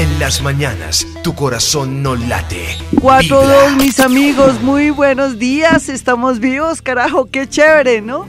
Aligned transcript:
En 0.00 0.18
las 0.18 0.40
mañanas, 0.40 1.06
tu 1.22 1.34
corazón 1.34 2.02
no 2.02 2.16
late. 2.16 2.64
Cuatro, 3.02 3.46
dos, 3.46 3.76
mis 3.76 4.00
amigos, 4.00 4.58
muy 4.62 4.88
buenos 4.88 5.38
días. 5.38 5.90
Estamos 5.90 6.40
vivos, 6.40 6.80
carajo, 6.80 7.26
qué 7.26 7.46
chévere, 7.46 8.00
¿no? 8.00 8.24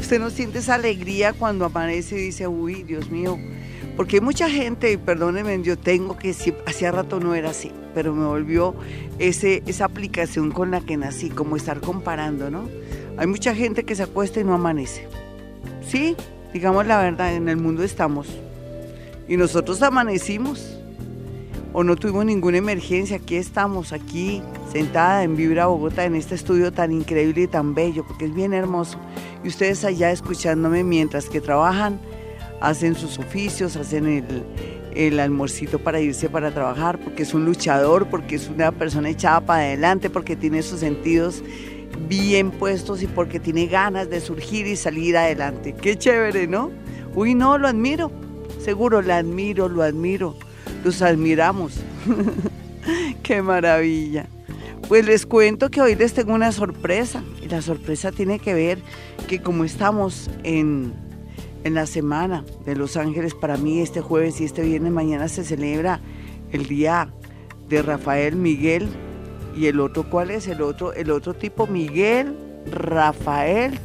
Usted 0.00 0.18
no 0.18 0.30
siente 0.30 0.58
esa 0.58 0.74
alegría 0.74 1.32
cuando 1.32 1.64
amanece 1.64 2.16
y 2.16 2.22
dice, 2.22 2.48
uy, 2.48 2.82
Dios 2.82 3.08
mío. 3.08 3.38
Porque 3.96 4.16
hay 4.16 4.20
mucha 4.20 4.50
gente, 4.50 4.90
y 4.90 4.96
perdónenme, 4.96 5.62
yo 5.62 5.78
tengo 5.78 6.18
que, 6.18 6.34
hacía 6.66 6.90
rato 6.90 7.20
no 7.20 7.36
era 7.36 7.50
así, 7.50 7.70
pero 7.94 8.12
me 8.12 8.26
volvió 8.26 8.74
ese, 9.20 9.62
esa 9.66 9.84
aplicación 9.84 10.50
con 10.50 10.72
la 10.72 10.80
que 10.80 10.96
nací, 10.96 11.30
como 11.30 11.54
estar 11.54 11.80
comparando, 11.80 12.50
¿no? 12.50 12.68
Hay 13.16 13.28
mucha 13.28 13.54
gente 13.54 13.84
que 13.84 13.94
se 13.94 14.02
acuesta 14.02 14.40
y 14.40 14.44
no 14.44 14.54
amanece. 14.54 15.06
Sí, 15.88 16.16
digamos 16.52 16.84
la 16.84 17.00
verdad, 17.00 17.32
en 17.32 17.48
el 17.48 17.58
mundo 17.58 17.84
estamos. 17.84 18.26
Y 19.28 19.36
nosotros 19.36 19.80
amanecimos. 19.82 20.81
O 21.74 21.84
no 21.84 21.96
tuvimos 21.96 22.26
ninguna 22.26 22.58
emergencia. 22.58 23.16
Aquí 23.16 23.36
estamos, 23.36 23.92
aquí, 23.92 24.42
sentada 24.70 25.22
en 25.24 25.36
Vibra 25.36 25.66
Bogotá, 25.66 26.04
en 26.04 26.14
este 26.14 26.34
estudio 26.34 26.72
tan 26.72 26.92
increíble 26.92 27.42
y 27.42 27.46
tan 27.46 27.74
bello, 27.74 28.04
porque 28.06 28.26
es 28.26 28.34
bien 28.34 28.52
hermoso. 28.52 28.98
Y 29.42 29.48
ustedes 29.48 29.84
allá 29.84 30.10
escuchándome 30.10 30.84
mientras 30.84 31.30
que 31.30 31.40
trabajan, 31.40 31.98
hacen 32.60 32.94
sus 32.94 33.18
oficios, 33.18 33.76
hacen 33.76 34.06
el, 34.06 34.44
el 34.94 35.18
almuercito 35.18 35.78
para 35.78 36.00
irse 36.00 36.28
para 36.28 36.52
trabajar, 36.52 36.98
porque 37.00 37.22
es 37.22 37.32
un 37.32 37.46
luchador, 37.46 38.06
porque 38.08 38.34
es 38.34 38.48
una 38.48 38.70
persona 38.72 39.08
echada 39.08 39.40
para 39.40 39.62
adelante, 39.62 40.10
porque 40.10 40.36
tiene 40.36 40.62
sus 40.62 40.80
sentidos 40.80 41.42
bien 42.08 42.50
puestos 42.50 43.02
y 43.02 43.06
porque 43.06 43.40
tiene 43.40 43.66
ganas 43.66 44.10
de 44.10 44.20
surgir 44.20 44.66
y 44.66 44.76
salir 44.76 45.16
adelante. 45.16 45.74
Qué 45.74 45.96
chévere, 45.96 46.46
¿no? 46.46 46.70
Uy, 47.14 47.34
no, 47.34 47.56
lo 47.56 47.68
admiro. 47.68 48.10
Seguro, 48.58 49.00
lo 49.02 49.14
admiro, 49.14 49.68
lo 49.68 49.82
admiro. 49.82 50.36
Los 50.84 51.02
admiramos. 51.02 51.74
Qué 53.22 53.42
maravilla. 53.42 54.26
Pues 54.88 55.06
les 55.06 55.26
cuento 55.26 55.70
que 55.70 55.80
hoy 55.80 55.94
les 55.94 56.12
tengo 56.12 56.34
una 56.34 56.52
sorpresa. 56.52 57.22
Y 57.42 57.48
la 57.48 57.62
sorpresa 57.62 58.12
tiene 58.12 58.38
que 58.38 58.54
ver 58.54 58.78
que 59.28 59.40
como 59.40 59.64
estamos 59.64 60.30
en, 60.42 60.92
en 61.64 61.74
la 61.74 61.86
semana 61.86 62.44
de 62.64 62.76
Los 62.76 62.96
Ángeles, 62.96 63.34
para 63.34 63.56
mí 63.56 63.80
este 63.80 64.00
jueves 64.00 64.40
y 64.40 64.44
este 64.44 64.62
viernes 64.62 64.92
mañana 64.92 65.28
se 65.28 65.44
celebra 65.44 66.00
el 66.50 66.66
día 66.66 67.08
de 67.68 67.82
Rafael 67.82 68.36
Miguel 68.36 68.88
y 69.56 69.66
el 69.66 69.80
otro, 69.80 70.08
¿cuál 70.08 70.30
es? 70.30 70.46
El 70.46 70.62
otro, 70.62 70.92
el 70.92 71.10
otro 71.10 71.34
tipo, 71.34 71.66
Miguel, 71.66 72.36
Rafael 72.70 73.78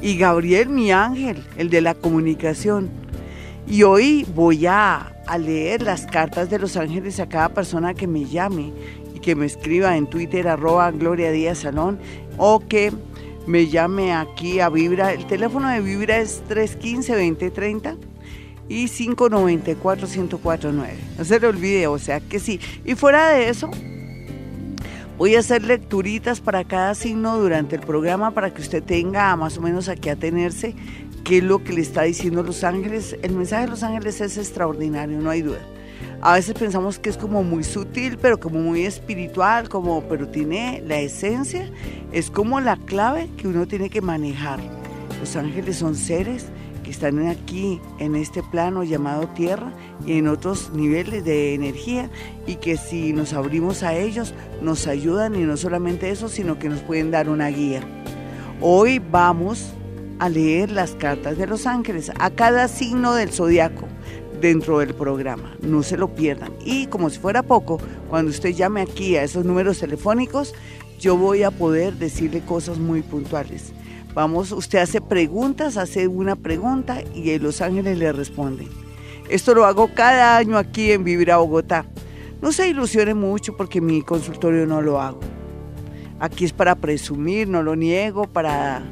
y 0.00 0.16
Gabriel, 0.16 0.68
mi 0.68 0.92
ángel, 0.92 1.44
el 1.56 1.70
de 1.70 1.80
la 1.80 1.94
comunicación. 1.94 2.90
Y 3.66 3.82
hoy 3.82 4.26
voy 4.34 4.66
a, 4.66 5.17
a 5.28 5.38
leer 5.38 5.82
las 5.82 6.06
cartas 6.06 6.50
de 6.50 6.58
los 6.58 6.76
ángeles 6.76 7.20
a 7.20 7.28
cada 7.28 7.50
persona 7.50 7.94
que 7.94 8.06
me 8.06 8.24
llame 8.24 8.72
y 9.14 9.20
que 9.20 9.34
me 9.34 9.46
escriba 9.46 9.96
en 9.96 10.06
Twitter 10.06 10.48
arroba 10.48 10.90
Gloria 10.90 11.30
Díaz 11.30 11.58
Salón 11.58 11.98
o 12.38 12.60
que 12.66 12.92
me 13.46 13.68
llame 13.68 14.14
aquí 14.14 14.60
a 14.60 14.70
Vibra. 14.70 15.12
El 15.12 15.26
teléfono 15.26 15.68
de 15.68 15.80
Vibra 15.80 16.18
es 16.18 16.42
315-2030 16.48 17.96
y 18.68 18.86
594-1049. 18.86 20.88
No 21.18 21.24
se 21.24 21.40
le 21.40 21.46
olvide, 21.46 21.86
o 21.86 21.98
sea 21.98 22.20
que 22.20 22.40
sí. 22.40 22.58
Y 22.84 22.94
fuera 22.94 23.30
de 23.30 23.50
eso, 23.50 23.70
Voy 25.18 25.34
a 25.34 25.40
hacer 25.40 25.64
lecturitas 25.64 26.40
para 26.40 26.62
cada 26.62 26.94
signo 26.94 27.40
durante 27.40 27.74
el 27.74 27.82
programa 27.82 28.30
para 28.30 28.54
que 28.54 28.62
usted 28.62 28.84
tenga 28.84 29.34
más 29.34 29.58
o 29.58 29.60
menos 29.60 29.88
a 29.88 29.96
tenerse 29.96 30.76
qué 31.28 31.38
es 31.38 31.44
lo 31.44 31.62
que 31.62 31.74
le 31.74 31.82
está 31.82 32.04
diciendo 32.04 32.42
Los 32.42 32.64
Ángeles. 32.64 33.14
El 33.20 33.34
mensaje 33.34 33.64
de 33.64 33.68
Los 33.68 33.82
Ángeles 33.82 34.18
es 34.22 34.38
extraordinario, 34.38 35.20
no 35.20 35.28
hay 35.28 35.42
duda. 35.42 35.60
A 36.22 36.34
veces 36.34 36.54
pensamos 36.54 36.98
que 36.98 37.10
es 37.10 37.18
como 37.18 37.44
muy 37.44 37.64
sutil, 37.64 38.16
pero 38.16 38.40
como 38.40 38.60
muy 38.60 38.86
espiritual, 38.86 39.68
como, 39.68 40.02
pero 40.08 40.28
tiene 40.28 40.82
la 40.86 40.98
esencia, 41.00 41.70
es 42.12 42.30
como 42.30 42.60
la 42.60 42.78
clave 42.78 43.28
que 43.36 43.46
uno 43.46 43.68
tiene 43.68 43.90
que 43.90 44.00
manejar. 44.00 44.58
Los 45.20 45.36
ángeles 45.36 45.76
son 45.76 45.96
seres 45.96 46.46
que 46.82 46.90
están 46.90 47.26
aquí 47.26 47.78
en 47.98 48.16
este 48.16 48.42
plano 48.42 48.82
llamado 48.82 49.28
tierra 49.28 49.70
y 50.06 50.14
en 50.14 50.28
otros 50.28 50.70
niveles 50.72 51.26
de 51.26 51.52
energía 51.52 52.08
y 52.46 52.54
que 52.54 52.78
si 52.78 53.12
nos 53.12 53.34
abrimos 53.34 53.82
a 53.82 53.94
ellos 53.94 54.32
nos 54.62 54.86
ayudan 54.86 55.34
y 55.34 55.40
no 55.40 55.58
solamente 55.58 56.08
eso, 56.08 56.30
sino 56.30 56.58
que 56.58 56.70
nos 56.70 56.80
pueden 56.80 57.10
dar 57.10 57.28
una 57.28 57.48
guía. 57.48 57.82
Hoy 58.62 58.98
vamos 58.98 59.74
a 60.18 60.28
leer 60.28 60.70
las 60.70 60.92
cartas 60.92 61.38
de 61.38 61.46
los 61.46 61.66
ángeles 61.66 62.10
a 62.18 62.30
cada 62.30 62.68
signo 62.68 63.14
del 63.14 63.30
zodiaco 63.30 63.86
dentro 64.40 64.78
del 64.78 64.94
programa. 64.94 65.56
No 65.62 65.82
se 65.82 65.96
lo 65.96 66.14
pierdan. 66.14 66.52
Y 66.64 66.86
como 66.86 67.10
si 67.10 67.18
fuera 67.18 67.42
poco, 67.42 67.80
cuando 68.08 68.30
usted 68.30 68.50
llame 68.50 68.80
aquí 68.80 69.16
a 69.16 69.22
esos 69.22 69.44
números 69.44 69.78
telefónicos, 69.78 70.54
yo 70.98 71.16
voy 71.16 71.42
a 71.42 71.50
poder 71.50 71.94
decirle 71.94 72.40
cosas 72.40 72.78
muy 72.78 73.02
puntuales. 73.02 73.72
Vamos, 74.14 74.52
usted 74.52 74.78
hace 74.80 75.00
preguntas, 75.00 75.76
hace 75.76 76.08
una 76.08 76.34
pregunta 76.34 77.02
y 77.14 77.38
Los 77.38 77.60
Ángeles 77.60 77.98
le 77.98 78.12
responden. 78.12 78.68
Esto 79.28 79.54
lo 79.54 79.64
hago 79.64 79.90
cada 79.94 80.36
año 80.36 80.56
aquí 80.56 80.90
en 80.90 81.04
Vivir 81.04 81.30
a 81.30 81.36
Bogotá. 81.36 81.84
No 82.40 82.50
se 82.50 82.68
ilusione 82.68 83.14
mucho 83.14 83.56
porque 83.56 83.80
mi 83.80 84.02
consultorio 84.02 84.66
no 84.66 84.80
lo 84.80 85.00
hago. 85.00 85.20
Aquí 86.18 86.44
es 86.44 86.52
para 86.52 86.74
presumir, 86.74 87.46
no 87.46 87.62
lo 87.62 87.76
niego, 87.76 88.26
para 88.26 88.82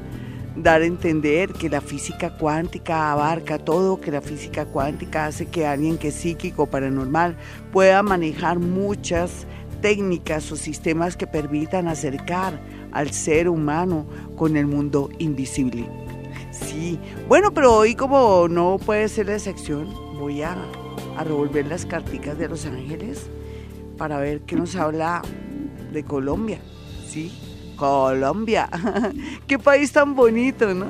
dar 0.56 0.80
a 0.80 0.86
entender 0.86 1.52
que 1.52 1.68
la 1.68 1.80
física 1.80 2.36
cuántica 2.36 3.12
abarca 3.12 3.58
todo, 3.58 4.00
que 4.00 4.10
la 4.10 4.22
física 4.22 4.64
cuántica 4.64 5.26
hace 5.26 5.46
que 5.46 5.66
alguien 5.66 5.98
que 5.98 6.08
es 6.08 6.14
psíquico, 6.14 6.66
paranormal, 6.66 7.36
pueda 7.72 8.02
manejar 8.02 8.58
muchas 8.58 9.46
técnicas 9.82 10.50
o 10.50 10.56
sistemas 10.56 11.16
que 11.16 11.26
permitan 11.26 11.88
acercar 11.88 12.60
al 12.92 13.10
ser 13.10 13.48
humano 13.48 14.06
con 14.36 14.56
el 14.56 14.66
mundo 14.66 15.10
invisible. 15.18 15.88
Sí, 16.50 16.98
bueno, 17.28 17.52
pero 17.52 17.74
hoy 17.74 17.94
como 17.94 18.48
no 18.48 18.78
puede 18.78 19.08
ser 19.08 19.26
la 19.26 19.34
excepción, 19.34 19.92
voy 20.18 20.42
a, 20.42 20.56
a 21.18 21.24
revolver 21.24 21.66
las 21.66 21.84
carticas 21.84 22.38
de 22.38 22.48
los 22.48 22.64
ángeles 22.64 23.28
para 23.98 24.18
ver 24.18 24.40
qué 24.40 24.56
nos 24.56 24.74
habla 24.76 25.20
de 25.92 26.02
Colombia. 26.02 26.58
Sí, 27.06 27.30
Colombia. 27.76 28.68
qué 29.46 29.58
país 29.58 29.92
tan 29.92 30.14
bonito, 30.14 30.74
¿no? 30.74 30.86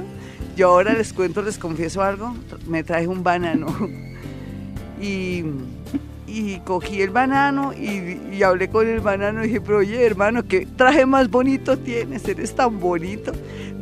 Yo 0.57 0.69
ahora 0.69 0.95
les 0.95 1.13
cuento, 1.13 1.43
les 1.43 1.59
confieso 1.59 2.03
algo, 2.03 2.35
me 2.67 2.83
traje 2.83 3.07
un 3.07 3.23
banano 3.23 3.67
y 5.01 5.43
cogí 6.65 7.01
el 7.01 7.11
banano 7.11 7.73
y, 7.73 8.43
hablé 8.43 8.69
con 8.69 8.87
el 8.87 9.01
banano 9.01 9.45
y 9.45 9.49
dije, 9.49 9.61
pero 9.61 9.79
oye 9.79 10.05
hermano, 10.05 10.47
¿qué 10.47 10.67
traje 10.77 11.07
más 11.07 11.31
bonito 11.31 11.79
tienes? 11.79 12.27
Eres 12.29 12.55
tan 12.55 12.79
bonito. 12.81 13.33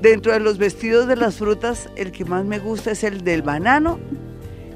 Dentro 0.00 0.32
de 0.32 0.40
los 0.40 0.58
vestidos 0.58 1.06
de 1.08 1.16
las 1.16 1.36
frutas, 1.36 1.88
el 1.96 2.12
que 2.12 2.24
más 2.24 2.44
me 2.44 2.58
gusta 2.58 2.90
es 2.90 3.04
el 3.04 3.24
del 3.24 3.42
banano 3.42 3.98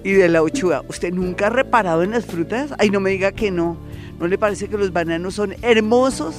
y 0.02 0.12
de 0.12 0.28
la 0.28 0.42
uchuva. 0.42 0.82
¿Usted 0.88 1.12
nunca 1.12 1.48
ha 1.48 1.50
reparado 1.50 2.02
en 2.02 2.12
las 2.12 2.24
frutas? 2.24 2.72
Ay, 2.78 2.90
no 2.90 3.00
me 3.00 3.10
diga 3.10 3.32
que 3.32 3.50
no. 3.50 3.76
¿No 4.18 4.26
le 4.26 4.38
parece 4.38 4.68
que 4.68 4.78
los 4.78 4.92
bananos 4.92 5.34
son 5.34 5.54
hermosos? 5.62 6.34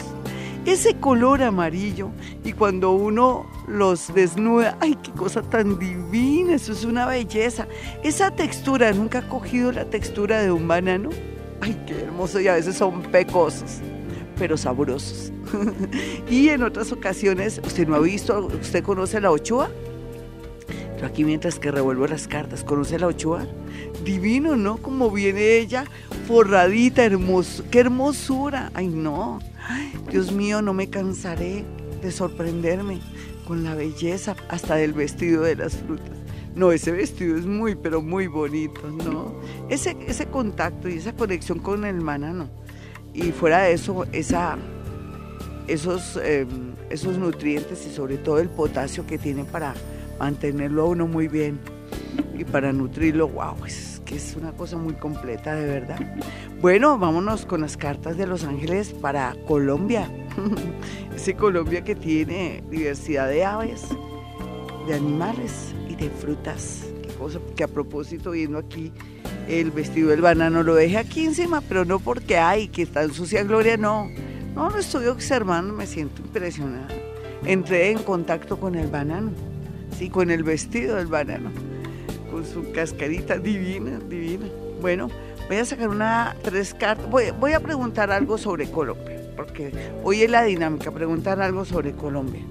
Ese 0.66 0.96
color 0.96 1.42
amarillo 1.42 2.09
y 2.44 2.53
cuando 2.53 2.92
uno 2.92 3.46
los 3.68 4.14
desnuda, 4.14 4.78
ay, 4.81 4.96
qué 5.02 5.12
cosa 5.12 5.42
tan 5.42 5.80
divina, 5.80 6.56
eso 6.56 6.74
es 6.74 6.84
una 6.84 7.06
belleza. 7.06 7.68
Esa 8.03 8.31
textura, 8.31 8.92
¿nunca 8.92 9.19
ha 9.19 9.30
cogido 9.30 9.72
la 9.72 9.86
textura 9.86 10.42
de 10.42 10.52
un 10.52 10.68
banano? 10.68 11.09
Ay, 11.62 11.81
qué 11.88 12.02
hermoso 12.02 12.40
y 12.40 12.48
a 12.48 12.53
veces 12.53 12.75
son 12.75 13.02
pecosos, 13.03 13.80
pero 14.38 14.58
sabrosos. 14.58 15.31
y 16.30 16.50
en 16.50 16.64
otras 16.64 16.92
ocasiones, 16.92 17.62
¿usted 17.66 17.88
no 17.88 17.96
ha 17.96 18.00
visto, 18.00 18.48
usted 18.62 18.84
conoce 18.84 19.19
la 19.22 19.31
ochoa? 19.31 19.69
Yo 21.00 21.06
aquí 21.06 21.24
mientras 21.24 21.58
que 21.59 21.72
revuelvo 21.72 22.06
las 22.08 22.28
cartas, 22.28 22.66
¿conoce 22.66 23.00
la 23.00 23.08
ochoa? 23.08 23.48
Divino, 24.03 24.58
¿no? 24.58 24.78
Como 24.78 25.09
viene 25.09 25.58
ella, 25.58 25.86
forradita, 26.28 27.06
hermoso, 27.06 27.63
qué 27.72 27.80
hermosura. 27.80 28.69
Ay, 28.74 28.88
no. 28.88 29.39
Dios 30.12 30.31
mío, 30.31 30.62
no 30.62 30.74
me 30.74 30.89
cansaré 30.89 31.63
de 32.01 32.12
sorprenderme 32.12 33.00
con 33.48 33.63
la 33.63 33.75
belleza 33.75 34.36
hasta 34.48 34.75
del 34.75 34.94
vestido 34.94 35.44
de 35.44 35.56
las 35.56 35.75
frutas. 35.75 36.18
No, 36.56 36.71
ese 36.71 36.92
vestido 36.92 37.38
es 37.38 37.45
muy, 37.45 37.75
pero 37.75 38.01
muy 38.01 38.27
bonito, 38.27 38.81
¿no? 38.89 39.33
Ese, 39.69 39.95
ese 40.07 40.25
contacto 40.27 40.89
y 40.89 40.94
esa 40.94 41.16
conexión 41.16 41.60
con 41.60 41.86
el 41.86 42.04
no. 42.04 42.50
Y 43.13 43.31
fuera 43.31 43.63
de 43.63 43.74
eso, 43.74 44.06
esa, 44.12 44.57
esos, 45.68 46.19
em, 46.24 46.74
esos 46.89 47.18
nutrientes 47.18 47.86
y 47.86 47.94
sobre 47.94 48.18
todo 48.18 48.39
el 48.39 48.50
potasio 48.50 49.06
que 49.06 49.18
tiene 49.18 49.45
para 49.45 49.74
mantenerlo 50.19 50.83
a 50.83 50.86
uno 50.86 51.07
muy 51.07 51.27
bien 51.27 51.60
y 52.38 52.44
para 52.44 52.74
nutrirlo, 52.74 53.27
wow, 53.27 53.56
es 53.66 53.99
que 54.09 54.15
es 54.15 54.35
una 54.35 54.53
cosa 54.53 54.75
muy 54.75 54.95
completa 54.95 55.53
de 55.53 55.67
verdad. 55.67 56.00
Bueno, 56.59 56.97
vámonos 56.97 57.45
con 57.45 57.61
las 57.61 57.77
cartas 57.77 58.17
de 58.17 58.25
Los 58.25 58.44
Ángeles 58.44 58.91
para 58.91 59.35
Colombia. 59.47 60.11
Ese 61.15 61.35
Colombia 61.35 61.83
que 61.83 61.94
tiene 61.94 62.63
diversidad 62.71 63.29
de 63.29 63.45
aves, 63.45 63.83
de 64.88 64.95
animales 64.95 65.75
y 65.88 65.94
de 65.94 66.09
frutas. 66.09 66.88
Qué 67.03 67.13
cosa, 67.13 67.39
que 67.56 67.63
a 67.63 67.67
propósito, 67.67 68.31
viendo 68.31 68.57
aquí 68.57 68.91
el 69.47 69.69
vestido 69.69 70.09
del 70.09 70.21
banano 70.21 70.63
lo 70.63 70.73
dejé 70.73 70.97
aquí 70.97 71.25
encima, 71.25 71.61
pero 71.61 71.85
no 71.85 72.00
porque 72.00 72.38
hay 72.39 72.67
que 72.67 72.81
está 72.81 73.03
en 73.03 73.13
sucia 73.13 73.44
gloria, 73.44 73.77
no. 73.77 74.09
No, 74.56 74.71
lo 74.71 74.79
estoy 74.79 75.06
observando, 75.06 75.71
me 75.71 75.85
siento 75.85 76.23
impresionada. 76.23 76.88
Entré 77.45 77.91
en 77.91 78.00
contacto 78.00 78.59
con 78.59 78.73
el 78.73 78.88
banano, 78.88 79.33
sí, 79.95 80.09
con 80.09 80.31
el 80.31 80.44
vestido 80.44 80.95
del 80.95 81.07
banano, 81.07 81.51
con 82.30 82.46
su 82.46 82.72
cascarita 82.72 83.38
divina, 83.38 84.00
divina. 84.08 84.46
Bueno, 84.81 85.10
voy 85.48 85.58
a 85.58 85.66
sacar 85.66 85.90
una, 85.90 86.36
tres 86.42 86.74
cartas, 86.74 87.10
voy, 87.10 87.54
a 87.54 87.60
preguntar 87.60 88.12
algo 88.12 88.38
sobre 88.38 88.70
Colombia, 88.70 89.22
porque 89.36 89.72
hoy 90.04 90.22
es 90.22 90.30
la 90.30 90.44
dinámica, 90.44 90.92
preguntar 90.92 91.42
algo 91.42 91.66
sobre 91.66 91.94
Colombia. 91.94 92.44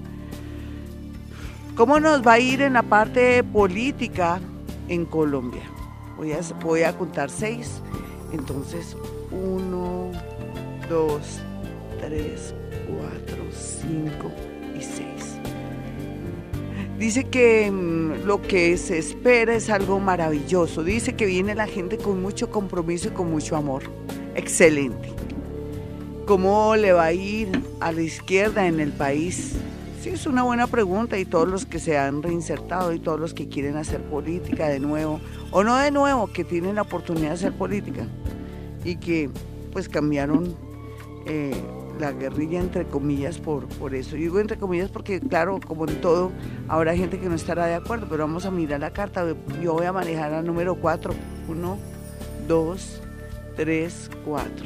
¿Cómo 1.75 1.99
nos 1.99 2.25
va 2.25 2.33
a 2.33 2.39
ir 2.39 2.61
en 2.61 2.73
la 2.73 2.83
parte 2.83 3.43
política 3.43 4.39
en 4.89 5.05
Colombia? 5.05 5.63
Voy 6.17 6.33
a, 6.33 6.39
voy 6.61 6.83
a 6.83 6.97
contar 6.97 7.29
seis. 7.29 7.81
Entonces, 8.33 8.97
uno, 9.31 10.11
dos, 10.89 11.39
tres, 12.01 12.53
cuatro, 12.85 13.45
cinco 13.51 14.31
y 14.77 14.81
seis. 14.81 15.18
Dice 16.99 17.23
que 17.23 17.71
mm, 17.71 18.25
lo 18.25 18.41
que 18.41 18.75
se 18.75 18.97
espera 18.97 19.55
es 19.55 19.69
algo 19.69 20.01
maravilloso. 20.01 20.83
Dice 20.83 21.15
que 21.15 21.25
viene 21.25 21.55
la 21.55 21.65
gente 21.65 21.97
con 21.97 22.21
mucho 22.21 22.51
compromiso 22.51 23.07
y 23.07 23.11
con 23.11 23.31
mucho 23.31 23.55
amor. 23.55 23.83
Excelente. 24.35 25.13
¿Cómo 26.25 26.75
le 26.75 26.91
va 26.91 27.05
a 27.05 27.13
ir 27.13 27.49
a 27.79 27.93
la 27.93 28.01
izquierda 28.01 28.67
en 28.67 28.81
el 28.81 28.91
país? 28.91 29.53
Sí, 30.01 30.09
es 30.09 30.27
una 30.27 30.43
buena 30.43 30.67
pregunta 30.67 31.17
y 31.17 31.23
todos 31.23 31.47
los 31.47 31.65
que 31.65 31.79
se 31.79 31.97
han 31.97 32.21
reinsertado 32.21 32.91
y 32.91 32.99
todos 32.99 33.19
los 33.19 33.33
que 33.33 33.47
quieren 33.47 33.77
hacer 33.77 34.01
política 34.03 34.67
de 34.67 34.79
nuevo, 34.79 35.21
o 35.51 35.63
no 35.63 35.77
de 35.77 35.91
nuevo, 35.91 36.27
que 36.27 36.43
tienen 36.43 36.75
la 36.75 36.81
oportunidad 36.81 37.29
de 37.29 37.33
hacer 37.35 37.53
política 37.53 38.05
y 38.83 38.97
que 38.97 39.29
pues 39.71 39.87
cambiaron 39.87 40.53
eh, 41.25 41.53
la 41.99 42.11
guerrilla 42.11 42.59
entre 42.59 42.85
comillas 42.85 43.37
por, 43.37 43.67
por 43.67 43.93
eso. 43.93 44.11
Yo 44.11 44.23
digo 44.23 44.39
entre 44.39 44.57
comillas 44.57 44.89
porque 44.89 45.19
claro, 45.19 45.59
como 45.65 45.87
en 45.87 46.01
todo, 46.01 46.31
habrá 46.67 46.95
gente 46.95 47.19
que 47.19 47.27
no 47.27 47.35
estará 47.35 47.65
de 47.65 47.75
acuerdo, 47.75 48.07
pero 48.09 48.23
vamos 48.23 48.45
a 48.45 48.51
mirar 48.51 48.79
la 48.79 48.91
carta. 48.91 49.25
Yo 49.61 49.73
voy 49.73 49.85
a 49.85 49.93
manejar 49.93 50.33
al 50.33 50.45
número 50.45 50.75
4. 50.75 51.13
1, 51.47 51.77
2, 52.47 53.01
3, 53.55 54.11
4. 54.25 54.65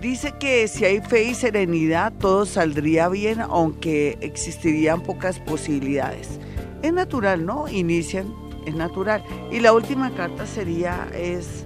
Dice 0.00 0.34
que 0.38 0.68
si 0.68 0.84
hay 0.84 1.00
fe 1.00 1.24
y 1.24 1.34
serenidad, 1.34 2.12
todo 2.12 2.44
saldría 2.44 3.08
bien, 3.08 3.40
aunque 3.40 4.18
existirían 4.20 5.02
pocas 5.02 5.40
posibilidades. 5.40 6.38
Es 6.82 6.92
natural, 6.92 7.46
¿no? 7.46 7.68
Inician, 7.68 8.30
es 8.66 8.74
natural. 8.74 9.24
Y 9.50 9.60
la 9.60 9.72
última 9.72 10.14
carta 10.14 10.46
sería, 10.46 11.08
es 11.14 11.64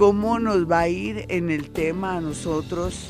cómo 0.00 0.38
nos 0.38 0.64
va 0.64 0.78
a 0.78 0.88
ir 0.88 1.26
en 1.28 1.50
el 1.50 1.68
tema 1.68 2.16
a 2.16 2.22
nosotros 2.22 3.08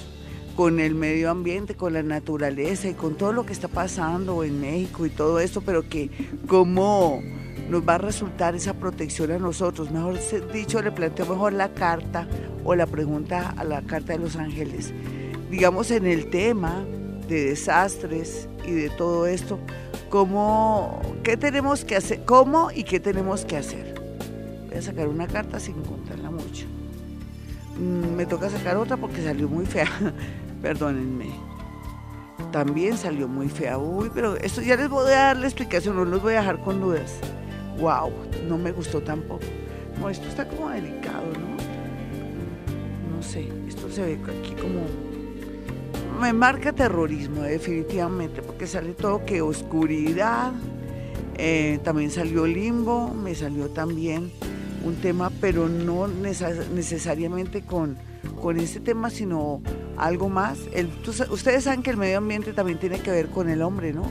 con 0.57 0.81
el 0.81 0.97
medio 0.97 1.31
ambiente, 1.31 1.77
con 1.77 1.93
la 1.93 2.03
naturaleza 2.03 2.89
y 2.89 2.95
con 2.95 3.15
todo 3.15 3.33
lo 3.33 3.47
que 3.47 3.53
está 3.53 3.69
pasando 3.69 4.43
en 4.43 4.61
México 4.61 5.07
y 5.07 5.11
todo 5.11 5.39
esto, 5.39 5.61
pero 5.61 5.89
que 5.89 6.11
cómo 6.49 7.23
nos 7.69 7.89
va 7.89 7.95
a 7.95 7.99
resultar 7.99 8.57
esa 8.57 8.75
protección 8.75 9.31
a 9.31 9.39
nosotros. 9.39 9.93
Mejor 9.93 10.19
dicho, 10.53 10.83
le 10.83 10.91
planteo 10.91 11.27
mejor 11.27 11.53
la 11.53 11.73
carta 11.75 12.27
o 12.65 12.75
la 12.75 12.89
pregunta 12.89 13.55
a 13.57 13.63
la 13.63 13.83
carta 13.83 14.15
de 14.15 14.19
los 14.19 14.35
ángeles. 14.35 14.93
Digamos 15.49 15.93
en 15.93 16.07
el 16.07 16.29
tema 16.29 16.85
de 17.29 17.51
desastres 17.51 18.49
y 18.67 18.73
de 18.73 18.91
todo 18.91 19.29
esto, 19.29 19.61
¿cómo, 20.09 21.01
¿qué 21.23 21.37
tenemos 21.37 21.85
que 21.85 21.95
hacer? 21.95 22.25
¿Cómo 22.25 22.73
y 22.73 22.83
qué 22.83 22.99
tenemos 22.99 23.45
que 23.45 23.59
hacer? 23.59 23.95
Voy 24.67 24.79
a 24.79 24.83
sacar 24.83 25.07
una 25.07 25.29
carta 25.29 25.61
sin 25.61 25.81
contarla 25.83 26.33
mucho. 26.33 26.40
Mm, 27.81 28.15
me 28.15 28.27
toca 28.27 28.49
sacar 28.49 28.77
otra 28.77 28.97
porque 28.97 29.23
salió 29.23 29.49
muy 29.49 29.67
fea. 29.67 29.89
Perdónenme. 30.63 31.31
También 32.53 32.97
salió 32.97 33.27
muy 33.27 33.49
fea. 33.49 33.79
Uy, 33.79 34.11
pero 34.15 34.37
esto 34.37 34.63
ya 34.63 34.77
les 34.77 34.89
voy 34.89 35.11
a 35.11 35.17
dar 35.17 35.37
la 35.39 35.47
explicación, 35.47 35.97
no 35.97 36.05
los 36.05 36.23
voy 36.23 36.35
a 36.35 36.41
dejar 36.41 36.61
con 36.61 36.81
dudas 36.81 37.21
wow, 37.81 38.13
no 38.47 38.59
me 38.59 38.73
gustó 38.73 39.01
tampoco. 39.01 39.45
No, 39.99 40.09
esto 40.11 40.29
está 40.29 40.47
como 40.47 40.69
delicado, 40.69 41.27
¿no? 41.33 41.57
No 43.17 43.23
sé, 43.23 43.49
esto 43.67 43.91
se 43.91 44.03
ve 44.03 44.19
aquí 44.39 44.55
como... 44.61 44.83
Me 46.21 46.33
marca 46.33 46.73
terrorismo, 46.73 47.43
definitivamente, 47.43 48.43
porque 48.43 48.67
sale 48.67 48.93
todo 48.93 49.25
que 49.25 49.41
oscuridad, 49.41 50.53
eh, 51.37 51.81
también 51.83 52.11
salió 52.11 52.47
limbo, 52.47 53.15
me 53.15 53.35
salió 53.35 53.71
también 53.71 54.31
un 54.85 54.97
tema, 54.97 55.31
pero 55.41 55.69
no 55.69 56.09
necesariamente 56.09 57.63
con, 57.63 57.97
con 58.41 58.59
este 58.59 58.81
tema, 58.81 59.11
sino 59.11 59.63
algo 59.97 60.29
más. 60.29 60.59
ustedes 61.31 61.65
saben 61.65 61.83
que 61.83 61.91
el 61.91 61.97
medio 61.97 62.19
ambiente 62.19 62.53
también 62.53 62.79
tiene 62.79 63.01
que 63.01 63.11
ver 63.11 63.29
con 63.29 63.49
el 63.49 63.63
hombre, 63.63 63.93
¿no? 63.93 64.11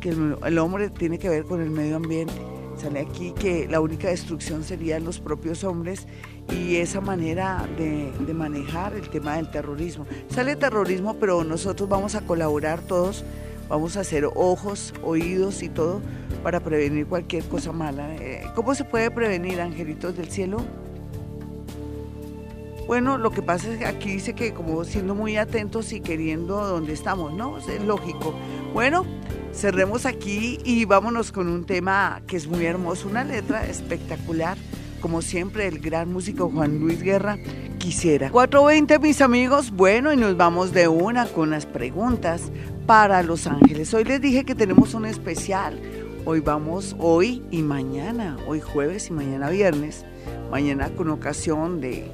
Que 0.00 0.10
el 0.10 0.58
hombre 0.58 0.90
tiene 0.90 1.18
que 1.18 1.28
ver 1.28 1.44
con 1.44 1.60
el 1.60 1.70
medio 1.70 1.96
ambiente. 1.96 2.34
Sale 2.78 3.00
aquí 3.00 3.32
que 3.32 3.66
la 3.68 3.80
única 3.80 4.08
destrucción 4.08 4.62
serían 4.62 5.04
los 5.04 5.18
propios 5.18 5.64
hombres 5.64 6.06
y 6.48 6.76
esa 6.76 7.00
manera 7.00 7.68
de, 7.76 8.12
manejar 8.32 8.94
el 8.94 9.08
tema 9.10 9.36
del 9.36 9.50
terrorismo. 9.50 10.06
Sale 10.28 10.54
terrorismo, 10.54 11.14
pero 11.18 11.42
nosotros 11.42 11.88
vamos 11.88 12.14
a 12.14 12.20
colaborar 12.20 12.80
todos, 12.80 13.24
vamos 13.68 13.96
a 13.96 14.00
hacer 14.00 14.28
ojos, 14.34 14.94
oídos 15.02 15.62
y 15.62 15.68
todo 15.68 16.00
para 16.42 16.60
prevenir 16.60 17.06
cualquier 17.06 17.44
cosa 17.44 17.72
mala. 17.72 18.14
Eh, 18.16 18.44
¿Cómo 18.54 18.74
se 18.74 18.84
puede 18.84 19.10
prevenir, 19.10 19.60
angelitos 19.60 20.16
del 20.16 20.30
cielo? 20.30 20.58
Bueno, 22.86 23.18
lo 23.18 23.30
que 23.30 23.42
pasa 23.42 23.70
es 23.70 23.78
que 23.78 23.86
aquí 23.86 24.12
dice 24.12 24.32
que 24.32 24.54
como 24.54 24.82
siendo 24.84 25.14
muy 25.14 25.36
atentos 25.36 25.92
y 25.92 26.00
queriendo 26.00 26.66
donde 26.66 26.94
estamos, 26.94 27.34
¿no? 27.34 27.58
Es 27.58 27.84
lógico. 27.84 28.34
Bueno, 28.72 29.04
cerremos 29.52 30.06
aquí 30.06 30.58
y 30.64 30.86
vámonos 30.86 31.30
con 31.30 31.48
un 31.48 31.66
tema 31.66 32.22
que 32.26 32.38
es 32.38 32.46
muy 32.46 32.64
hermoso, 32.64 33.06
una 33.08 33.24
letra 33.24 33.66
espectacular, 33.66 34.56
como 35.00 35.22
siempre 35.22 35.66
el 35.66 35.78
gran 35.78 36.12
músico 36.12 36.50
Juan 36.50 36.78
Luis 36.78 37.02
Guerra 37.02 37.38
quisiera. 37.78 38.30
420 38.30 38.98
mis 38.98 39.20
amigos, 39.20 39.70
bueno, 39.70 40.12
y 40.12 40.16
nos 40.16 40.36
vamos 40.36 40.72
de 40.72 40.88
una 40.88 41.26
con 41.26 41.50
las 41.50 41.66
preguntas 41.66 42.50
para 42.86 43.22
Los 43.22 43.46
Ángeles. 43.46 43.92
Hoy 43.94 44.04
les 44.04 44.20
dije 44.20 44.44
que 44.44 44.54
tenemos 44.54 44.94
un 44.94 45.06
especial. 45.06 45.80
Hoy 46.24 46.40
vamos, 46.40 46.96
hoy 46.98 47.42
y 47.50 47.62
mañana, 47.62 48.36
hoy 48.46 48.60
jueves 48.60 49.08
y 49.08 49.12
mañana 49.12 49.50
viernes, 49.50 50.04
mañana 50.50 50.90
con 50.90 51.10
ocasión 51.10 51.80
de 51.80 52.10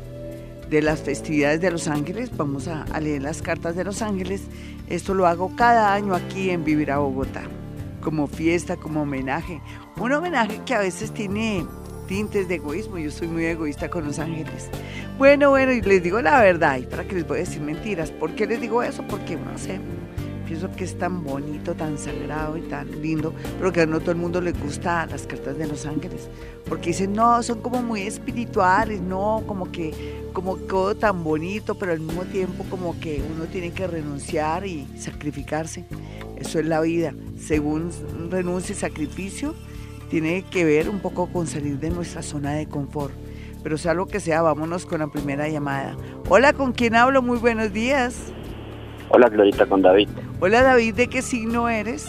de 0.70 0.82
las 0.82 1.02
festividades 1.02 1.61
de 1.61 1.70
Los 1.70 1.88
Ángeles, 1.88 2.37
vamos 2.37 2.68
a, 2.68 2.85
leer 3.00 3.23
las 3.23 3.42
cartas 3.42 3.76
de 3.76 3.85
Los 3.85 4.02
Ángeles. 4.02 4.42
Esto 4.88 5.14
lo 5.14 5.26
hago 5.26 5.54
cada 5.56 5.94
año 5.94 6.14
aquí 6.14 6.50
en 6.50 6.64
Vivir 6.64 6.90
a 6.90 6.99
Bogotá, 6.99 7.42
como 8.00 8.26
fiesta, 8.26 8.76
como 8.76 9.02
homenaje. 9.02 9.61
Un 9.97 10.12
homenaje 10.12 10.61
que 10.64 10.75
a 10.75 10.80
veces 10.80 11.12
tiene 11.12 11.66
tintes 12.06 12.49
de 12.49 12.56
egoísmo, 12.56 12.99
yo 12.99 13.11
soy 13.11 13.28
muy 13.28 13.44
egoísta 13.44 13.88
con 13.88 14.04
Los 14.04 14.18
Ángeles. 14.18 14.68
Bueno, 15.18 15.50
bueno, 15.50 15.73
y 15.73 15.80
les 15.80 16.02
digo 16.02 16.20
la 16.20 16.40
verdad, 16.40 16.78
y 16.78 16.87
para 16.87 17.04
que 17.04 17.14
les 17.14 17.26
voy 17.26 17.38
a 17.38 17.40
decir 17.40 17.61
mentiras. 17.61 18.11
¿Por 18.11 18.34
qué 18.34 18.46
les 18.46 18.61
digo 18.61 18.82
eso? 18.82 19.04
Porque, 19.08 19.37
no 19.37 19.56
sé, 19.58 19.80
pienso 20.46 20.70
que 20.73 20.84
es 20.84 20.99
tan 20.99 21.25
bonito, 21.25 21.75
tan 21.75 21.99
sagrado 21.99 22.56
y 22.56 22.62
tan 22.62 23.02
lindo, 23.02 23.32
pero 23.58 23.73
que 23.73 23.87
no 23.87 24.00
todo 24.00 24.12
el 24.12 24.18
mundo 24.18 24.40
le 24.40 24.52
gusta 24.52 25.06
las 25.06 25.26
cartas 25.26 25.56
de 25.58 25.66
los 25.66 25.87
ángeles, 25.87 26.28
porque 26.68 26.90
dicen, 26.90 27.12
no, 27.12 27.42
son 27.42 27.61
como 27.61 27.82
muy 27.82 28.02
espirituales, 28.02 29.00
no, 29.00 29.42
como 29.46 29.70
que, 29.70 29.92
como 30.32 30.56
todo 30.56 30.94
tan 30.94 31.25
bonito, 31.25 31.75
pero 31.76 31.92
al 31.92 32.00
mismo 32.00 32.23
tiempo 32.25 32.64
como 32.68 32.99
que 32.99 33.23
uno 33.34 33.46
tiene 33.46 33.73
que 33.73 33.87
renunciar 33.87 34.66
y 34.66 34.87
sacrificarse. 34.99 35.84
Eso 36.37 36.58
es 36.58 36.66
la 36.66 36.80
vida. 36.80 37.14
Según 37.38 37.90
renuncia 38.30 38.75
y 38.75 38.76
sacrificio, 38.76 39.54
tiene 40.14 40.44
que 40.49 40.64
ver 40.64 40.88
un 40.88 41.00
poco 41.00 41.26
con 41.26 41.49
salir 41.49 41.80
de 41.80 41.90
nuestra 41.90 42.23
zona 42.23 42.52
de 42.52 42.68
confort. 42.68 43.12
Pero 43.64 43.76
sea 43.76 43.94
lo 43.94 44.06
que 44.06 44.21
sea, 44.21 44.42
vámonos 44.42 44.87
con 44.87 45.00
la 45.00 45.09
primera 45.09 45.49
llamada. 45.49 45.97
Hola, 46.28 46.52
¿con 46.52 46.71
quién 46.71 46.94
hablo? 46.94 47.21
Muy 47.21 47.38
buenos 47.38 47.73
días. 47.73 48.33
Hola, 49.09 49.28
Glorita, 49.28 49.66
con 49.66 49.83
David. 49.83 50.09
Hola, 50.38 50.62
David, 50.62 50.94
¿de 50.94 51.09
qué 51.09 51.21
signo 51.21 51.68
eres? 51.68 52.06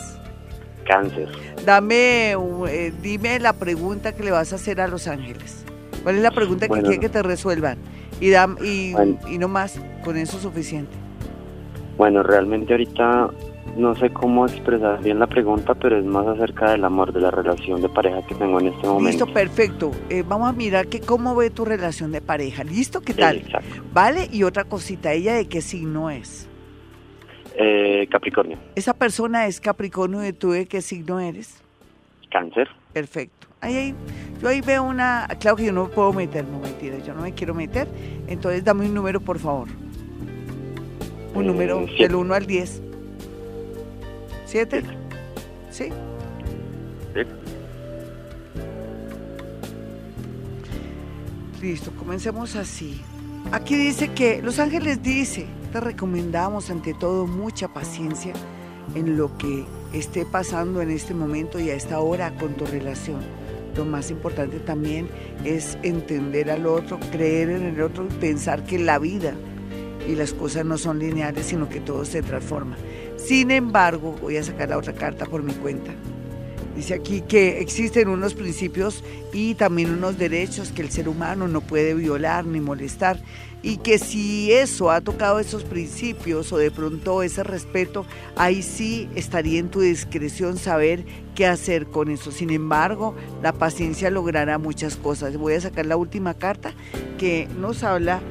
Cáncer. 0.88 1.30
Dame, 1.66 2.34
eh, 2.70 2.94
dime 3.02 3.40
la 3.40 3.54
pregunta 3.54 4.16
que 4.16 4.22
le 4.22 4.30
vas 4.30 4.54
a 4.54 4.58
hacer 4.58 4.82
a 4.82 4.88
Los 4.88 5.08
Ángeles. 5.08 5.66
¿Cuál 6.04 6.18
es 6.18 6.22
la 6.22 6.30
pregunta 6.30 6.68
que 6.68 6.82
quiere 6.82 7.00
que 7.00 7.10
te 7.10 7.24
resuelvan? 7.24 7.80
Y, 8.22 8.36
y, 8.64 9.38
no 9.40 9.48
más, 9.48 9.82
con 10.04 10.16
eso 10.16 10.38
es 10.38 10.44
suficiente. 10.44 10.96
Bueno, 11.98 12.22
realmente 12.22 12.72
ahorita 12.72 13.32
no 13.76 13.94
sé 13.96 14.10
cómo 14.12 14.46
expresar 14.46 15.02
bien 15.04 15.20
la 15.20 15.28
pregunta, 15.28 15.76
pero 15.76 15.98
es 15.98 16.06
más 16.06 16.26
acerca 16.28 16.72
del 16.72 16.86
amor, 16.86 17.12
de 17.12 17.20
la 17.22 17.32
relación 17.32 17.82
de 17.82 17.90
pareja 17.90 18.26
que 18.26 18.36
tengo 18.36 18.60
en 18.60 18.68
este 18.68 18.88
momento. 18.88 19.10
Listo, 19.10 19.28
perfecto. 19.34 19.92
Eh, 20.10 20.24
vamos 20.28 20.48
a 20.50 20.54
mirar 20.54 20.88
que 20.88 21.02
cómo 21.02 21.36
ve 21.36 21.50
tu 21.50 21.66
relación 21.66 22.12
de 22.12 22.22
pareja. 22.22 22.64
¿Listo? 22.64 23.02
¿Qué 23.02 23.14
tal? 23.14 23.44
Vale, 23.94 24.30
y 24.32 24.44
otra 24.44 24.64
cosita, 24.64 25.12
¿ella 25.14 25.34
de 25.36 25.48
qué 25.48 25.62
signo 25.62 26.10
es? 26.10 26.48
Eh, 27.58 28.08
Capricornio. 28.12 28.58
¿Esa 28.76 28.94
persona 28.94 29.48
es 29.48 29.60
Capricornio 29.62 30.26
y 30.26 30.34
tú 30.34 30.52
de 30.52 30.66
qué 30.66 30.82
signo 30.82 31.20
eres? 31.20 31.62
Cáncer. 32.32 32.70
Perfecto. 32.94 33.48
Ahí, 33.62 33.76
ahí, 33.76 33.96
yo 34.42 34.50
ahí 34.50 34.62
veo 34.62 34.84
una, 34.84 35.28
claro 35.40 35.56
que 35.58 35.66
yo 35.66 35.72
no 35.72 35.86
me 35.86 35.90
puedo 35.90 36.14
meter, 36.14 36.46
no 36.46 36.60
mentira, 36.60 36.98
yo 37.00 37.14
no 37.14 37.22
me 37.24 37.34
quiero 37.34 37.54
meter, 37.56 37.88
entonces 38.28 38.64
dame 38.64 38.86
un 38.86 38.94
número 38.94 39.20
por 39.22 39.40
favor. 39.40 39.68
Un 41.34 41.44
Eh, 41.44 41.48
número 41.48 41.86
siete. 41.88 42.04
del 42.04 42.16
1 42.16 42.34
al 42.34 42.46
10. 42.46 42.82
¿Siete? 44.56 44.84
¿Sí? 45.70 45.90
Sí. 47.14 47.22
Listo, 51.62 51.92
comencemos 52.00 52.56
así. 52.56 53.02
Aquí 53.52 53.76
dice 53.76 54.14
que 54.14 54.42
Los 54.42 54.60
Ángeles 54.60 55.04
dice, 55.04 55.46
te 55.74 55.82
recomendamos 55.82 56.70
ante 56.70 56.94
todo 56.94 57.28
mucha 57.28 57.68
paciencia 57.68 58.32
en 58.94 59.18
lo 59.18 59.38
que 59.38 59.66
esté 59.92 60.26
pasando 60.26 60.82
en 60.82 60.90
este 60.90 61.14
momento 61.14 61.60
y 61.60 61.70
a 61.70 61.76
esta 61.76 62.00
hora 62.00 62.34
con 62.38 62.54
tu 62.54 62.66
relación. 62.66 63.20
Lo 63.76 63.84
más 63.84 64.10
importante 64.10 64.60
también 64.60 65.10
es 65.44 65.78
entender 65.84 66.50
al 66.50 66.66
otro, 66.66 66.98
creer 67.12 67.50
en 67.50 67.64
el 67.64 67.82
otro 67.82 68.06
y 68.06 68.14
pensar 68.22 68.64
que 68.64 68.80
la 68.80 69.00
vida 69.00 69.34
y 70.08 70.16
las 70.16 70.34
cosas 70.34 70.64
no 70.64 70.78
son 70.78 71.00
lineales, 71.00 71.48
sino 71.48 71.68
que 71.68 71.82
todo 71.82 72.06
se 72.06 72.22
transforma. 72.22 72.78
Sin 73.18 73.52
embargo, 73.52 74.16
voy 74.22 74.38
a 74.38 74.44
sacar 74.44 74.70
la 74.70 74.78
otra 74.78 74.94
carta 74.94 75.26
por 75.26 75.44
mi 75.44 75.54
cuenta. 75.54 75.92
Dice 76.76 76.94
aquí 76.94 77.22
que 77.22 77.62
existen 77.62 78.10
unos 78.10 78.34
principios 78.34 79.02
y 79.32 79.56
también 79.56 79.92
unos 79.92 80.18
derechos 80.18 80.72
que 80.74 80.82
el 80.82 80.92
ser 80.92 81.08
humano 81.08 81.48
no 81.48 81.62
puede 81.62 81.94
violar 81.94 82.46
ni 82.46 82.60
molestar 82.60 83.18
y 83.64 83.78
que 83.78 83.98
si 83.98 84.52
eso 84.52 84.92
ha 84.92 85.00
tocado 85.00 85.40
esos 85.40 85.64
principios 85.64 86.52
o 86.52 86.58
de 86.58 86.72
pronto 86.72 87.24
ese 87.24 87.44
respeto, 87.44 88.06
ahí 88.36 88.62
sí 88.62 89.10
estaría 89.16 89.60
en 89.60 89.70
tu 89.70 89.80
discreción 89.80 90.58
saber 90.58 91.06
qué 91.34 91.48
hacer 91.48 91.88
con 91.88 92.12
eso. 92.12 92.32
Sin 92.32 92.50
embargo, 92.50 93.16
la 93.42 93.54
paciencia 93.54 94.12
logrará 94.12 94.58
muchas 94.58 94.98
cosas. 94.98 95.38
Voy 95.38 95.54
a 95.54 95.62
sacar 95.62 95.86
la 95.86 95.96
última 95.96 96.34
carta 96.34 96.74
que 97.18 97.48
nos 97.58 97.84
habla 97.84 98.22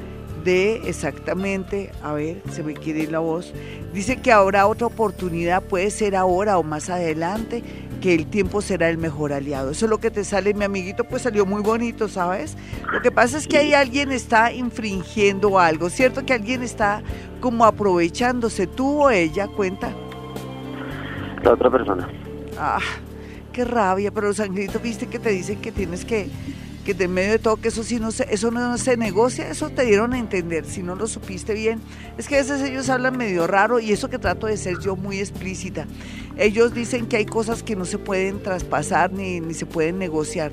de 0.45 0.87
exactamente, 0.87 1.91
a 2.01 2.13
ver, 2.13 2.41
se 2.51 2.63
me 2.63 2.75
quiere 2.75 2.99
ir 3.01 3.11
la 3.11 3.19
voz, 3.19 3.51
dice 3.93 4.17
que 4.17 4.31
habrá 4.31 4.67
otra 4.67 4.87
oportunidad, 4.87 5.63
puede 5.63 5.89
ser 5.89 6.15
ahora 6.15 6.57
o 6.57 6.63
más 6.63 6.89
adelante, 6.89 7.63
que 7.99 8.13
el 8.13 8.27
tiempo 8.27 8.61
será 8.61 8.89
el 8.89 8.99
mejor 8.99 9.33
aliado. 9.33 9.71
Eso 9.71 9.85
es 9.85 9.89
lo 9.89 9.97
que 9.97 10.11
te 10.11 10.23
sale, 10.23 10.53
mi 10.53 10.63
amiguito, 10.63 11.03
pues 11.03 11.23
salió 11.23 11.45
muy 11.45 11.63
bonito, 11.63 12.07
¿sabes? 12.07 12.55
Lo 12.93 13.01
que 13.01 13.11
pasa 13.11 13.37
es 13.37 13.47
que 13.47 13.57
ahí 13.57 13.73
alguien 13.73 14.11
está 14.11 14.53
infringiendo 14.53 15.57
algo, 15.57 15.89
¿cierto? 15.89 16.23
Que 16.23 16.33
alguien 16.33 16.61
está 16.61 17.01
como 17.41 17.65
aprovechándose, 17.65 18.67
tú 18.67 19.03
o 19.03 19.09
ella, 19.09 19.47
cuenta. 19.47 19.91
La 21.43 21.53
otra 21.53 21.71
persona. 21.71 22.07
Ah, 22.59 22.79
qué 23.51 23.65
rabia, 23.65 24.11
pero 24.11 24.27
los 24.27 24.39
angelitos, 24.39 24.81
viste 24.81 25.07
que 25.07 25.17
te 25.17 25.31
dicen 25.31 25.59
que 25.59 25.71
tienes 25.71 26.05
que, 26.05 26.29
que 26.85 26.93
de 26.93 27.07
medio 27.07 27.31
de 27.31 27.39
todo, 27.39 27.57
que 27.57 27.69
eso 27.69 27.83
sí 27.83 27.99
no 27.99 28.11
se, 28.11 28.27
eso 28.33 28.51
no 28.51 28.77
se 28.77 28.95
negocia, 28.95 29.49
eso 29.49 29.69
te 29.71 29.83
dieron 29.85 30.13
a 30.13 30.19
entender, 30.19 30.65
si 30.65 30.83
no 30.83 30.95
lo 30.95 31.07
supiste 31.07 31.53
bien. 31.53 31.81
Es 32.17 32.27
que 32.27 32.35
a 32.35 32.37
veces 32.37 32.61
ellos 32.61 32.89
hablan 32.89 33.17
medio 33.17 33.47
raro 33.47 33.79
y 33.79 33.91
eso 33.91 34.09
que 34.09 34.19
trato 34.19 34.47
de 34.47 34.55
ser 34.55 34.79
yo 34.79 34.95
muy 34.95 35.19
explícita. 35.19 35.87
Ellos 36.37 36.73
dicen 36.73 37.07
que 37.07 37.17
hay 37.17 37.25
cosas 37.25 37.63
que 37.63 37.75
no 37.75 37.85
se 37.85 37.97
pueden 37.97 38.41
traspasar 38.43 39.11
ni, 39.11 39.39
ni 39.39 39.53
se 39.53 39.65
pueden 39.65 39.97
negociar. 39.97 40.51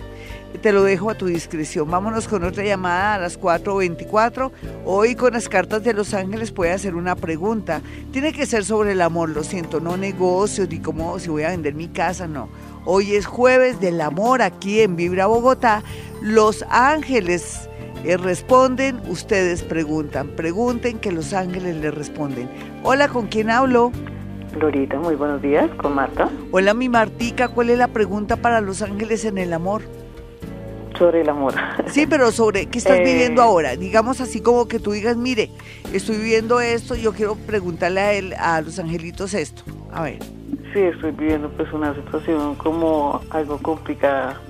Te 0.61 0.73
lo 0.73 0.85
dejo 0.85 1.11
a 1.11 1.15
tu 1.15 1.27
discreción. 1.27 1.91
Vámonos 1.91 2.29
con 2.29 2.45
otra 2.45 2.63
llamada 2.63 3.15
a 3.15 3.19
las 3.19 3.41
4.24. 3.41 4.53
Hoy 4.85 5.15
con 5.17 5.33
las 5.33 5.49
cartas 5.49 5.83
de 5.83 5.93
Los 5.93 6.15
Ángeles 6.15 6.53
puede 6.53 6.73
hacer 6.73 6.95
una 6.95 7.17
pregunta. 7.17 7.81
Tiene 8.13 8.33
que 8.33 8.47
ser 8.47 8.65
sobre 8.65 8.93
el 8.93 9.01
amor, 9.01 9.31
lo 9.31 9.43
siento, 9.43 9.81
no 9.81 9.97
negocios 9.97 10.69
ni 10.69 10.79
cómo 10.79 11.19
si 11.19 11.31
voy 11.31 11.43
a 11.45 11.51
vender 11.51 11.75
mi 11.75 11.89
casa, 11.89 12.29
no. 12.29 12.49
Hoy 12.85 13.15
es 13.15 13.27
jueves 13.27 13.81
del 13.81 14.01
amor 14.01 14.43
aquí 14.43 14.81
en 14.81 14.95
Vibra 14.95 15.27
Bogotá. 15.27 15.83
Los 16.21 16.65
Ángeles 16.69 17.69
eh, 18.05 18.17
responden, 18.17 19.01
ustedes 19.09 19.63
preguntan. 19.63 20.29
Pregunten 20.29 20.99
que 20.99 21.13
Los 21.13 21.33
Ángeles 21.33 21.77
les 21.77 21.95
responden. 21.95 22.49
Hola, 22.85 23.09
¿con 23.09 23.27
quién 23.27 23.51
hablo? 23.51 23.91
Lorita, 24.59 24.99
muy 24.99 25.15
buenos 25.17 25.41
días, 25.41 25.71
con 25.77 25.95
Marta, 25.95 26.29
Hola, 26.51 26.75
mi 26.75 26.89
Martica, 26.89 27.49
¿cuál 27.49 27.71
es 27.71 27.79
la 27.79 27.89
pregunta 27.89 28.37
para 28.37 28.61
Los 28.61 28.83
Ángeles 28.83 29.25
en 29.25 29.39
el 29.39 29.53
amor? 29.53 29.83
sobre 30.99 31.23
el 31.23 31.29
amor. 31.31 31.55
Sí, 31.87 32.07
pero 32.07 32.31
sobre 32.31 32.67
qué 32.67 32.79
estás 32.79 32.99
Eh. 32.99 33.03
viviendo 33.05 33.43
ahora. 33.43 33.75
Digamos 33.77 34.21
así 34.21 34.41
como 34.41 34.69
que 34.69 34.79
tú 34.79 34.93
digas, 34.93 35.17
mire, 35.17 35.49
estoy 35.93 36.17
viviendo 36.19 36.61
esto, 36.61 36.95
yo 36.95 37.13
quiero 37.13 37.35
preguntarle 37.35 38.01
a 38.01 38.13
él, 38.13 38.35
a 38.39 38.61
los 38.61 38.79
angelitos 38.79 39.35
esto. 39.35 39.63
A 39.91 40.03
ver. 40.05 40.19
Sí, 40.73 40.79
estoy 40.81 41.11
viviendo 41.13 41.49
pues 41.57 41.73
una 41.73 41.93
situación 41.95 42.55
como 42.57 43.21
algo 43.31 43.59
complicada. 43.59 44.41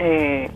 Eh, 0.00 0.50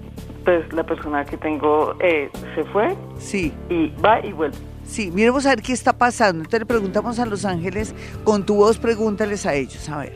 pues 0.44 0.70
la 0.74 0.82
persona 0.84 1.24
que 1.24 1.38
tengo 1.38 1.94
eh, 2.00 2.28
se 2.54 2.64
fue 2.64 2.94
Sí, 3.18 3.50
y 3.70 3.92
va 4.04 4.20
y 4.26 4.32
vuelve. 4.32 4.58
Sí, 4.86 5.10
miremos 5.10 5.46
a 5.46 5.50
ver 5.50 5.62
qué 5.62 5.72
está 5.72 5.92
pasando. 5.92 6.38
Entonces 6.40 6.60
le 6.60 6.66
preguntamos 6.66 7.18
a 7.18 7.26
los 7.26 7.44
ángeles, 7.44 7.94
con 8.24 8.44
tu 8.46 8.56
voz 8.56 8.78
pregúntales 8.78 9.46
a 9.46 9.54
ellos, 9.54 9.88
a 9.88 9.98
ver. 9.98 10.14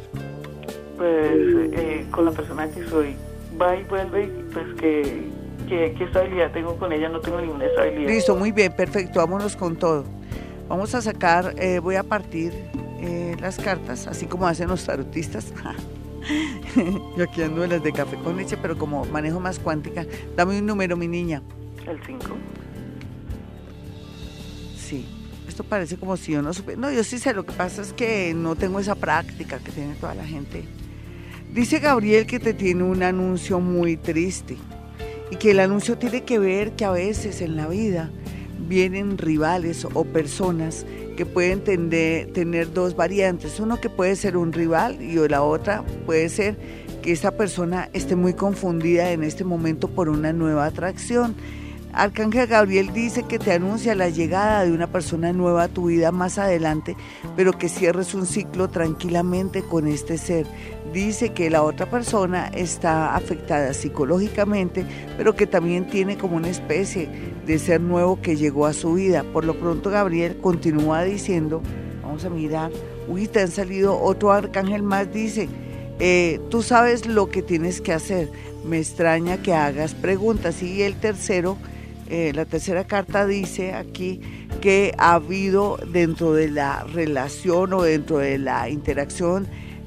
Pues 0.96 1.72
eh, 1.72 2.06
con 2.10 2.24
la 2.24 2.32
persona 2.32 2.68
que 2.68 2.84
soy 2.88 3.14
va 3.60 3.76
y 3.76 3.84
vuelve 3.84 4.24
y 4.24 4.52
pues 4.52 4.66
que, 4.80 5.28
que- 5.68 5.94
qué 5.96 6.04
estabilidad 6.04 6.50
tengo 6.52 6.76
con 6.76 6.92
ella, 6.92 7.08
no 7.08 7.20
tengo 7.20 7.40
ninguna 7.40 7.66
estabilidad. 7.66 8.08
Listo, 8.10 8.34
muy 8.36 8.52
bien, 8.52 8.72
perfecto, 8.72 9.20
vámonos 9.20 9.54
con 9.56 9.76
todo. 9.76 10.04
Vamos 10.68 10.94
a 10.94 11.00
sacar, 11.02 11.54
eh, 11.58 11.78
voy 11.78 11.94
a 11.96 12.02
partir 12.02 12.52
eh, 13.00 13.36
las 13.40 13.56
cartas, 13.58 14.06
así 14.06 14.26
como 14.26 14.46
hacen 14.46 14.68
los 14.68 14.84
tarotistas. 14.84 15.52
Yo 17.16 17.24
aquí 17.24 17.42
ando 17.42 17.64
en 17.64 17.70
las 17.70 17.82
de 17.82 17.92
café 17.92 18.16
con 18.16 18.36
leche, 18.36 18.56
pero 18.60 18.76
como 18.76 19.04
manejo 19.06 19.40
más 19.40 19.58
cuántica, 19.58 20.04
dame 20.36 20.58
un 20.58 20.66
número, 20.66 20.96
mi 20.96 21.08
niña. 21.08 21.42
El 21.86 21.98
5. 22.04 22.26
Parece 25.64 25.96
como 25.96 26.16
si 26.16 26.32
yo 26.32 26.42
no 26.42 26.52
supe. 26.52 26.76
No, 26.76 26.90
yo 26.90 27.04
sí 27.04 27.18
sé, 27.18 27.34
lo 27.34 27.44
que 27.44 27.52
pasa 27.52 27.82
es 27.82 27.92
que 27.92 28.34
no 28.34 28.56
tengo 28.56 28.80
esa 28.80 28.94
práctica 28.94 29.58
que 29.58 29.72
tiene 29.72 29.94
toda 29.94 30.14
la 30.14 30.24
gente. 30.24 30.64
Dice 31.52 31.78
Gabriel 31.78 32.26
que 32.26 32.38
te 32.38 32.52
tiene 32.52 32.82
un 32.82 33.02
anuncio 33.02 33.58
muy 33.60 33.96
triste 33.96 34.56
y 35.30 35.36
que 35.36 35.52
el 35.52 35.60
anuncio 35.60 35.96
tiene 35.96 36.24
que 36.24 36.38
ver 36.38 36.72
que 36.72 36.84
a 36.84 36.90
veces 36.90 37.40
en 37.40 37.56
la 37.56 37.66
vida 37.66 38.10
vienen 38.68 39.16
rivales 39.16 39.86
o 39.92 40.04
personas 40.04 40.84
que 41.16 41.26
pueden 41.26 41.62
tener 41.62 42.72
dos 42.72 42.94
variantes. 42.94 43.58
Uno 43.60 43.80
que 43.80 43.90
puede 43.90 44.14
ser 44.14 44.36
un 44.36 44.52
rival 44.52 45.00
y 45.02 45.16
la 45.28 45.42
otra 45.42 45.84
puede 46.06 46.28
ser 46.28 46.56
que 47.02 47.12
esta 47.12 47.32
persona 47.32 47.88
esté 47.92 48.14
muy 48.14 48.34
confundida 48.34 49.10
en 49.10 49.24
este 49.24 49.42
momento 49.42 49.88
por 49.88 50.08
una 50.08 50.32
nueva 50.32 50.66
atracción. 50.66 51.34
Arcángel 51.92 52.46
Gabriel 52.46 52.92
dice 52.92 53.24
que 53.24 53.38
te 53.38 53.52
anuncia 53.52 53.94
la 53.94 54.08
llegada 54.08 54.64
de 54.64 54.72
una 54.72 54.86
persona 54.86 55.32
nueva 55.32 55.64
a 55.64 55.68
tu 55.68 55.86
vida 55.86 56.12
más 56.12 56.38
adelante, 56.38 56.96
pero 57.34 57.52
que 57.52 57.68
cierres 57.68 58.14
un 58.14 58.26
ciclo 58.26 58.68
tranquilamente 58.68 59.62
con 59.62 59.86
este 59.88 60.18
ser. 60.18 60.46
Dice 60.92 61.30
que 61.30 61.50
la 61.50 61.62
otra 61.62 61.86
persona 61.90 62.48
está 62.48 63.16
afectada 63.16 63.72
psicológicamente, 63.72 64.84
pero 65.16 65.34
que 65.34 65.46
también 65.46 65.86
tiene 65.86 66.18
como 66.18 66.36
una 66.36 66.50
especie 66.50 67.08
de 67.46 67.58
ser 67.58 67.80
nuevo 67.80 68.20
que 68.20 68.36
llegó 68.36 68.66
a 68.66 68.74
su 68.74 68.94
vida. 68.94 69.24
Por 69.32 69.44
lo 69.44 69.58
pronto 69.58 69.90
Gabriel 69.90 70.38
continúa 70.40 71.04
diciendo, 71.04 71.62
vamos 72.02 72.24
a 72.24 72.30
mirar, 72.30 72.70
uy, 73.08 73.26
te 73.26 73.40
han 73.40 73.50
salido 73.50 73.98
otro 73.98 74.32
arcángel 74.32 74.82
más, 74.82 75.12
dice, 75.12 75.48
eh, 76.00 76.40
tú 76.50 76.62
sabes 76.62 77.06
lo 77.06 77.28
que 77.28 77.42
tienes 77.42 77.80
que 77.80 77.92
hacer. 77.92 78.30
Me 78.64 78.78
extraña 78.78 79.42
que 79.42 79.54
hagas 79.54 79.94
preguntas. 79.94 80.62
Y 80.62 80.82
el 80.82 80.94
tercero, 80.94 81.56
eh, 82.10 82.32
la 82.34 82.44
tercera 82.46 82.84
carta 82.84 83.26
dice 83.26 83.74
aquí 83.74 84.20
que 84.60 84.94
ha 84.98 85.14
habido 85.14 85.78
dentro 85.92 86.32
de 86.32 86.48
la 86.48 86.84
relación 86.84 87.72
o 87.74 87.82
dentro 87.82 88.18
de 88.18 88.38
la 88.38 88.68
interacción 88.68 89.46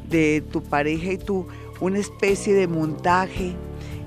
de 0.09 0.43
tu 0.51 0.61
pareja 0.61 1.13
y 1.13 1.17
tú 1.17 1.47
una 1.79 1.97
especie 1.97 2.53
de 2.53 2.67
montaje 2.67 3.55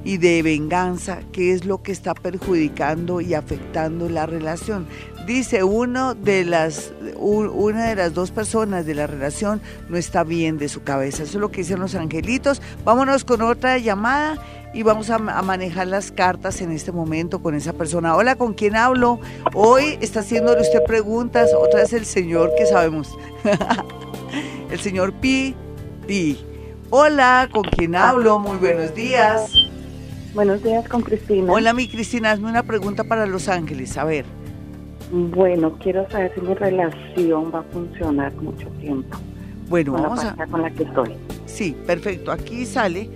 y 0.04 0.18
de 0.18 0.42
venganza, 0.42 1.20
que 1.32 1.52
es 1.52 1.64
lo 1.64 1.82
que 1.82 1.90
está 1.90 2.14
perjudicando 2.14 3.20
y 3.20 3.34
afectando 3.34 4.08
la 4.08 4.26
relación. 4.26 4.86
Dice 5.26 5.64
uno 5.64 6.14
de 6.14 6.44
las 6.44 6.92
una 7.16 7.88
de 7.88 7.96
las 7.96 8.12
dos 8.12 8.30
personas 8.30 8.84
de 8.84 8.94
la 8.94 9.06
relación 9.06 9.62
no 9.88 9.96
está 9.96 10.22
bien 10.22 10.58
de 10.58 10.68
su 10.68 10.82
cabeza. 10.82 11.22
Eso 11.22 11.38
es 11.38 11.40
lo 11.40 11.50
que 11.50 11.62
dicen 11.62 11.80
los 11.80 11.94
angelitos. 11.94 12.60
Vámonos 12.84 13.24
con 13.24 13.40
otra 13.40 13.78
llamada 13.78 14.38
y 14.74 14.82
vamos 14.82 15.08
a, 15.10 15.14
a 15.14 15.42
manejar 15.42 15.86
las 15.86 16.10
cartas 16.10 16.60
en 16.60 16.72
este 16.72 16.92
momento 16.92 17.40
con 17.40 17.54
esa 17.54 17.72
persona. 17.72 18.16
Hola, 18.16 18.36
¿con 18.36 18.54
quién 18.54 18.74
hablo? 18.74 19.20
Hoy 19.54 19.96
está 20.00 20.20
haciéndole 20.20 20.60
usted 20.60 20.82
preguntas. 20.84 21.50
Otra 21.56 21.82
es 21.82 21.92
el 21.92 22.04
señor 22.04 22.52
que 22.58 22.66
sabemos. 22.66 23.16
el 24.70 24.80
señor 24.80 25.12
Pi 25.12 25.54
Pi. 26.06 26.38
Hola, 26.90 27.48
¿con 27.52 27.62
quién 27.62 27.94
hablo? 27.94 28.38
Muy 28.38 28.58
buenos 28.58 28.94
días. 28.94 29.52
Buenos 30.34 30.62
días 30.62 30.88
con 30.88 31.02
Cristina. 31.02 31.52
Hola, 31.52 31.72
mi 31.72 31.88
Cristina, 31.88 32.32
hazme 32.32 32.48
una 32.48 32.62
pregunta 32.62 33.04
para 33.04 33.26
Los 33.26 33.48
Ángeles. 33.48 33.96
A 33.96 34.04
ver. 34.04 34.24
Bueno, 35.10 35.76
quiero 35.78 36.08
saber 36.10 36.32
si 36.34 36.40
mi 36.40 36.54
relación 36.54 37.52
va 37.54 37.60
a 37.60 37.62
funcionar 37.64 38.32
mucho 38.36 38.66
tiempo 38.80 39.18
Bueno, 39.68 39.92
con 39.92 40.02
la 40.02 40.08
vamos 40.08 40.24
a... 40.24 40.46
con 40.46 40.62
la 40.62 40.70
que 40.70 40.82
estoy. 40.82 41.14
Sí, 41.46 41.76
perfecto. 41.86 42.32
Aquí 42.32 42.66
sale 42.66 43.08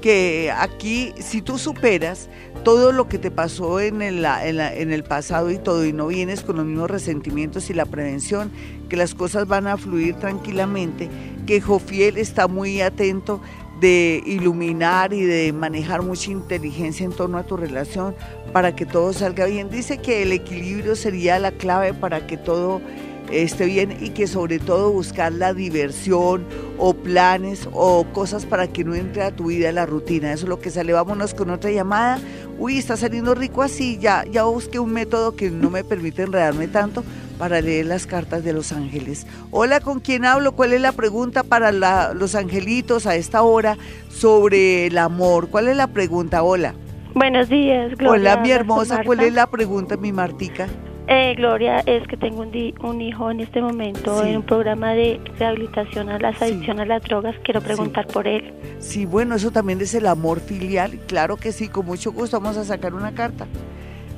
que 0.00 0.52
aquí, 0.56 1.12
si 1.18 1.42
tú 1.42 1.58
superas 1.58 2.28
todo 2.64 2.92
lo 2.92 3.08
que 3.08 3.18
te 3.18 3.30
pasó 3.30 3.80
en 3.80 4.02
el, 4.02 4.24
en, 4.24 4.92
el 4.92 5.04
pasado 5.04 5.50
y 5.50 5.58
todo, 5.58 5.84
y 5.84 5.92
no 5.92 6.08
vienes 6.08 6.42
con 6.42 6.56
los 6.56 6.66
mismos 6.66 6.90
resentimientos 6.90 7.70
y 7.70 7.74
la 7.74 7.86
prevención, 7.86 8.50
que 8.88 8.96
las 8.96 9.14
cosas 9.14 9.46
van 9.46 9.66
a 9.66 9.76
fluir 9.76 10.14
tranquilamente, 10.16 11.08
que 11.46 11.60
Jofiel 11.60 12.18
está 12.18 12.48
muy 12.48 12.80
atento 12.80 13.40
de 13.80 14.22
iluminar 14.26 15.12
y 15.14 15.22
de 15.22 15.52
manejar 15.52 16.02
mucha 16.02 16.30
inteligencia 16.30 17.04
en 17.04 17.12
torno 17.12 17.38
a 17.38 17.44
tu 17.44 17.56
relación 17.56 18.14
para 18.52 18.76
que 18.76 18.84
todo 18.84 19.12
salga 19.12 19.46
bien. 19.46 19.70
Dice 19.70 19.98
que 19.98 20.22
el 20.22 20.32
equilibrio 20.32 20.96
sería 20.96 21.38
la 21.38 21.50
clave 21.52 21.94
para 21.94 22.26
que 22.26 22.36
todo 22.36 22.82
esté 23.30 23.66
bien 23.66 23.96
y 24.00 24.10
que 24.10 24.26
sobre 24.26 24.58
todo 24.58 24.92
buscar 24.92 25.32
la 25.32 25.54
diversión 25.54 26.44
o 26.78 26.94
planes 26.94 27.68
o 27.72 28.04
cosas 28.12 28.46
para 28.46 28.66
que 28.66 28.84
no 28.84 28.94
entre 28.94 29.22
a 29.22 29.30
tu 29.30 29.46
vida 29.46 29.70
la 29.72 29.86
rutina. 29.86 30.32
Eso 30.32 30.44
es 30.44 30.48
lo 30.48 30.60
que 30.60 30.70
sale. 30.70 30.92
Vámonos 30.92 31.34
con 31.34 31.50
otra 31.50 31.70
llamada. 31.70 32.18
Uy, 32.58 32.78
está 32.78 32.96
saliendo 32.96 33.34
rico 33.34 33.62
así. 33.62 33.98
Ya, 33.98 34.24
ya 34.30 34.44
busqué 34.44 34.78
un 34.78 34.92
método 34.92 35.36
que 35.36 35.50
no 35.50 35.70
me 35.70 35.84
permite 35.84 36.22
enredarme 36.22 36.68
tanto 36.68 37.04
para 37.38 37.60
leer 37.60 37.86
las 37.86 38.06
cartas 38.06 38.44
de 38.44 38.52
los 38.52 38.72
ángeles. 38.72 39.26
Hola, 39.50 39.80
¿con 39.80 40.00
quién 40.00 40.24
hablo? 40.24 40.52
¿Cuál 40.52 40.74
es 40.74 40.80
la 40.80 40.92
pregunta 40.92 41.42
para 41.42 41.72
los 42.12 42.34
angelitos 42.34 43.06
a 43.06 43.16
esta 43.16 43.42
hora 43.42 43.78
sobre 44.10 44.86
el 44.86 44.98
amor? 44.98 45.48
¿Cuál 45.48 45.68
es 45.68 45.76
la 45.76 45.86
pregunta? 45.86 46.42
Hola. 46.42 46.74
Buenos 47.14 47.48
días, 47.48 47.96
Gloria. 47.96 48.32
Hola, 48.32 48.42
mi 48.42 48.50
hermosa. 48.50 49.02
¿Cuál 49.04 49.20
es 49.20 49.32
la 49.32 49.46
pregunta, 49.48 49.96
mi 49.96 50.12
Martica? 50.12 50.68
Eh, 51.08 51.34
Gloria, 51.36 51.80
es 51.86 52.06
que 52.06 52.16
tengo 52.16 52.42
un, 52.42 52.74
un 52.82 53.00
hijo 53.00 53.30
en 53.30 53.40
este 53.40 53.60
momento 53.60 54.24
en 54.24 54.36
un 54.36 54.42
programa 54.42 54.92
de 54.92 55.20
rehabilitación 55.38 56.08
a 56.08 56.18
las 56.18 56.40
adicciones 56.40 56.82
a 56.82 56.86
las 56.86 57.02
drogas. 57.02 57.34
Quiero 57.42 57.60
preguntar 57.60 58.06
por 58.06 58.28
él. 58.28 58.52
Sí, 58.78 59.06
bueno, 59.06 59.34
eso 59.34 59.50
también 59.50 59.80
es 59.80 59.94
el 59.94 60.06
amor 60.06 60.40
filial. 60.40 60.98
Claro 61.06 61.36
que 61.36 61.52
sí, 61.52 61.68
con 61.68 61.86
mucho 61.86 62.12
gusto 62.12 62.40
vamos 62.40 62.56
a 62.56 62.64
sacar 62.64 62.94
una 62.94 63.12
carta. 63.12 63.46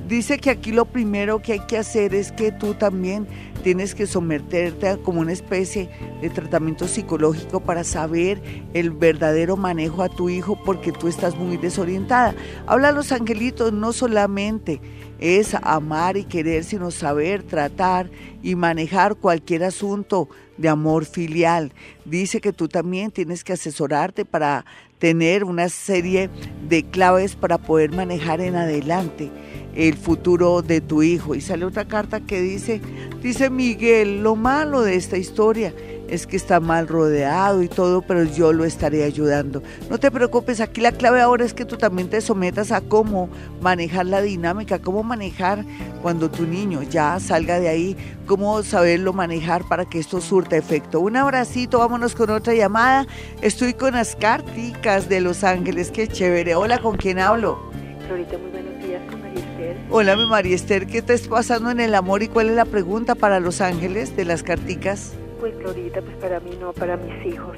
Dice 0.07 0.37
que 0.37 0.49
aquí 0.49 0.71
lo 0.73 0.85
primero 0.85 1.41
que 1.41 1.53
hay 1.53 1.59
que 1.61 1.77
hacer 1.77 2.13
es 2.13 2.31
que 2.33 2.51
tú 2.51 2.73
también 2.73 3.25
tienes 3.63 3.95
que 3.95 4.05
someterte 4.05 4.89
a 4.89 4.97
como 4.97 5.21
una 5.21 5.31
especie 5.31 5.89
de 6.21 6.29
tratamiento 6.29 6.89
psicológico 6.89 7.61
para 7.61 7.85
saber 7.85 8.41
el 8.73 8.91
verdadero 8.91 9.55
manejo 9.55 10.03
a 10.03 10.09
tu 10.09 10.29
hijo 10.29 10.61
porque 10.65 10.91
tú 10.91 11.07
estás 11.07 11.37
muy 11.37 11.55
desorientada. 11.55 12.35
Habla 12.67 12.89
a 12.89 12.91
los 12.91 13.13
angelitos, 13.13 13.71
no 13.71 13.93
solamente 13.93 14.81
es 15.19 15.55
amar 15.61 16.17
y 16.17 16.25
querer, 16.25 16.65
sino 16.65 16.91
saber 16.91 17.43
tratar 17.43 18.09
y 18.41 18.55
manejar 18.55 19.15
cualquier 19.15 19.63
asunto 19.63 20.27
de 20.57 20.69
amor 20.69 21.05
filial. 21.05 21.73
Dice 22.05 22.41
que 22.41 22.53
tú 22.53 22.67
también 22.67 23.11
tienes 23.11 23.43
que 23.43 23.53
asesorarte 23.53 24.25
para 24.25 24.65
tener 24.99 25.43
una 25.43 25.69
serie 25.69 26.29
de 26.69 26.83
claves 26.83 27.35
para 27.35 27.57
poder 27.57 27.91
manejar 27.91 28.39
en 28.39 28.55
adelante 28.55 29.31
el 29.75 29.97
futuro 29.97 30.61
de 30.61 30.81
tu 30.81 31.03
hijo. 31.03 31.35
Y 31.35 31.41
sale 31.41 31.65
otra 31.65 31.87
carta 31.87 32.21
que 32.21 32.41
dice, 32.41 32.81
dice 33.21 33.49
Miguel, 33.49 34.23
lo 34.23 34.35
malo 34.35 34.81
de 34.81 34.95
esta 34.95 35.17
historia 35.17 35.73
es 36.13 36.27
que 36.27 36.37
está 36.37 36.59
mal 36.59 36.87
rodeado 36.87 37.63
y 37.63 37.67
todo, 37.67 38.03
pero 38.03 38.23
yo 38.23 38.53
lo 38.53 38.65
estaré 38.65 39.03
ayudando. 39.03 39.63
No 39.89 39.97
te 39.97 40.11
preocupes, 40.11 40.61
aquí 40.61 40.79
la 40.79 40.91
clave 40.91 41.19
ahora 41.19 41.43
es 41.43 41.55
que 41.55 41.65
tú 41.65 41.75
también 41.75 42.07
te 42.07 42.21
sometas 42.21 42.71
a 42.71 42.81
cómo 42.81 43.29
manejar 43.61 44.05
la 44.05 44.21
dinámica, 44.21 44.79
cómo 44.79 45.01
manejar 45.01 45.65
cuando 46.03 46.29
tu 46.29 46.45
niño 46.45 46.83
ya 46.83 47.19
salga 47.19 47.59
de 47.59 47.67
ahí, 47.67 47.97
cómo 48.27 48.61
saberlo 48.61 49.11
manejar 49.11 49.67
para 49.67 49.85
que 49.85 49.97
esto 49.97 50.21
surta 50.21 50.55
efecto. 50.55 50.99
Un 50.99 51.17
abracito, 51.17 51.79
vámonos 51.79 52.13
con 52.13 52.29
otra 52.29 52.53
llamada. 52.53 53.07
Estoy 53.41 53.73
con 53.73 53.93
las 53.93 54.15
carticas 54.15 55.09
de 55.09 55.19
Los 55.19 55.43
Ángeles, 55.43 55.89
qué 55.89 56.07
chévere. 56.07 56.53
Hola, 56.53 56.77
¿con 56.77 56.95
quién 56.95 57.17
hablo? 57.17 57.57
Florita, 58.05 58.37
muy 58.37 58.51
buenos 58.51 58.85
días, 58.85 59.01
con 59.09 59.19
María 59.19 59.39
Esther. 59.39 59.77
Hola, 59.89 60.15
mi 60.15 60.27
María 60.27 60.55
Esther, 60.55 60.85
¿qué 60.85 61.01
te 61.01 61.15
está 61.15 61.31
pasando 61.31 61.71
en 61.71 61.79
el 61.79 61.95
amor 61.95 62.21
y 62.21 62.27
cuál 62.27 62.49
es 62.49 62.55
la 62.55 62.65
pregunta 62.65 63.15
para 63.15 63.39
Los 63.39 63.61
Ángeles 63.61 64.15
de 64.15 64.25
las 64.25 64.43
carticas? 64.43 65.13
Pues 65.43 65.55
Florita, 65.57 66.01
pues 66.01 66.15
para 66.21 66.39
mí 66.39 66.51
no, 66.57 66.71
para 66.71 66.95
mis 66.95 67.25
hijos. 67.25 67.57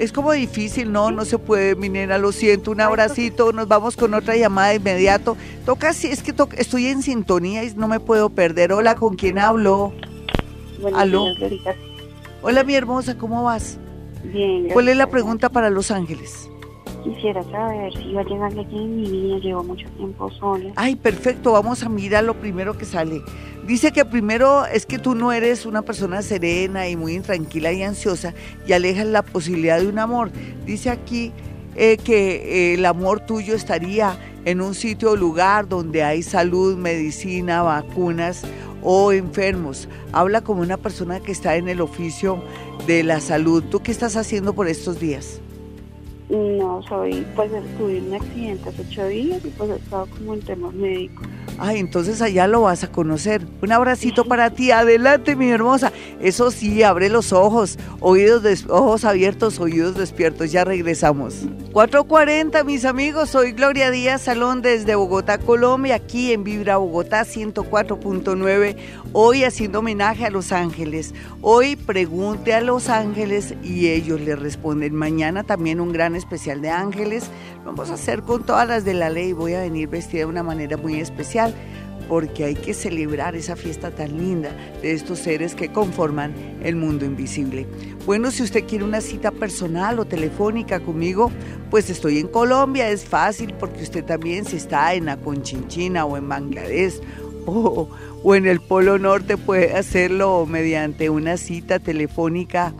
Es 0.00 0.10
como 0.10 0.32
difícil, 0.32 0.90
no, 0.90 1.12
no 1.12 1.24
se 1.24 1.38
puede, 1.38 1.76
mi 1.76 1.88
nena, 1.88 2.18
lo 2.18 2.32
siento, 2.32 2.72
un 2.72 2.80
abracito, 2.80 3.52
nos 3.52 3.68
vamos 3.68 3.96
con 3.96 4.12
otra 4.14 4.34
llamada 4.34 4.70
de 4.70 4.74
inmediato. 4.74 5.36
Toca, 5.64 5.92
sí, 5.92 6.08
es 6.08 6.20
que 6.20 6.34
estoy 6.56 6.86
en 6.86 7.00
sintonía 7.00 7.62
y 7.62 7.72
no 7.76 7.86
me 7.86 8.00
puedo 8.00 8.28
perder. 8.28 8.72
Hola, 8.72 8.96
¿con 8.96 9.14
quién 9.14 9.38
hablo? 9.38 9.92
Aló. 10.96 11.26
Hola, 12.42 12.64
mi 12.64 12.74
hermosa, 12.74 13.16
¿cómo 13.16 13.44
vas? 13.44 13.78
Bien. 14.24 14.70
¿Cuál 14.72 14.88
es 14.88 14.96
la 14.96 15.08
pregunta 15.08 15.48
para 15.48 15.70
Los 15.70 15.92
Ángeles? 15.92 16.50
Quisiera 17.04 17.42
saber 17.44 17.92
si 17.94 18.12
va 18.12 18.20
a 18.20 18.24
llegar 18.24 18.52
aquí 18.52 18.76
mi 18.76 19.10
vida, 19.10 19.38
llevo 19.38 19.64
mucho 19.64 19.88
tiempo 19.96 20.30
sola. 20.30 20.72
Ay, 20.76 20.94
perfecto, 20.94 21.52
vamos 21.52 21.82
a 21.82 21.88
mirar 21.88 22.24
lo 22.24 22.34
primero 22.34 22.78
que 22.78 22.84
sale. 22.84 23.20
Dice 23.66 23.92
que 23.92 24.04
primero 24.04 24.66
es 24.66 24.86
que 24.86 24.98
tú 24.98 25.14
no 25.14 25.32
eres 25.32 25.66
una 25.66 25.82
persona 25.82 26.22
serena 26.22 26.88
y 26.88 26.96
muy 26.96 27.14
intranquila 27.14 27.72
y 27.72 27.82
ansiosa 27.82 28.34
y 28.66 28.72
alejas 28.72 29.06
la 29.06 29.22
posibilidad 29.22 29.80
de 29.80 29.88
un 29.88 29.98
amor. 29.98 30.30
Dice 30.64 30.90
aquí 30.90 31.32
eh, 31.74 31.96
que 31.96 32.72
eh, 32.72 32.74
el 32.74 32.84
amor 32.84 33.20
tuyo 33.20 33.54
estaría 33.54 34.16
en 34.44 34.60
un 34.60 34.74
sitio 34.74 35.12
o 35.12 35.16
lugar 35.16 35.68
donde 35.68 36.02
hay 36.02 36.22
salud, 36.22 36.76
medicina, 36.76 37.62
vacunas 37.62 38.42
o 38.82 39.12
enfermos. 39.12 39.88
Habla 40.12 40.42
como 40.42 40.62
una 40.62 40.76
persona 40.76 41.20
que 41.20 41.32
está 41.32 41.56
en 41.56 41.68
el 41.68 41.80
oficio 41.80 42.42
de 42.86 43.04
la 43.04 43.20
salud. 43.20 43.62
¿Tú 43.70 43.80
qué 43.80 43.92
estás 43.92 44.16
haciendo 44.16 44.54
por 44.54 44.68
estos 44.68 44.98
días? 45.00 45.40
No, 46.32 46.82
soy, 46.88 47.26
pues 47.36 47.50
tuve 47.76 48.00
un 48.00 48.14
accidente 48.14 48.70
hace 48.70 48.80
ocho 48.88 49.06
días 49.06 49.44
y 49.44 49.48
pues 49.48 49.68
he 49.68 49.74
estado 49.74 50.06
como 50.06 50.32
en 50.32 50.40
temas 50.40 50.72
médicos. 50.72 51.26
Ay, 51.58 51.78
entonces 51.78 52.22
allá 52.22 52.46
lo 52.46 52.62
vas 52.62 52.82
a 52.84 52.90
conocer. 52.90 53.46
Un 53.60 53.72
abracito 53.72 54.24
para 54.24 54.50
ti. 54.50 54.70
Adelante, 54.70 55.36
mi 55.36 55.50
hermosa. 55.50 55.92
Eso 56.20 56.50
sí, 56.50 56.82
abre 56.82 57.10
los 57.10 57.34
ojos. 57.34 57.78
Oídos 58.00 58.64
ojos 58.68 59.04
abiertos, 59.04 59.60
oídos 59.60 59.94
despiertos. 59.94 60.50
Ya 60.50 60.64
regresamos. 60.64 61.44
4.40, 61.72 62.64
mis 62.64 62.86
amigos. 62.86 63.30
Soy 63.30 63.52
Gloria 63.52 63.90
Díaz 63.90 64.22
Salón 64.22 64.62
desde 64.62 64.94
Bogotá, 64.94 65.36
Colombia. 65.38 65.96
Aquí 65.96 66.32
en 66.32 66.44
Vibra 66.44 66.78
Bogotá 66.78 67.24
104.9. 67.24 68.76
Hoy 69.12 69.44
haciendo 69.44 69.80
homenaje 69.80 70.24
a 70.24 70.30
Los 70.30 70.52
Ángeles. 70.52 71.14
Hoy 71.42 71.76
pregunte 71.76 72.54
a 72.54 72.62
Los 72.62 72.88
Ángeles 72.88 73.54
y 73.62 73.88
ellos 73.88 74.20
le 74.20 74.36
responden. 74.36 74.94
Mañana 74.94 75.44
también 75.44 75.80
un 75.80 75.92
gran 75.92 76.16
especial 76.22 76.62
de 76.62 76.70
ángeles. 76.70 77.24
Vamos 77.64 77.90
a 77.90 77.94
hacer 77.94 78.22
con 78.22 78.44
todas 78.44 78.66
las 78.66 78.84
de 78.84 78.94
la 78.94 79.10
ley. 79.10 79.32
Voy 79.32 79.54
a 79.54 79.60
venir 79.60 79.88
vestida 79.88 80.20
de 80.20 80.26
una 80.26 80.42
manera 80.42 80.76
muy 80.76 81.00
especial 81.00 81.54
porque 82.08 82.44
hay 82.44 82.54
que 82.54 82.74
celebrar 82.74 83.36
esa 83.36 83.56
fiesta 83.56 83.90
tan 83.90 84.18
linda 84.18 84.50
de 84.82 84.92
estos 84.92 85.18
seres 85.18 85.54
que 85.54 85.72
conforman 85.72 86.34
el 86.62 86.76
mundo 86.76 87.04
invisible. 87.04 87.66
Bueno, 88.04 88.30
si 88.30 88.42
usted 88.42 88.66
quiere 88.66 88.84
una 88.84 89.00
cita 89.00 89.30
personal 89.30 89.98
o 89.98 90.04
telefónica 90.04 90.80
conmigo, 90.80 91.30
pues 91.70 91.90
estoy 91.90 92.18
en 92.18 92.28
Colombia, 92.28 92.90
es 92.90 93.04
fácil 93.04 93.54
porque 93.58 93.82
usted 93.82 94.04
también 94.04 94.44
si 94.44 94.56
está 94.56 94.94
en 94.94 95.06
la 95.06 95.16
Conchinchina 95.16 96.04
o 96.04 96.16
en 96.16 96.28
Bangladesh 96.28 97.00
o, 97.46 97.88
o 98.22 98.34
en 98.34 98.46
el 98.46 98.60
Polo 98.60 98.98
Norte 98.98 99.36
puede 99.36 99.74
hacerlo 99.74 100.46
mediante 100.46 101.08
una 101.08 101.36
cita 101.36 101.78
telefónica 101.78 102.74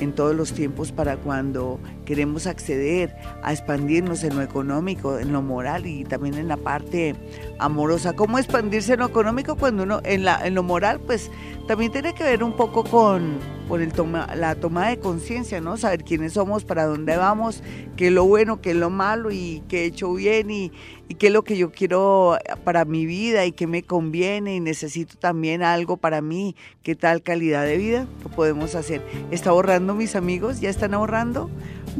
en 0.00 0.12
todos 0.12 0.34
los 0.34 0.52
tiempos 0.52 0.92
para 0.92 1.16
cuando 1.16 1.78
queremos 2.04 2.46
acceder 2.46 3.14
a 3.42 3.52
expandirnos 3.52 4.24
en 4.24 4.36
lo 4.36 4.42
económico, 4.42 5.18
en 5.18 5.32
lo 5.32 5.42
moral 5.42 5.86
y 5.86 6.04
también 6.04 6.34
en 6.34 6.48
la 6.48 6.56
parte 6.56 7.14
amorosa. 7.58 8.14
¿Cómo 8.14 8.38
expandirse 8.38 8.94
en 8.94 9.00
lo 9.00 9.06
económico 9.06 9.56
cuando 9.56 9.82
uno 9.82 10.00
en, 10.04 10.24
lo 10.54 10.62
moral? 10.62 11.00
Pues 11.00 11.30
también 11.66 11.92
tiene 11.92 12.14
que 12.14 12.24
ver 12.24 12.42
un 12.42 12.54
poco 12.54 12.84
con, 12.84 13.38
con 13.68 13.80
el 13.80 13.92
la 14.36 14.54
toma 14.56 14.88
de 14.88 14.98
conciencia, 14.98 15.60
¿no? 15.60 15.76
Saber 15.76 16.04
quiénes 16.04 16.32
somos, 16.34 16.64
para 16.64 16.86
dónde 16.86 17.16
vamos, 17.16 17.62
qué 17.96 18.08
es 18.08 18.12
lo 18.12 18.24
bueno, 18.24 18.60
qué 18.60 18.70
es 18.70 18.76
lo 18.76 18.90
malo 18.90 19.30
y 19.30 19.62
qué 19.68 19.82
he 19.82 19.84
hecho 19.86 20.12
bien 20.14 20.50
y, 20.50 20.72
y 21.08 21.14
qué 21.14 21.28
es 21.28 21.32
lo 21.32 21.44
que 21.44 21.56
yo 21.56 21.70
quiero 21.70 22.38
para 22.64 22.84
mi 22.84 23.06
vida 23.06 23.46
y 23.46 23.52
qué 23.52 23.66
me 23.66 23.82
conviene 23.82 24.56
y 24.56 24.60
necesito 24.60 25.16
también 25.16 25.62
algo 25.62 25.96
para 25.96 26.20
mí, 26.20 26.56
qué 26.82 26.94
tal 26.94 27.22
calidad 27.22 27.64
de 27.64 27.76
vida 27.76 28.06
lo 28.24 28.30
podemos 28.30 28.74
hacer. 28.74 29.02
¿Está 29.30 29.50
ahorrando 29.50 29.94
mis 29.94 30.16
amigos? 30.16 30.60
¿Ya 30.60 30.70
están 30.70 30.94
ahorrando? 30.94 31.50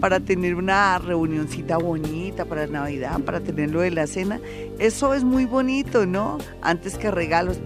para 0.00 0.20
tener 0.20 0.54
una 0.54 0.98
reunioncita 0.98 1.76
bonita 1.76 2.44
para 2.44 2.66
Navidad, 2.66 3.20
para 3.20 3.40
tenerlo 3.40 3.80
de 3.80 3.90
la 3.90 4.06
cena. 4.06 4.40
Eso 4.82 5.14
es 5.14 5.22
muy 5.22 5.44
bonito, 5.44 6.06
¿no? 6.06 6.38
Antes 6.60 6.98
que 6.98 7.12
regalos. 7.12 7.60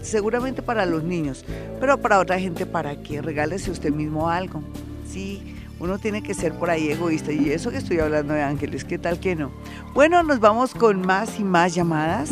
seguramente 0.00 0.62
para 0.62 0.86
los 0.86 1.04
niños, 1.04 1.44
pero 1.78 2.00
para 2.00 2.18
otra 2.18 2.40
gente, 2.40 2.64
¿para 2.64 2.96
qué? 3.02 3.20
Regálese 3.20 3.70
usted 3.70 3.92
mismo 3.92 4.30
algo. 4.30 4.62
Sí, 5.06 5.54
uno 5.78 5.98
tiene 5.98 6.22
que 6.22 6.32
ser 6.32 6.54
por 6.54 6.70
ahí 6.70 6.88
egoísta 6.88 7.30
y 7.30 7.50
eso 7.50 7.70
que 7.70 7.76
estoy 7.76 7.98
hablando 7.98 8.32
de 8.32 8.40
ángeles, 8.40 8.84
¿qué 8.84 8.96
tal 8.96 9.20
que 9.20 9.36
no? 9.36 9.52
Bueno, 9.92 10.22
nos 10.22 10.40
vamos 10.40 10.72
con 10.72 11.02
más 11.02 11.38
y 11.38 11.44
más 11.44 11.74
llamadas. 11.74 12.30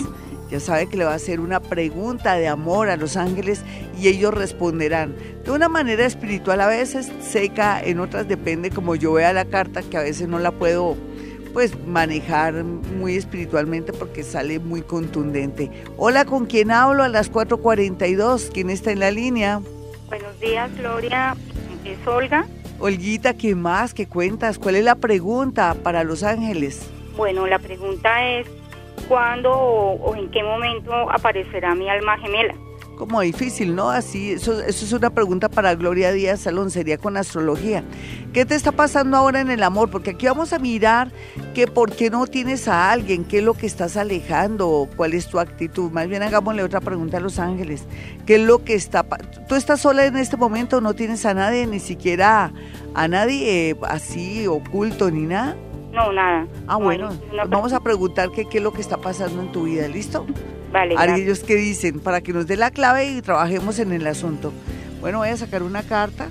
Ya 0.50 0.58
sabe 0.58 0.86
que 0.86 0.96
le 0.96 1.04
va 1.04 1.12
a 1.12 1.16
hacer 1.16 1.38
una 1.38 1.60
pregunta 1.60 2.34
de 2.36 2.48
amor 2.48 2.88
a 2.88 2.96
los 2.96 3.18
ángeles 3.18 3.62
y 4.00 4.08
ellos 4.08 4.32
responderán 4.32 5.14
de 5.44 5.50
una 5.50 5.68
manera 5.68 6.06
espiritual, 6.06 6.62
a 6.62 6.66
veces 6.66 7.12
seca, 7.20 7.80
en 7.80 8.00
otras 8.00 8.26
depende 8.26 8.70
como 8.70 8.94
yo 8.94 9.12
vea 9.12 9.34
la 9.34 9.44
carta, 9.44 9.82
que 9.82 9.98
a 9.98 10.02
veces 10.02 10.28
no 10.28 10.38
la 10.38 10.50
puedo 10.50 10.96
pues 11.52 11.78
manejar 11.86 12.64
muy 12.64 13.16
espiritualmente 13.16 13.92
porque 13.92 14.22
sale 14.22 14.58
muy 14.58 14.82
contundente. 14.82 15.70
Hola, 15.96 16.24
¿con 16.24 16.46
quién 16.46 16.70
hablo? 16.70 17.02
A 17.02 17.08
las 17.08 17.30
4.42, 17.32 18.50
¿quién 18.52 18.70
está 18.70 18.92
en 18.92 19.00
la 19.00 19.10
línea? 19.10 19.60
Buenos 20.08 20.38
días, 20.40 20.70
Gloria. 20.76 21.36
Es 21.84 22.06
Olga. 22.06 22.46
Olguita, 22.78 23.34
¿qué 23.34 23.54
más? 23.54 23.94
¿Qué 23.94 24.06
cuentas? 24.06 24.58
¿Cuál 24.58 24.76
es 24.76 24.84
la 24.84 24.94
pregunta 24.94 25.76
para 25.82 26.02
los 26.02 26.22
ángeles? 26.22 26.88
Bueno, 27.16 27.46
la 27.46 27.58
pregunta 27.58 28.26
es, 28.26 28.46
¿cuándo 29.08 29.52
o, 29.52 30.16
en 30.16 30.30
qué 30.30 30.42
momento 30.42 30.92
aparecerá 31.10 31.74
mi 31.74 31.88
alma 31.88 32.16
gemela? 32.18 32.54
Como 33.00 33.22
difícil, 33.22 33.74
¿no? 33.74 33.88
Así, 33.88 34.32
eso, 34.32 34.60
eso 34.60 34.84
es 34.84 34.92
una 34.92 35.08
pregunta 35.08 35.48
para 35.48 35.74
Gloria 35.74 36.12
Díaz 36.12 36.40
Salón, 36.40 36.70
sería 36.70 36.98
con 36.98 37.16
astrología. 37.16 37.82
¿Qué 38.34 38.44
te 38.44 38.54
está 38.54 38.72
pasando 38.72 39.16
ahora 39.16 39.40
en 39.40 39.50
el 39.50 39.62
amor? 39.62 39.90
Porque 39.90 40.10
aquí 40.10 40.26
vamos 40.26 40.52
a 40.52 40.58
mirar 40.58 41.10
que 41.54 41.66
por 41.66 41.92
qué 41.92 42.10
no 42.10 42.26
tienes 42.26 42.68
a 42.68 42.92
alguien, 42.92 43.24
qué 43.24 43.38
es 43.38 43.44
lo 43.44 43.54
que 43.54 43.64
estás 43.64 43.96
alejando, 43.96 44.86
cuál 44.96 45.14
es 45.14 45.28
tu 45.28 45.38
actitud. 45.38 45.90
Más 45.90 46.08
bien 46.08 46.22
hagámosle 46.22 46.62
otra 46.62 46.82
pregunta 46.82 47.16
a 47.16 47.20
los 47.20 47.38
ángeles. 47.38 47.86
¿Qué 48.26 48.34
es 48.34 48.42
lo 48.42 48.64
que 48.64 48.74
está... 48.74 49.02
¿Tú 49.48 49.54
estás 49.54 49.80
sola 49.80 50.04
en 50.04 50.18
este 50.18 50.36
momento? 50.36 50.82
¿No 50.82 50.92
tienes 50.92 51.24
a 51.24 51.32
nadie, 51.32 51.66
ni 51.66 51.80
siquiera 51.80 52.52
a 52.92 53.08
nadie 53.08 53.70
eh, 53.70 53.76
así 53.88 54.46
oculto 54.46 55.10
ni 55.10 55.22
nada? 55.22 55.56
No, 55.90 56.12
nada. 56.12 56.46
Ah, 56.68 56.76
bueno, 56.76 57.08
vamos 57.48 57.72
a 57.72 57.80
preguntar 57.80 58.30
qué, 58.30 58.46
qué 58.46 58.58
es 58.58 58.62
lo 58.62 58.74
que 58.74 58.82
está 58.82 58.98
pasando 58.98 59.40
en 59.40 59.52
tu 59.52 59.62
vida, 59.62 59.88
¿listo? 59.88 60.26
Vale. 60.72 60.94
Que 61.46 61.56
dicen, 61.56 62.00
para 62.00 62.20
que 62.20 62.32
nos 62.32 62.46
dé 62.46 62.56
la 62.56 62.70
clave 62.70 63.10
y 63.10 63.22
trabajemos 63.22 63.78
en 63.78 63.92
el 63.92 64.06
asunto. 64.06 64.52
Bueno, 65.00 65.18
voy 65.18 65.28
a 65.28 65.36
sacar 65.36 65.62
una 65.62 65.82
carta. 65.82 66.28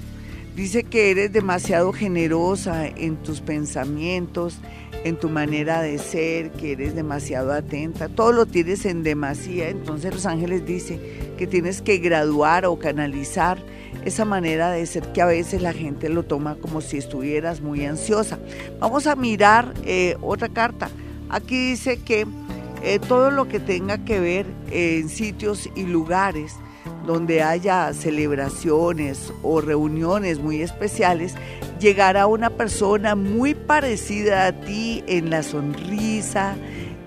Dice 0.56 0.84
que 0.84 1.12
eres 1.12 1.32
demasiado 1.32 1.94
generosa 1.94 2.88
en 2.88 3.16
tus 3.18 3.40
pensamientos, 3.40 4.58
en 5.06 5.18
tu 5.18 5.30
manera 5.30 5.82
de 5.82 5.98
ser, 5.98 6.52
que 6.52 6.74
eres 6.74 6.96
demasiado 6.96 7.54
atenta, 7.54 8.10
todo 8.10 8.34
lo 8.34 8.46
tienes 8.46 8.86
en 8.86 9.04
demasía. 9.04 9.70
Entonces 9.70 10.14
los 10.14 10.26
ángeles 10.26 10.66
dicen 10.66 11.00
que 11.38 11.48
tienes 11.48 11.82
que 11.82 11.98
graduar 12.00 12.66
o 12.66 12.78
canalizar 12.78 13.58
esa 14.04 14.26
manera 14.26 14.72
de 14.72 14.86
ser 14.86 15.04
que 15.14 15.22
a 15.22 15.26
veces 15.26 15.62
la 15.62 15.74
gente 15.74 16.10
lo 16.10 16.24
toma 16.24 16.56
como 16.56 16.82
si 16.82 16.98
estuvieras 16.98 17.62
muy 17.62 17.86
ansiosa. 17.86 18.38
Vamos 18.80 19.08
a 19.08 19.16
mirar 19.16 19.74
eh, 19.86 20.18
otra 20.22 20.50
carta. 20.50 20.90
Aquí 21.30 21.70
dice 21.70 22.00
que 22.00 22.26
eh, 22.84 23.00
todo 23.00 23.32
lo 23.32 23.48
que 23.48 23.60
tenga 23.60 23.98
que 24.00 24.20
ver 24.20 24.46
en 24.72 25.10
sitios 25.10 25.70
y 25.76 25.84
lugares 25.84 26.56
donde 27.06 27.42
haya 27.42 27.94
celebraciones 27.94 29.34
o 29.42 29.62
reuniones 29.62 30.40
muy 30.40 30.62
especiales, 30.62 31.34
llegará 31.80 32.28
una 32.28 32.52
persona 32.52 33.16
muy 33.16 33.56
parecida 33.56 34.46
a 34.46 34.52
ti 34.52 35.04
en 35.08 35.30
la 35.30 35.42
sonrisa, 35.44 36.56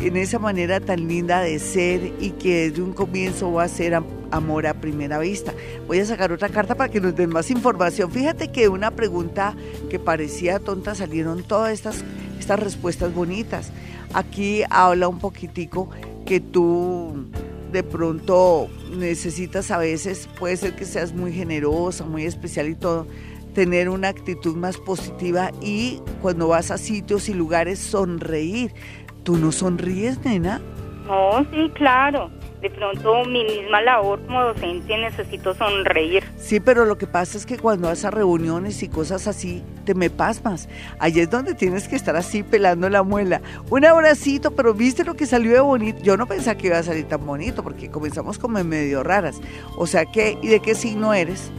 en 0.00 0.16
esa 0.16 0.40
manera 0.40 0.80
tan 0.80 1.06
linda 1.06 1.40
de 1.40 1.58
ser 1.60 2.12
y 2.20 2.30
que 2.30 2.68
desde 2.68 2.82
un 2.82 2.92
comienzo 2.92 3.52
va 3.52 3.64
a 3.64 3.68
ser 3.68 3.94
amor 4.32 4.66
a 4.66 4.74
primera 4.74 5.18
vista. 5.18 5.54
Voy 5.86 6.00
a 6.00 6.06
sacar 6.06 6.32
otra 6.32 6.48
carta 6.48 6.74
para 6.74 6.90
que 6.90 7.00
nos 7.00 7.14
den 7.14 7.30
más 7.30 7.50
información. 7.50 8.10
Fíjate 8.10 8.50
que 8.50 8.68
una 8.68 8.90
pregunta 8.90 9.54
que 9.88 10.00
parecía 10.00 10.58
tonta 10.58 10.96
salieron 10.96 11.44
todas 11.44 11.72
estas, 11.72 12.02
estas 12.40 12.58
respuestas 12.58 13.14
bonitas. 13.14 13.70
Aquí 14.14 14.62
habla 14.70 15.08
un 15.08 15.18
poquitico 15.18 15.88
que 16.26 16.40
tú 16.40 17.26
de 17.72 17.82
pronto 17.82 18.68
necesitas 18.94 19.70
a 19.70 19.78
veces, 19.78 20.28
puede 20.38 20.56
ser 20.56 20.76
que 20.76 20.84
seas 20.84 21.14
muy 21.14 21.32
generosa, 21.32 22.04
muy 22.04 22.24
especial 22.24 22.68
y 22.68 22.74
todo, 22.74 23.06
tener 23.54 23.88
una 23.88 24.08
actitud 24.08 24.56
más 24.56 24.76
positiva 24.76 25.50
y 25.62 26.00
cuando 26.20 26.48
vas 26.48 26.70
a 26.70 26.78
sitios 26.78 27.28
y 27.28 27.34
lugares 27.34 27.78
sonreír. 27.78 28.74
¿Tú 29.22 29.36
no 29.36 29.52
sonríes, 29.52 30.22
nena? 30.24 30.60
No, 31.06 31.44
sí, 31.50 31.70
claro 31.74 32.30
de 32.62 32.70
pronto 32.70 33.24
mi 33.24 33.42
misma 33.42 33.82
labor 33.82 34.24
como 34.24 34.44
docente 34.44 34.96
necesito 34.96 35.52
sonreír. 35.52 36.22
Sí, 36.38 36.60
pero 36.60 36.84
lo 36.84 36.96
que 36.96 37.08
pasa 37.08 37.36
es 37.36 37.44
que 37.44 37.58
cuando 37.58 37.88
vas 37.88 38.04
a 38.04 38.12
reuniones 38.12 38.84
y 38.84 38.88
cosas 38.88 39.26
así, 39.26 39.64
te 39.84 39.94
me 39.94 40.10
pasmas. 40.10 40.68
Allí 41.00 41.20
es 41.20 41.28
donde 41.28 41.54
tienes 41.54 41.88
que 41.88 41.96
estar 41.96 42.14
así 42.14 42.44
pelando 42.44 42.88
la 42.88 43.02
muela. 43.02 43.42
Un 43.68 43.84
abracito, 43.84 44.52
pero 44.52 44.74
viste 44.74 45.04
lo 45.04 45.14
que 45.14 45.26
salió 45.26 45.52
de 45.52 45.60
bonito. 45.60 45.98
Yo 46.02 46.16
no 46.16 46.26
pensaba 46.26 46.56
que 46.56 46.68
iba 46.68 46.78
a 46.78 46.84
salir 46.84 47.06
tan 47.06 47.26
bonito 47.26 47.64
porque 47.64 47.90
comenzamos 47.90 48.38
como 48.38 48.58
en 48.58 48.68
medio 48.68 49.02
raras. 49.02 49.40
O 49.76 49.88
sea 49.88 50.06
que, 50.06 50.38
¿y 50.40 50.46
de 50.46 50.60
qué 50.60 50.76
signo 50.76 51.12
eres? 51.12 51.50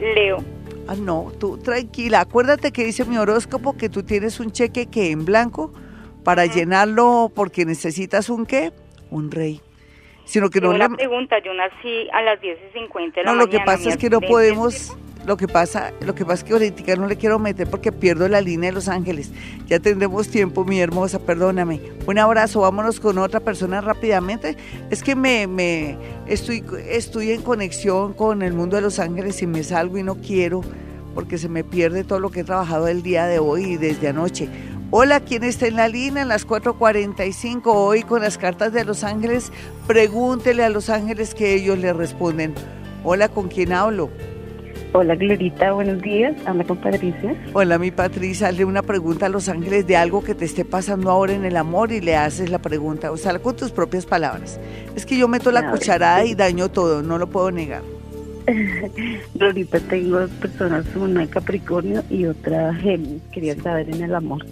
Leo. 0.00 0.44
Ah, 0.86 0.94
no, 0.94 1.32
tú 1.40 1.58
tranquila. 1.58 2.20
Acuérdate 2.20 2.70
que 2.70 2.84
dice 2.84 3.04
mi 3.04 3.18
horóscopo 3.18 3.76
que 3.76 3.88
tú 3.88 4.04
tienes 4.04 4.38
un 4.38 4.52
cheque 4.52 4.86
que 4.86 5.10
en 5.10 5.24
blanco 5.24 5.72
para 6.22 6.46
llenarlo 6.46 7.32
porque 7.34 7.64
necesitas 7.64 8.28
un 8.28 8.46
qué? 8.46 8.72
Un 9.10 9.32
rey 9.32 9.60
sino 10.24 10.50
que 10.50 10.60
no 10.60 10.70
una 10.70 10.88
pregunta, 10.88 11.38
yo 11.40 11.52
nací 11.54 12.08
a 12.12 12.22
las 12.22 12.40
10 12.40 12.58
y 12.70 12.78
50 12.78 13.20
de 13.20 13.26
la 13.26 13.32
No, 13.32 13.38
lo 13.38 13.48
que 13.48 13.60
pasa 13.60 13.90
es 13.90 13.96
que 13.96 14.10
no 14.10 14.20
podemos, 14.20 14.96
lo 15.26 15.36
que 15.36 15.48
pasa, 15.48 15.92
lo 16.00 16.14
que 16.14 16.24
pasa 16.24 16.34
es 16.34 16.44
que 16.44 16.52
ahorita 16.52 16.96
no 16.96 17.06
le 17.06 17.16
quiero 17.16 17.38
meter 17.38 17.68
porque 17.68 17.92
pierdo 17.92 18.28
la 18.28 18.40
línea 18.40 18.70
de 18.70 18.74
Los 18.74 18.88
Ángeles. 18.88 19.32
Ya 19.66 19.78
tendremos 19.78 20.28
tiempo, 20.28 20.64
mi 20.64 20.80
hermosa, 20.80 21.18
perdóname. 21.18 21.80
Un 22.06 22.18
abrazo, 22.18 22.60
vámonos 22.60 23.00
con 23.00 23.18
otra 23.18 23.40
persona 23.40 23.80
rápidamente. 23.80 24.56
Es 24.90 25.02
que 25.02 25.14
me, 25.14 25.46
me 25.46 25.96
estoy, 26.26 26.64
estoy 26.88 27.32
en 27.32 27.42
conexión 27.42 28.14
con 28.14 28.42
el 28.42 28.52
mundo 28.52 28.76
de 28.76 28.82
Los 28.82 28.98
Ángeles 28.98 29.42
y 29.42 29.46
me 29.46 29.62
salgo 29.62 29.98
y 29.98 30.02
no 30.02 30.16
quiero 30.16 30.62
porque 31.14 31.38
se 31.38 31.48
me 31.48 31.64
pierde 31.64 32.04
todo 32.04 32.20
lo 32.20 32.30
que 32.30 32.40
he 32.40 32.44
trabajado 32.44 32.88
el 32.88 33.02
día 33.02 33.26
de 33.26 33.38
hoy 33.38 33.64
y 33.64 33.76
desde 33.76 34.08
anoche. 34.08 34.48
Hola, 34.94 35.20
¿quién 35.20 35.42
está 35.42 35.66
en 35.68 35.76
la 35.76 35.88
línea? 35.88 36.20
En 36.20 36.28
las 36.28 36.46
4.45 36.46 37.62
hoy 37.64 38.02
con 38.02 38.20
las 38.20 38.36
cartas 38.36 38.74
de 38.74 38.84
Los 38.84 39.04
Ángeles. 39.04 39.50
Pregúntele 39.86 40.64
a 40.64 40.68
Los 40.68 40.90
Ángeles 40.90 41.34
que 41.34 41.54
ellos 41.54 41.78
le 41.78 41.94
responden. 41.94 42.52
Hola, 43.02 43.30
¿con 43.30 43.48
quién 43.48 43.72
hablo? 43.72 44.10
Hola, 44.92 45.14
Glorita, 45.14 45.72
buenos 45.72 46.02
días. 46.02 46.36
Habla 46.44 46.64
con 46.64 46.76
Patricia. 46.76 47.34
Hola, 47.54 47.78
mi 47.78 47.90
Patricia. 47.90 48.48
Hazle 48.48 48.66
una 48.66 48.82
pregunta 48.82 49.24
a 49.24 49.28
Los 49.30 49.48
Ángeles 49.48 49.86
de 49.86 49.96
algo 49.96 50.22
que 50.22 50.34
te 50.34 50.44
esté 50.44 50.66
pasando 50.66 51.10
ahora 51.10 51.32
en 51.32 51.46
el 51.46 51.56
amor 51.56 51.90
y 51.90 52.02
le 52.02 52.14
haces 52.14 52.50
la 52.50 52.58
pregunta. 52.58 53.12
O 53.12 53.16
sea, 53.16 53.38
con 53.38 53.56
tus 53.56 53.70
propias 53.70 54.04
palabras. 54.04 54.60
Es 54.94 55.06
que 55.06 55.16
yo 55.16 55.26
meto 55.26 55.50
la 55.52 55.70
cucharada 55.70 56.22
y 56.26 56.34
daño 56.34 56.70
todo, 56.70 57.02
no 57.02 57.16
lo 57.16 57.28
puedo 57.28 57.50
negar. 57.50 57.80
Glorita, 59.36 59.80
tengo 59.80 60.20
dos 60.20 60.30
personas, 60.32 60.84
una 60.94 61.26
Capricornio 61.28 62.02
y 62.10 62.26
otra 62.26 62.74
Géminis. 62.74 63.22
Quería 63.32 63.56
saber 63.56 63.88
en 63.88 64.02
el 64.02 64.14
amor. 64.14 64.44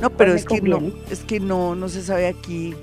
No, 0.00 0.10
pero 0.10 0.34
es 0.34 0.44
que 0.44 0.60
no, 0.60 0.80
es 1.10 1.20
que 1.24 1.40
no, 1.40 1.74
no 1.74 1.88
se 1.88 2.02
sabe 2.02 2.26
aquí. 2.26 2.74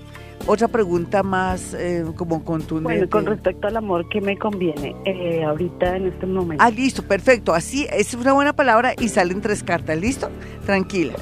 Otra 0.47 0.67
pregunta 0.67 1.23
más 1.23 1.73
eh, 1.73 2.05
como 2.15 2.43
contundente. 2.43 2.83
Bueno, 2.83 3.09
con 3.09 3.25
respecto 3.25 3.67
al 3.67 3.77
amor, 3.77 4.07
¿qué 4.09 4.21
me 4.21 4.37
conviene 4.37 4.95
eh, 5.05 5.43
ahorita 5.43 5.97
en 5.97 6.07
este 6.07 6.27
momento? 6.27 6.63
Ah, 6.63 6.69
listo, 6.69 7.01
perfecto. 7.01 7.53
Así 7.53 7.87
es 7.89 8.13
una 8.13 8.33
buena 8.33 8.53
palabra 8.53 8.93
y 8.99 9.09
salen 9.09 9.41
tres 9.41 9.63
cartas. 9.63 9.97
¿Listo? 9.99 10.29
Tranquila. 10.65 11.15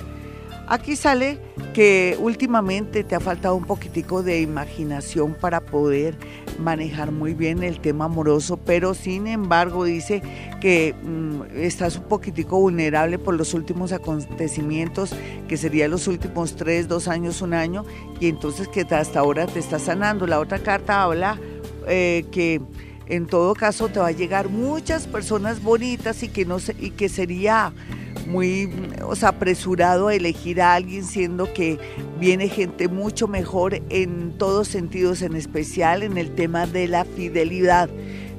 Aquí 0.67 0.95
sale 0.95 1.39
que 1.73 2.17
últimamente 2.19 3.03
te 3.03 3.15
ha 3.15 3.19
faltado 3.19 3.55
un 3.55 3.65
poquitico 3.65 4.23
de 4.23 4.41
imaginación 4.41 5.33
para 5.33 5.59
poder 5.59 6.15
manejar 6.57 7.11
muy 7.11 7.33
bien 7.33 7.63
el 7.63 7.79
tema 7.79 8.05
amoroso, 8.05 8.57
pero 8.57 8.93
sin 8.93 9.27
embargo 9.27 9.83
dice 9.83 10.21
que 10.61 10.93
mm, 11.03 11.41
estás 11.55 11.97
un 11.97 12.03
poquitico 12.03 12.59
vulnerable 12.59 13.19
por 13.19 13.33
los 13.35 13.53
últimos 13.53 13.91
acontecimientos, 13.91 15.13
que 15.47 15.57
serían 15.57 15.91
los 15.91 16.07
últimos 16.07 16.55
tres, 16.55 16.87
dos 16.87 17.07
años, 17.07 17.41
un 17.41 17.53
año, 17.53 17.83
y 18.19 18.27
entonces 18.27 18.67
que 18.67 18.81
hasta 18.81 19.19
ahora 19.19 19.47
te 19.47 19.59
está 19.59 19.79
sanando. 19.79 20.27
La 20.27 20.39
otra 20.39 20.59
carta 20.59 21.03
habla 21.03 21.39
eh, 21.87 22.25
que 22.31 22.61
en 23.07 23.25
todo 23.25 23.53
caso 23.53 23.89
te 23.89 23.99
va 23.99 24.07
a 24.07 24.11
llegar 24.11 24.47
muchas 24.47 25.07
personas 25.07 25.61
bonitas 25.61 26.23
y 26.23 26.29
que 26.29 26.45
no 26.45 26.57
y 26.79 26.91
que 26.91 27.09
sería 27.09 27.73
muy 28.27 28.69
apresurado 29.21 30.07
a 30.07 30.15
elegir 30.15 30.61
a 30.61 30.75
alguien, 30.75 31.03
siendo 31.03 31.53
que 31.53 31.77
viene 32.19 32.49
gente 32.49 32.87
mucho 32.87 33.27
mejor 33.27 33.81
en 33.89 34.37
todos 34.37 34.67
sentidos, 34.67 35.21
en 35.21 35.35
especial 35.35 36.03
en 36.03 36.17
el 36.17 36.33
tema 36.35 36.65
de 36.67 36.87
la 36.87 37.05
fidelidad. 37.05 37.89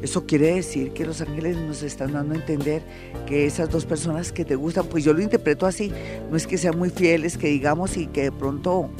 Eso 0.02 0.26
quiere 0.26 0.54
decir 0.54 0.92
que 0.92 1.06
los 1.06 1.22
ángeles 1.22 1.56
nos 1.56 1.82
están 1.82 2.12
dando 2.12 2.34
a 2.34 2.36
entender 2.36 2.82
que 3.26 3.46
esas 3.46 3.70
dos 3.70 3.86
personas 3.86 4.32
que 4.32 4.44
te 4.44 4.54
gustan, 4.54 4.84
pues 4.86 5.02
yo 5.02 5.14
lo 5.14 5.22
interpreto 5.22 5.64
así, 5.64 5.90
no 6.30 6.36
es 6.36 6.46
que 6.46 6.58
sean 6.58 6.78
muy 6.78 6.90
fieles, 6.90 7.38
que 7.38 7.48
digamos, 7.48 7.96
y 7.96 8.06
que 8.08 8.24
de 8.24 8.32
pronto 8.32 8.90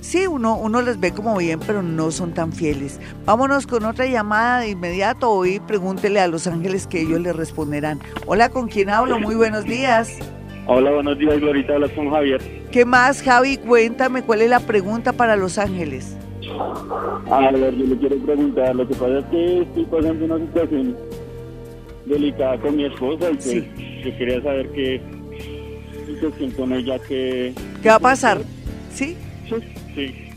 sí, 0.00 0.26
uno, 0.26 0.56
uno 0.56 0.82
les 0.82 0.98
ve 0.98 1.12
como 1.12 1.36
bien, 1.36 1.60
pero 1.66 1.82
no 1.82 2.10
son 2.10 2.32
tan 2.32 2.52
fieles. 2.52 3.00
Vámonos 3.24 3.66
con 3.66 3.84
otra 3.84 4.06
llamada 4.06 4.60
de 4.60 4.70
inmediato. 4.70 5.30
Hoy 5.30 5.60
pregúntele 5.60 6.20
a 6.20 6.28
los 6.28 6.46
ángeles 6.46 6.86
que 6.86 7.02
ellos 7.02 7.20
le 7.20 7.32
responderán. 7.32 8.00
Hola, 8.26 8.48
¿con 8.48 8.68
quién 8.68 8.90
hablo? 8.90 9.18
Muy 9.18 9.34
buenos 9.34 9.64
días. 9.64 10.18
Hola, 10.66 10.90
buenos 10.90 11.18
días, 11.18 11.40
Glorita. 11.40 11.74
Hablas 11.74 11.90
con 11.92 12.10
Javier. 12.10 12.40
¿Qué 12.70 12.84
más, 12.84 13.22
Javi? 13.22 13.56
Cuéntame 13.56 14.22
cuál 14.22 14.42
es 14.42 14.50
la 14.50 14.60
pregunta 14.60 15.12
para 15.12 15.36
los 15.36 15.58
ángeles. 15.58 16.16
A 17.30 17.40
ver, 17.40 17.74
yo 17.76 17.86
le 17.86 17.96
quiero 17.98 18.16
preguntar. 18.18 18.74
Lo 18.76 18.86
que 18.86 18.94
pasa 18.94 19.18
es 19.18 19.24
que 19.26 19.62
estoy 19.62 19.84
pasando 19.86 20.24
una 20.24 20.38
situación 20.38 20.96
delicada 22.06 22.58
con 22.60 22.76
mi 22.76 22.84
esposa 22.84 23.30
y 23.30 23.34
pues 23.34 24.04
yo 24.04 24.18
quería 24.18 24.42
saber 24.42 24.70
qué 24.72 25.00
situación 26.06 26.50
con 26.52 26.72
ella 26.72 26.98
que... 26.98 27.54
¿Qué 27.82 27.88
va 27.88 27.96
a 27.96 28.00
pasar? 28.00 28.38
¿Sí? 28.92 29.16
Sí, 29.48 29.54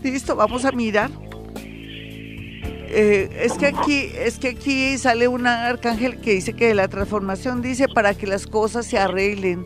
Listo, 0.04 0.36
vamos 0.36 0.66
a 0.66 0.72
mirar. 0.72 1.12
Eh, 2.96 3.42
es 3.42 3.54
que 3.54 3.68
aquí 3.68 4.12
es 4.16 4.38
que 4.38 4.50
aquí 4.50 4.98
sale 5.00 5.28
un 5.28 5.48
arcángel 5.48 6.22
que 6.22 6.34
dice 6.34 6.54
que 6.54 6.76
la 6.76 6.88
transformación 6.88 7.62
dice 7.62 7.88
para 7.88 8.14
que 8.14 8.28
las 8.28 8.46
cosas 8.46 8.86
se 8.86 9.00
arreglen 9.00 9.66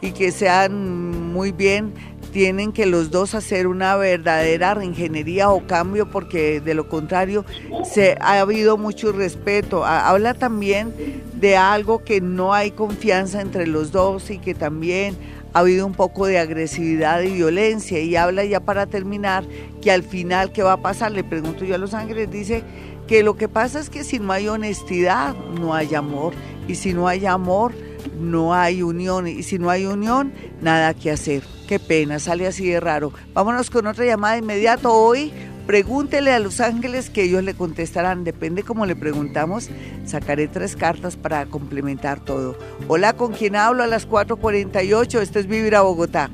y 0.00 0.12
que 0.12 0.30
sean 0.30 1.32
muy 1.32 1.50
bien 1.50 1.92
tienen 2.32 2.72
que 2.72 2.86
los 2.86 3.10
dos 3.10 3.34
hacer 3.34 3.66
una 3.66 3.96
verdadera 3.96 4.74
reingeniería 4.74 5.50
o 5.50 5.66
cambio 5.66 6.10
porque 6.10 6.60
de 6.60 6.74
lo 6.74 6.88
contrario 6.88 7.44
se 7.84 8.16
ha 8.20 8.40
habido 8.40 8.76
mucho 8.76 9.12
respeto. 9.12 9.84
Habla 9.84 10.34
también 10.34 10.94
de 11.34 11.56
algo 11.56 12.04
que 12.04 12.20
no 12.20 12.54
hay 12.54 12.70
confianza 12.70 13.40
entre 13.40 13.66
los 13.66 13.92
dos 13.92 14.30
y 14.30 14.38
que 14.38 14.54
también 14.54 15.16
ha 15.52 15.58
habido 15.58 15.86
un 15.86 15.94
poco 15.94 16.26
de 16.26 16.38
agresividad 16.38 17.22
y 17.22 17.32
violencia 17.32 18.00
y 18.00 18.16
habla 18.16 18.44
ya 18.44 18.60
para 18.60 18.86
terminar 18.86 19.44
que 19.80 19.90
al 19.90 20.02
final 20.02 20.52
qué 20.52 20.62
va 20.62 20.74
a 20.74 20.82
pasar, 20.82 21.12
le 21.12 21.24
pregunto 21.24 21.64
yo 21.64 21.74
a 21.74 21.78
los 21.78 21.94
ángeles, 21.94 22.30
dice 22.30 22.62
que 23.06 23.22
lo 23.22 23.36
que 23.36 23.48
pasa 23.48 23.80
es 23.80 23.90
que 23.90 24.04
si 24.04 24.18
no 24.18 24.32
hay 24.32 24.48
honestidad 24.48 25.34
no 25.60 25.74
hay 25.74 25.94
amor 25.94 26.32
y 26.68 26.76
si 26.76 26.92
no 26.92 27.08
hay 27.08 27.26
amor 27.26 27.72
no 28.18 28.54
hay 28.54 28.82
unión 28.82 29.26
y 29.26 29.42
si 29.42 29.58
no 29.58 29.70
hay 29.70 29.86
unión 29.86 30.32
nada 30.60 30.94
que 30.94 31.10
hacer. 31.10 31.42
Qué 31.68 31.78
pena, 31.78 32.18
sale 32.18 32.46
así 32.46 32.68
de 32.68 32.80
raro. 32.80 33.12
Vámonos 33.32 33.70
con 33.70 33.86
otra 33.86 34.04
llamada 34.04 34.38
inmediato 34.38 34.92
hoy. 34.92 35.32
Pregúntele 35.70 36.32
a 36.32 36.40
los 36.40 36.60
ángeles 36.60 37.10
que 37.10 37.22
ellos 37.22 37.44
le 37.44 37.54
contestarán. 37.54 38.24
Depende 38.24 38.64
cómo 38.64 38.86
le 38.86 38.96
preguntamos. 38.96 39.70
Sacaré 40.04 40.48
tres 40.48 40.74
cartas 40.74 41.16
para 41.16 41.46
complementar 41.46 42.18
todo. 42.18 42.56
Hola, 42.88 43.12
¿con 43.12 43.34
quién 43.34 43.54
hablo 43.54 43.84
a 43.84 43.86
las 43.86 44.08
4.48? 44.08 45.20
Esto 45.20 45.38
es 45.38 45.46
Vivir 45.46 45.76
a 45.76 45.82
Bogotá. 45.82 46.28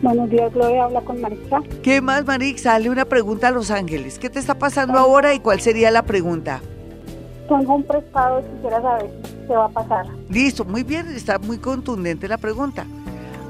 Buenos 0.00 0.30
días, 0.30 0.54
Gloria. 0.54 0.84
Habla 0.84 1.00
con 1.00 1.20
Marixa. 1.20 1.58
¿Qué 1.82 2.00
más, 2.00 2.24
Marixa? 2.24 2.70
Sale 2.74 2.88
una 2.88 3.04
pregunta 3.04 3.48
a 3.48 3.50
los 3.50 3.72
ángeles. 3.72 4.20
¿Qué 4.20 4.30
te 4.30 4.38
está 4.38 4.54
pasando 4.54 4.96
ahora 4.96 5.34
y 5.34 5.40
cuál 5.40 5.60
sería 5.60 5.90
la 5.90 6.04
pregunta? 6.04 6.60
Tengo 7.48 7.74
un 7.74 7.82
prestado 7.82 8.42
y 8.42 8.54
quisiera 8.54 8.80
saber 8.80 9.10
qué 9.48 9.54
va 9.54 9.64
a 9.64 9.70
pasar. 9.70 10.06
Listo, 10.30 10.64
muy 10.64 10.84
bien. 10.84 11.08
Está 11.08 11.40
muy 11.40 11.58
contundente 11.58 12.28
la 12.28 12.38
pregunta. 12.38 12.86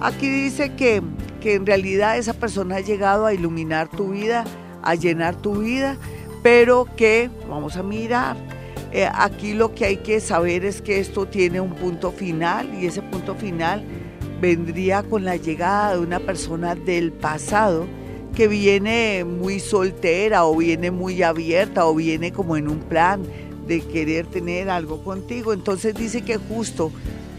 Aquí 0.01 0.27
dice 0.27 0.75
que, 0.75 1.03
que 1.43 1.57
en 1.57 1.67
realidad 1.67 2.17
esa 2.17 2.33
persona 2.33 2.77
ha 2.77 2.81
llegado 2.81 3.27
a 3.27 3.35
iluminar 3.35 3.89
tu 3.89 4.09
vida, 4.09 4.45
a 4.83 4.95
llenar 4.95 5.37
tu 5.37 5.61
vida, 5.61 5.97
pero 6.43 6.87
que, 6.97 7.31
vamos 7.49 7.77
a 7.77 7.83
mirar, 7.83 8.37
eh, 8.93 9.09
aquí 9.13 9.55
lo 9.55 9.75
que 9.75 9.87
hay 9.87 9.97
que 9.99 10.21
saber 10.21 10.65
es 10.65 10.83
que 10.83 10.99
esto 10.99 11.27
tiene 11.27 11.61
un 11.61 11.75
punto 11.75 12.13
final 12.13 12.69
y 12.75 12.87
ese 12.87 13.01
punto 13.03 13.35
final 13.35 13.85
vendría 14.41 15.03
con 15.03 15.25
la 15.25 15.37
llegada 15.37 15.95
de 15.95 16.01
una 16.01 16.21
persona 16.21 16.75
del 16.75 17.13
pasado 17.13 17.87
que 18.35 18.49
viene 18.49 19.25
muy 19.25 19.61
soltera 19.61 20.45
o 20.45 20.57
viene 20.57 20.91
muy 20.91 21.23
abierta 21.23 21.87
o 21.87 21.95
viene 21.95 22.33
como 22.33 22.57
en 22.57 22.69
un 22.69 22.81
plan 22.81 23.23
de 23.67 23.81
querer 23.81 24.27
tener 24.27 24.69
algo 24.69 25.03
contigo. 25.05 25.53
Entonces 25.53 25.95
dice 25.95 26.23
que 26.23 26.37
justo 26.37 26.91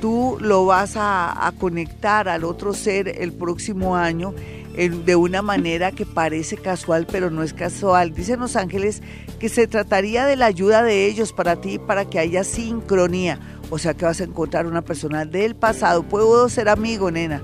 tú 0.02 0.38
lo 0.40 0.66
vas 0.66 0.94
a, 0.96 1.54
conectar 1.60 2.28
al 2.28 2.44
otro 2.44 2.74
ser 2.74 3.08
el 3.22 3.32
próximo 3.32 3.96
año 3.96 4.34
de 4.74 5.16
una 5.16 5.42
manera 5.42 5.92
que 5.92 6.06
parece 6.06 6.58
casual, 6.58 7.06
pero 7.12 7.30
no 7.30 7.44
es 7.44 7.54
casual. 7.54 8.14
Dicen 8.14 8.40
los 8.40 8.56
ángeles 8.56 9.02
que 9.40 9.50
se 9.50 9.68
trataría 9.68 10.26
de 10.26 10.36
la 10.36 10.48
ayuda 10.48 10.82
de 10.84 11.06
ellos 11.06 11.32
para 11.32 11.62
ti, 11.62 11.78
para 11.78 12.06
que 12.06 12.20
haya 12.20 12.44
sincronía. 12.44 13.40
O 13.70 13.78
sea 13.78 13.94
que 13.94 14.06
vas 14.06 14.20
a 14.22 14.26
encontrar 14.26 14.66
una 14.66 14.82
persona 14.82 15.26
del 15.26 15.56
pasado. 15.56 16.04
Puedo 16.04 16.50
ser 16.50 16.70
amigo, 16.70 17.12
nena. 17.12 17.44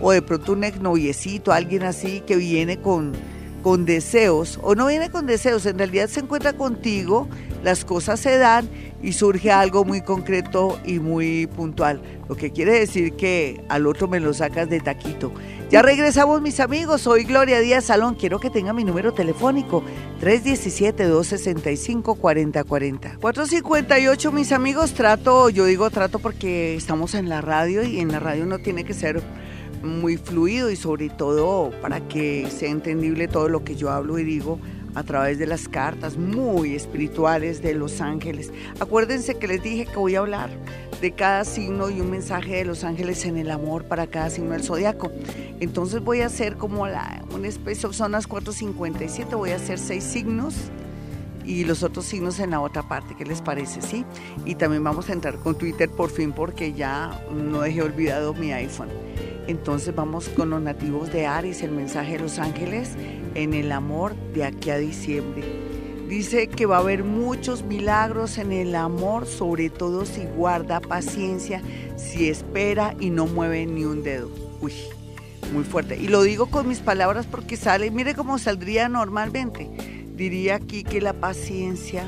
O 0.00 0.12
de 0.12 0.20
pronto 0.20 0.52
un 0.52 0.64
exnoviecito, 0.64 1.52
alguien 1.52 1.82
así 1.82 2.20
que 2.20 2.36
viene 2.36 2.78
con, 2.78 3.12
con 3.62 3.86
deseos. 3.86 4.60
O 4.62 4.74
no 4.74 4.86
viene 4.86 5.10
con 5.10 5.26
deseos, 5.26 5.64
en 5.64 5.78
realidad 5.78 6.08
se 6.08 6.20
encuentra 6.20 6.52
contigo, 6.52 7.28
las 7.66 7.84
cosas 7.84 8.18
se 8.20 8.38
dan 8.38 8.70
y 9.02 9.12
surge 9.12 9.50
algo 9.50 9.84
muy 9.84 10.00
concreto 10.00 10.78
y 10.84 11.00
muy 11.00 11.48
puntual. 11.48 12.00
Lo 12.28 12.36
que 12.36 12.52
quiere 12.52 12.78
decir 12.78 13.14
que 13.14 13.60
al 13.68 13.88
otro 13.88 14.06
me 14.06 14.20
lo 14.20 14.32
sacas 14.32 14.70
de 14.70 14.78
taquito. 14.78 15.32
Ya 15.68 15.82
regresamos 15.82 16.40
mis 16.40 16.60
amigos, 16.60 17.00
soy 17.00 17.24
Gloria 17.24 17.58
Díaz 17.58 17.86
Salón, 17.86 18.14
quiero 18.14 18.38
que 18.38 18.50
tenga 18.50 18.72
mi 18.72 18.84
número 18.84 19.12
telefónico 19.12 19.82
317-265-4040. 20.20 23.18
458 23.18 24.30
mis 24.30 24.52
amigos, 24.52 24.94
trato, 24.94 25.50
yo 25.50 25.64
digo 25.64 25.90
trato 25.90 26.20
porque 26.20 26.76
estamos 26.76 27.16
en 27.16 27.28
la 27.28 27.40
radio 27.40 27.82
y 27.82 27.98
en 27.98 28.12
la 28.12 28.20
radio 28.20 28.46
no 28.46 28.60
tiene 28.60 28.84
que 28.84 28.94
ser 28.94 29.20
muy 29.82 30.18
fluido 30.18 30.70
y 30.70 30.76
sobre 30.76 31.08
todo 31.08 31.72
para 31.82 32.06
que 32.06 32.46
sea 32.48 32.70
entendible 32.70 33.26
todo 33.26 33.48
lo 33.48 33.64
que 33.64 33.74
yo 33.74 33.90
hablo 33.90 34.20
y 34.20 34.24
digo 34.24 34.60
a 34.96 35.02
través 35.02 35.38
de 35.38 35.46
las 35.46 35.68
cartas 35.68 36.16
muy 36.16 36.74
espirituales 36.74 37.60
de 37.60 37.74
los 37.74 38.00
ángeles. 38.00 38.50
Acuérdense 38.80 39.36
que 39.36 39.46
les 39.46 39.62
dije 39.62 39.84
que 39.84 39.96
voy 39.96 40.14
a 40.14 40.20
hablar 40.20 40.48
de 41.02 41.12
cada 41.12 41.44
signo 41.44 41.90
y 41.90 42.00
un 42.00 42.10
mensaje 42.10 42.56
de 42.56 42.64
los 42.64 42.82
ángeles 42.82 43.26
en 43.26 43.36
el 43.36 43.50
amor 43.50 43.84
para 43.84 44.06
cada 44.06 44.30
signo 44.30 44.52
del 44.52 44.62
zodiaco. 44.62 45.12
Entonces 45.60 46.02
voy 46.02 46.22
a 46.22 46.26
hacer 46.26 46.56
como 46.56 46.86
la, 46.86 47.22
una 47.30 47.46
especie, 47.46 47.92
son 47.92 48.12
las 48.12 48.26
4.57, 48.26 49.36
voy 49.36 49.50
a 49.50 49.56
hacer 49.56 49.78
seis 49.78 50.02
signos 50.02 50.54
y 51.44 51.64
los 51.64 51.82
otros 51.82 52.06
signos 52.06 52.40
en 52.40 52.52
la 52.52 52.60
otra 52.62 52.88
parte. 52.88 53.14
¿Qué 53.16 53.26
les 53.26 53.42
parece? 53.42 53.82
Sí. 53.82 54.06
Y 54.46 54.54
también 54.54 54.82
vamos 54.82 55.10
a 55.10 55.12
entrar 55.12 55.36
con 55.36 55.58
Twitter 55.58 55.90
por 55.90 56.08
fin 56.08 56.32
porque 56.32 56.72
ya 56.72 57.20
no 57.30 57.60
dejé 57.60 57.82
olvidado 57.82 58.32
mi 58.32 58.52
iPhone. 58.52 58.88
Entonces 59.46 59.94
vamos 59.94 60.30
con 60.30 60.48
los 60.48 60.62
nativos 60.62 61.12
de 61.12 61.26
Aries, 61.26 61.62
el 61.62 61.72
mensaje 61.72 62.12
de 62.12 62.20
los 62.20 62.38
ángeles 62.38 62.96
en 63.36 63.54
el 63.54 63.70
amor 63.70 64.16
de 64.32 64.44
aquí 64.44 64.70
a 64.70 64.78
diciembre. 64.78 65.44
Dice 66.08 66.48
que 66.48 66.66
va 66.66 66.76
a 66.76 66.80
haber 66.80 67.04
muchos 67.04 67.62
milagros 67.64 68.38
en 68.38 68.52
el 68.52 68.74
amor, 68.74 69.26
sobre 69.26 69.70
todo 69.70 70.06
si 70.06 70.24
guarda 70.24 70.80
paciencia, 70.80 71.60
si 71.96 72.28
espera 72.28 72.94
y 72.98 73.10
no 73.10 73.26
mueve 73.26 73.66
ni 73.66 73.84
un 73.84 74.02
dedo. 74.02 74.30
Uy, 74.60 74.72
muy 75.52 75.64
fuerte. 75.64 75.96
Y 75.96 76.08
lo 76.08 76.22
digo 76.22 76.46
con 76.46 76.68
mis 76.68 76.80
palabras 76.80 77.26
porque 77.26 77.56
sale, 77.56 77.90
mire 77.90 78.14
cómo 78.14 78.38
saldría 78.38 78.88
normalmente. 78.88 79.68
Diría 80.14 80.54
aquí 80.54 80.82
que 80.82 81.00
la 81.00 81.12
paciencia, 81.12 82.06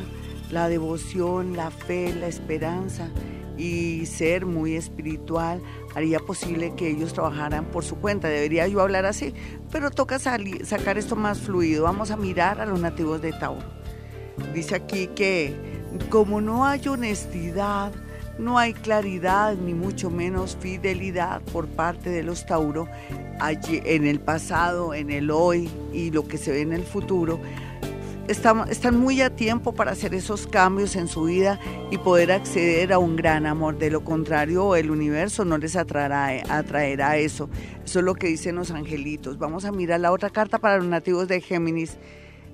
la 0.51 0.69
devoción, 0.69 1.57
la 1.57 1.71
fe, 1.71 2.14
la 2.14 2.29
esperanza 2.29 3.11
y 3.59 4.07
ser 4.07 4.47
muy 4.47 4.77
espiritual 4.77 5.61
haría 5.94 6.21
posible 6.21 6.75
que 6.77 6.88
ellos 6.88 7.12
trabajaran 7.12 7.64
por 7.66 7.85
su 7.85 7.97
cuenta. 7.97 8.29
Debería 8.29 8.68
yo 8.68 8.81
hablar 8.81 9.05
así, 9.05 9.35
pero 9.71 9.90
toca 9.90 10.18
sacar 10.18 10.97
esto 10.97 11.16
más 11.16 11.40
fluido. 11.40 11.83
Vamos 11.83 12.11
a 12.11 12.16
mirar 12.16 12.61
a 12.61 12.66
los 12.66 12.81
nativos 12.81 13.21
de 13.21 13.33
Tauro. 13.33 13.66
Dice 14.55 14.77
aquí 14.77 15.09
que 15.09 15.55
como 16.09 16.40
no 16.40 16.64
hay 16.64 16.87
honestidad, 16.87 17.92
no 18.38 18.57
hay 18.57 18.73
claridad, 18.73 19.57
ni 19.57 19.75
mucho 19.75 20.11
menos 20.11 20.57
fidelidad 20.61 21.42
por 21.53 21.66
parte 21.66 22.11
de 22.11 22.23
los 22.23 22.47
Tauro 22.47 22.88
allí, 23.40 23.81
en 23.85 24.07
el 24.07 24.21
pasado, 24.21 24.94
en 24.94 25.11
el 25.11 25.31
hoy 25.31 25.68
y 25.92 26.12
lo 26.12 26.29
que 26.29 26.38
se 26.38 26.53
ve 26.53 26.61
en 26.61 26.73
el 26.73 26.85
futuro, 26.85 27.40
están, 28.29 29.01
muy 29.01 29.21
a 29.23 29.35
tiempo 29.35 29.73
para 29.73 29.93
hacer 29.93 30.14
esos 30.14 30.47
cambios 30.47 30.97
en 30.97 31.09
su 31.09 31.25
vida 31.25 31.59
y 31.91 31.99
poder 31.99 32.31
acceder 32.31 32.93
a 32.93 32.99
un 32.99 33.17
gran 33.17 33.47
amor. 33.47 33.79
De 33.79 33.91
lo 33.91 34.05
contrario, 34.05 34.77
el 34.77 34.91
universo 34.91 35.45
no 35.45 35.59
les 35.59 35.77
atraerá, 35.77 36.43
atraerá 36.49 37.17
eso. 37.17 37.49
Eso 37.85 37.99
es 38.01 38.05
lo 38.05 38.14
que 38.14 38.29
dicen 38.29 38.57
los 38.57 38.71
angelitos. 38.71 39.38
Vamos 39.38 39.64
a 39.64 39.73
mirar 39.73 40.01
la 40.01 40.12
otra 40.12 40.31
carta 40.31 40.59
para 40.59 40.77
los 40.77 40.87
nativos 40.87 41.27
de 41.29 41.41
Géminis. 41.41 41.97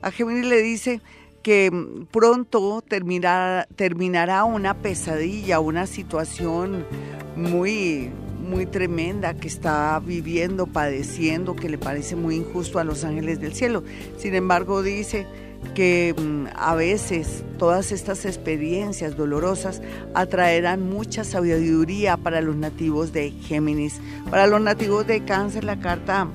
A 0.00 0.10
Géminis 0.10 0.46
le 0.46 0.62
dice 0.62 1.00
que 1.42 1.70
pronto 2.10 2.82
terminará, 2.86 3.66
terminará 3.76 4.44
una 4.44 4.74
pesadilla, 4.74 5.60
una 5.60 5.86
situación 5.86 6.86
muy 7.36 8.10
muy 8.44 8.66
tremenda 8.66 9.32
que 9.32 9.48
está 9.48 9.98
viviendo, 10.04 10.66
padeciendo, 10.66 11.56
que 11.56 11.70
le 11.70 11.78
parece 11.78 12.14
muy 12.14 12.36
injusto 12.36 12.78
a 12.78 12.84
los 12.84 13.02
ángeles 13.02 13.40
del 13.40 13.54
cielo. 13.54 13.82
Sin 14.18 14.34
embargo, 14.34 14.82
dice 14.82 15.26
que 15.74 16.14
mm, 16.16 16.46
a 16.54 16.74
veces 16.74 17.44
todas 17.58 17.92
estas 17.92 18.24
experiencias 18.24 19.16
dolorosas 19.16 19.82
atraerán 20.14 20.88
mucha 20.88 21.24
sabiduría 21.24 22.16
para 22.16 22.40
los 22.40 22.56
nativos 22.56 23.12
de 23.12 23.30
Géminis. 23.30 24.00
Para 24.30 24.46
los 24.46 24.60
nativos 24.60 25.06
de 25.06 25.24
Cáncer 25.24 25.64
la 25.64 25.78
carta 25.78 26.28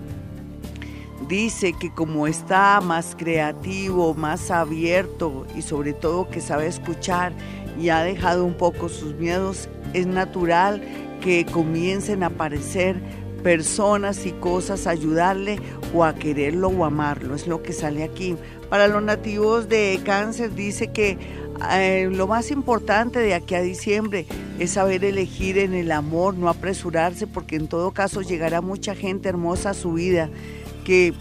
dice 1.27 1.73
que 1.73 1.93
como 1.93 2.27
está 2.27 2.81
más 2.81 3.15
creativo, 3.17 4.13
más 4.13 4.51
abierto 4.51 5.45
y 5.55 5.61
sobre 5.61 5.93
todo 5.93 6.29
que 6.29 6.41
sabe 6.41 6.67
escuchar 6.67 7.33
y 7.79 7.89
ha 7.89 8.03
dejado 8.03 8.45
un 8.45 8.55
poco 8.55 8.89
sus 8.89 9.15
miedos, 9.15 9.69
es 9.93 10.07
natural 10.07 10.81
que 11.21 11.45
comiencen 11.45 12.23
a 12.23 12.27
aparecer 12.27 12.99
personas 13.43 14.25
y 14.25 14.31
cosas 14.31 14.87
ayudarle 14.87 15.59
o 15.93 16.03
a 16.03 16.15
quererlo 16.15 16.69
o 16.69 16.85
amarlo. 16.85 17.35
Es 17.35 17.47
lo 17.47 17.63
que 17.63 17.73
sale 17.73 18.03
aquí. 18.03 18.35
Para 18.69 18.87
los 18.87 19.01
nativos 19.01 19.67
de 19.69 19.99
cáncer 20.03 20.53
dice 20.53 20.91
que 20.91 21.17
eh, 21.71 22.09
lo 22.11 22.27
más 22.27 22.51
importante 22.51 23.19
de 23.19 23.33
aquí 23.33 23.55
a 23.55 23.61
diciembre 23.61 24.25
es 24.59 24.71
saber 24.71 25.03
elegir 25.03 25.57
en 25.57 25.73
el 25.73 25.91
amor, 25.91 26.35
no 26.35 26.49
apresurarse, 26.49 27.27
porque 27.27 27.55
en 27.55 27.67
todo 27.67 27.91
caso 27.91 28.21
llegará 28.21 28.61
mucha 28.61 28.95
gente 28.95 29.29
hermosa 29.29 29.71
a 29.71 29.73
su 29.73 29.93
vida 29.93 30.29
que 30.85 31.13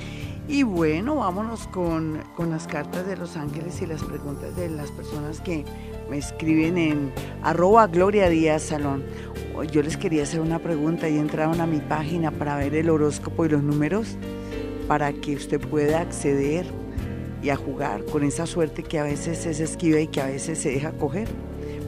Y 0.48 0.64
bueno, 0.64 1.16
vámonos 1.16 1.66
con, 1.68 2.22
con 2.36 2.50
las 2.50 2.66
cartas 2.66 3.06
de 3.06 3.16
los 3.16 3.38
ángeles 3.38 3.80
y 3.80 3.86
las 3.86 4.04
preguntas 4.04 4.54
de 4.54 4.68
las 4.68 4.90
personas 4.90 5.40
que 5.40 5.64
me 6.10 6.18
escriben 6.18 6.76
en 6.76 7.10
arroba 7.42 7.86
Gloria 7.86 8.28
Díaz 8.28 8.64
Salón. 8.64 9.02
Yo 9.72 9.82
les 9.82 9.96
quería 9.96 10.24
hacer 10.24 10.40
una 10.40 10.58
pregunta 10.58 11.08
y 11.08 11.16
entraron 11.16 11.62
a 11.62 11.66
mi 11.66 11.80
página 11.80 12.32
para 12.32 12.58
ver 12.58 12.74
el 12.74 12.90
horóscopo 12.90 13.46
y 13.46 13.48
los 13.48 13.62
números 13.62 14.18
para 14.86 15.14
que 15.14 15.36
usted 15.36 15.58
pueda 15.58 16.00
acceder 16.00 16.66
y 17.42 17.50
a 17.50 17.56
jugar 17.56 18.04
con 18.04 18.24
esa 18.24 18.46
suerte 18.46 18.82
que 18.82 18.98
a 18.98 19.04
veces 19.04 19.46
es 19.46 19.60
esquiva 19.60 20.00
y 20.00 20.08
que 20.08 20.20
a 20.20 20.26
veces 20.26 20.58
se 20.58 20.70
deja 20.70 20.92
coger. 20.92 21.28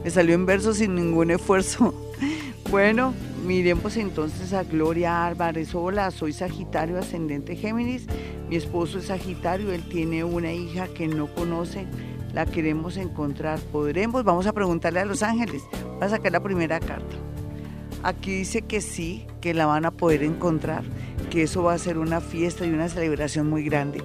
Me 0.03 0.09
salió 0.09 0.33
en 0.35 0.45
verso 0.45 0.73
sin 0.73 0.95
ningún 0.95 1.31
esfuerzo. 1.31 1.93
Bueno, 2.69 3.13
miremos 3.45 3.97
entonces 3.97 4.53
a 4.53 4.63
Gloria 4.63 5.25
Álvarez. 5.25 5.75
Hola, 5.75 6.09
soy 6.09 6.31
Sagitario 6.31 6.97
ascendente 6.97 7.57
Géminis. 7.57 8.05
Mi 8.47 8.55
esposo 8.55 8.99
es 8.99 9.07
Sagitario, 9.07 9.73
él 9.73 9.83
tiene 9.89 10.23
una 10.23 10.53
hija 10.53 10.87
que 10.87 11.09
no 11.09 11.27
conoce. 11.27 11.85
La 12.33 12.45
queremos 12.45 12.95
encontrar. 12.95 13.59
¿Podremos? 13.59 14.23
Vamos 14.23 14.47
a 14.47 14.53
preguntarle 14.53 15.01
a 15.01 15.05
los 15.05 15.21
ángeles. 15.21 15.63
Voy 15.95 16.03
a 16.03 16.09
sacar 16.09 16.31
la 16.31 16.41
primera 16.41 16.79
carta. 16.79 17.17
Aquí 18.03 18.31
dice 18.35 18.61
que 18.61 18.79
sí, 18.79 19.27
que 19.41 19.53
la 19.53 19.65
van 19.65 19.83
a 19.83 19.91
poder 19.91 20.23
encontrar, 20.23 20.83
que 21.29 21.43
eso 21.43 21.63
va 21.63 21.73
a 21.73 21.77
ser 21.77 21.97
una 21.97 22.21
fiesta 22.21 22.65
y 22.65 22.69
una 22.69 22.87
celebración 22.87 23.49
muy 23.49 23.65
grande 23.65 24.01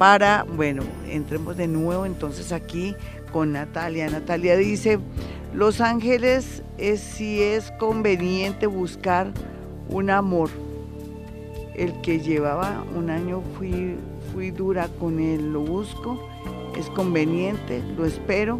para, 0.00 0.46
bueno, 0.56 0.82
entremos 1.10 1.58
de 1.58 1.68
nuevo 1.68 2.06
entonces 2.06 2.52
aquí 2.52 2.96
con 3.32 3.52
Natalia. 3.52 4.08
Natalia 4.08 4.56
dice, 4.56 4.98
Los 5.52 5.82
Ángeles 5.82 6.62
es 6.78 7.00
si 7.00 7.42
es 7.42 7.70
conveniente 7.72 8.66
buscar 8.66 9.30
un 9.90 10.08
amor. 10.08 10.48
El 11.74 12.00
que 12.00 12.18
llevaba 12.18 12.82
un 12.96 13.10
año 13.10 13.42
fui, 13.58 13.96
fui 14.32 14.50
dura 14.50 14.88
con 14.98 15.20
él, 15.20 15.52
lo 15.52 15.60
busco, 15.60 16.18
es 16.78 16.86
conveniente, 16.86 17.82
lo 17.94 18.06
espero. 18.06 18.58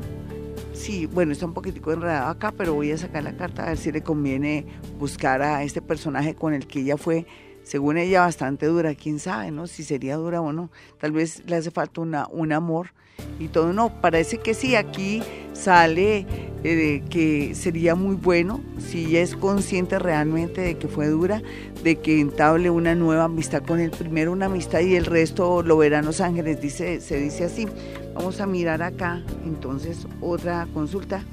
Sí, 0.75 1.07
bueno, 1.07 1.33
está 1.33 1.47
un 1.47 1.55
poquitico 1.55 1.91
enredado 1.91 2.29
acá, 2.29 2.53
pero 2.55 2.75
voy 2.75 2.93
a 2.93 2.99
sacar 2.99 3.23
la 3.23 3.35
carta 3.35 3.63
a 3.63 3.69
ver 3.69 3.79
si 3.79 3.91
le 3.91 4.03
conviene 4.03 4.67
buscar 4.99 5.41
a 5.41 5.63
este 5.63 5.81
personaje 5.81 6.35
con 6.35 6.53
el 6.53 6.67
que 6.67 6.81
ella 6.81 6.99
fue 6.99 7.25
según 7.63 7.99
ella, 7.99 8.21
bastante 8.21 8.67
dura. 8.67 8.95
Quién 8.95 9.19
sabe, 9.19 9.51
¿no? 9.51 9.67
Si 9.67 9.85
sería 9.85 10.17
dura 10.17 10.41
o 10.41 10.53
no. 10.53 10.71
Tal 10.99 11.13
vez 11.13 11.43
le 11.47 11.57
hace 11.57 11.71
falta 11.71 12.01
una, 12.01 12.27
un 12.31 12.53
amor 12.53 12.93
y 13.39 13.49
todo. 13.49 13.73
No, 13.73 14.01
parece 14.01 14.39
que 14.39 14.55
sí. 14.55 14.77
Aquí 14.77 15.23
sale 15.53 16.27
eh, 16.65 17.03
que 17.11 17.55
sería 17.55 17.95
muy 17.95 18.17
bueno 18.17 18.61
si 18.79 19.07
ella 19.07 19.21
es 19.21 19.37
consciente 19.37 19.99
realmente 19.99 20.61
de 20.61 20.79
que 20.79 20.89
fue 20.89 21.09
dura, 21.09 21.43
de 21.83 21.97
que 21.97 22.21
entable 22.21 22.71
una 22.71 22.95
nueva 22.95 23.25
amistad 23.25 23.63
con 23.63 23.81
el 23.81 23.91
primero, 23.91 24.33
una 24.33 24.47
amistad 24.47 24.81
y 24.81 24.97
el 24.97 25.07
resto 25.07 25.63
lo 25.63 25.77
verán 25.77 26.07
los 26.07 26.21
ángeles. 26.21 26.61
Dice, 26.61 27.01
se 27.01 27.19
dice 27.19 27.45
así. 27.45 27.67
Vamos 28.15 28.41
a 28.41 28.47
mirar 28.47 28.83
acá 28.83 29.23
entonces 29.45 30.07
otra 30.21 30.67
consulta 30.75 31.25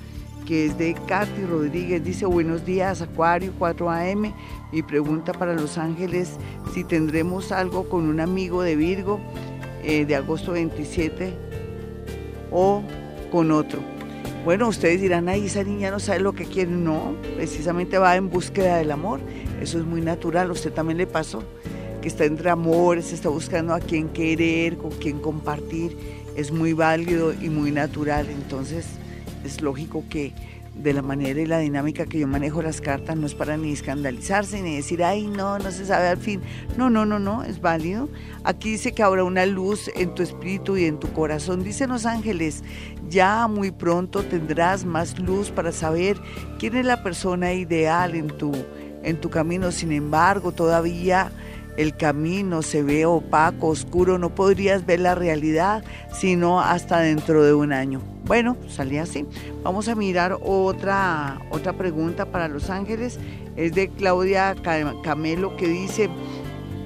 que 0.48 0.68
es 0.68 0.78
de 0.78 0.96
Katy 1.08 1.44
Rodríguez. 1.44 2.04
Dice, 2.04 2.26
buenos 2.26 2.66
días, 2.66 3.02
Acuario 3.02 3.52
4 3.60 3.90
AM. 3.90 4.34
Mi 4.72 4.82
pregunta 4.82 5.34
para 5.34 5.54
Los 5.54 5.78
Ángeles, 5.78 6.38
si 6.74 6.86
tendremos 6.86 7.52
algo 7.52 7.90
con 7.90 8.08
un 8.08 8.22
amigo 8.22 8.62
de 8.62 8.78
Virgo 8.78 9.20
eh, 9.84 10.06
de 10.06 10.16
agosto 10.16 10.54
27 10.54 11.34
o 12.50 12.82
con 13.30 13.52
otro. 13.52 13.82
Bueno, 14.46 14.70
ustedes 14.70 15.02
dirán, 15.02 15.28
ay, 15.28 15.48
esa 15.48 15.64
niña 15.66 15.92
no 15.92 16.00
sabe 16.00 16.22
lo 16.22 16.32
que 16.32 16.46
quiere. 16.46 16.72
No, 16.72 17.16
precisamente 17.36 17.98
va 17.98 18.16
en 18.16 18.30
búsqueda 18.30 18.78
del 18.78 18.92
amor. 18.92 19.20
Eso 19.62 19.78
es 19.80 19.86
muy 19.86 20.00
natural. 20.00 20.50
Usted 20.50 20.72
también 20.72 20.98
le 20.98 21.08
pasó 21.08 21.44
que 22.02 22.08
está 22.08 22.24
entre 22.24 22.50
amores, 22.50 23.12
está 23.12 23.28
buscando 23.28 23.74
a 23.74 23.82
quién 23.82 24.08
querer, 24.08 24.78
con 24.78 24.92
quién 24.92 25.20
compartir. 25.20 25.98
Es 26.38 26.54
muy 26.54 26.72
válido 26.72 27.34
y 27.34 27.50
muy 27.50 27.72
natural. 27.72 28.28
Entonces, 28.30 28.86
es 29.48 29.62
lógico 29.62 30.04
que 30.10 30.34
de 30.84 30.94
la 30.94 31.02
manera 31.02 31.42
y 31.42 31.46
la 31.46 31.60
dinámica 31.60 32.06
que 32.06 32.20
yo 32.20 32.28
manejo 32.28 32.62
las 32.62 32.82
cartas 32.82 33.18
no 33.18 33.26
es 33.26 33.34
para 33.34 33.58
ni 33.58 33.72
escandalizarse 33.72 34.62
ni 34.62 34.76
decir, 34.76 35.04
ay, 35.04 35.28
no, 35.28 35.58
no 35.58 35.72
se 35.72 35.86
sabe 35.86 36.08
al 36.08 36.18
fin. 36.18 36.42
No, 36.78 36.90
no, 36.90 37.06
no, 37.06 37.20
no, 37.20 37.44
es 37.44 37.62
válido. 37.62 38.10
Aquí 38.44 38.72
dice 38.72 38.92
que 38.92 39.04
habrá 39.04 39.24
una 39.24 39.46
luz 39.46 39.90
en 39.96 40.14
tu 40.14 40.24
espíritu 40.24 40.78
y 40.78 40.86
en 40.86 41.00
tu 41.00 41.12
corazón. 41.14 41.64
Dicen 41.64 41.90
los 41.90 42.06
ángeles, 42.06 42.64
ya 43.10 43.48
muy 43.48 43.72
pronto 43.72 44.24
tendrás 44.24 44.86
más 44.86 45.18
luz 45.20 45.50
para 45.50 45.72
saber 45.72 46.18
quién 46.60 46.76
es 46.76 46.86
la 46.86 47.02
persona 47.02 47.54
ideal 47.54 48.16
en 48.16 48.28
tu, 48.28 48.52
en 49.04 49.20
tu 49.20 49.30
camino. 49.30 49.72
Sin 49.72 49.92
embargo, 49.92 50.52
todavía 50.52 51.32
el 51.78 51.96
camino 51.96 52.64
se 52.64 52.84
ve 52.84 53.06
opaco, 53.06 53.68
oscuro, 53.68 54.18
no 54.18 54.34
podrías 54.34 54.86
ver 54.86 55.00
la 55.00 55.16
realidad 55.16 55.84
sino 56.12 56.60
hasta 56.60 57.00
dentro 57.00 57.44
de 57.44 57.54
un 57.54 57.72
año. 57.72 58.02
Bueno, 58.26 58.58
salía 58.68 59.04
así. 59.04 59.26
Vamos 59.64 59.88
a 59.88 59.96
mirar 59.96 60.38
otra, 60.42 61.40
otra 61.52 61.74
pregunta 61.74 62.26
para 62.26 62.48
Los 62.48 62.70
Ángeles. 62.70 63.20
Es 63.56 63.74
de 63.74 63.90
Claudia 63.90 64.56
Camelo 65.04 65.56
que 65.56 65.68
dice, 65.68 66.10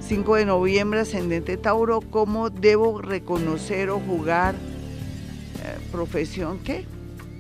5 0.02 0.36
de 0.36 0.46
noviembre, 0.46 1.00
ascendente 1.00 1.58
Tauro, 1.58 2.02
¿cómo 2.02 2.50
debo 2.50 3.02
reconocer 3.02 3.90
o 3.90 4.00
jugar 4.00 4.56
eh, 4.56 5.80
profesión? 5.92 6.60
¿Qué? 6.60 6.86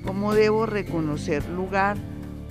¿Cómo 0.05 0.33
debo 0.33 0.65
reconocer 0.65 1.47
lugar? 1.49 1.97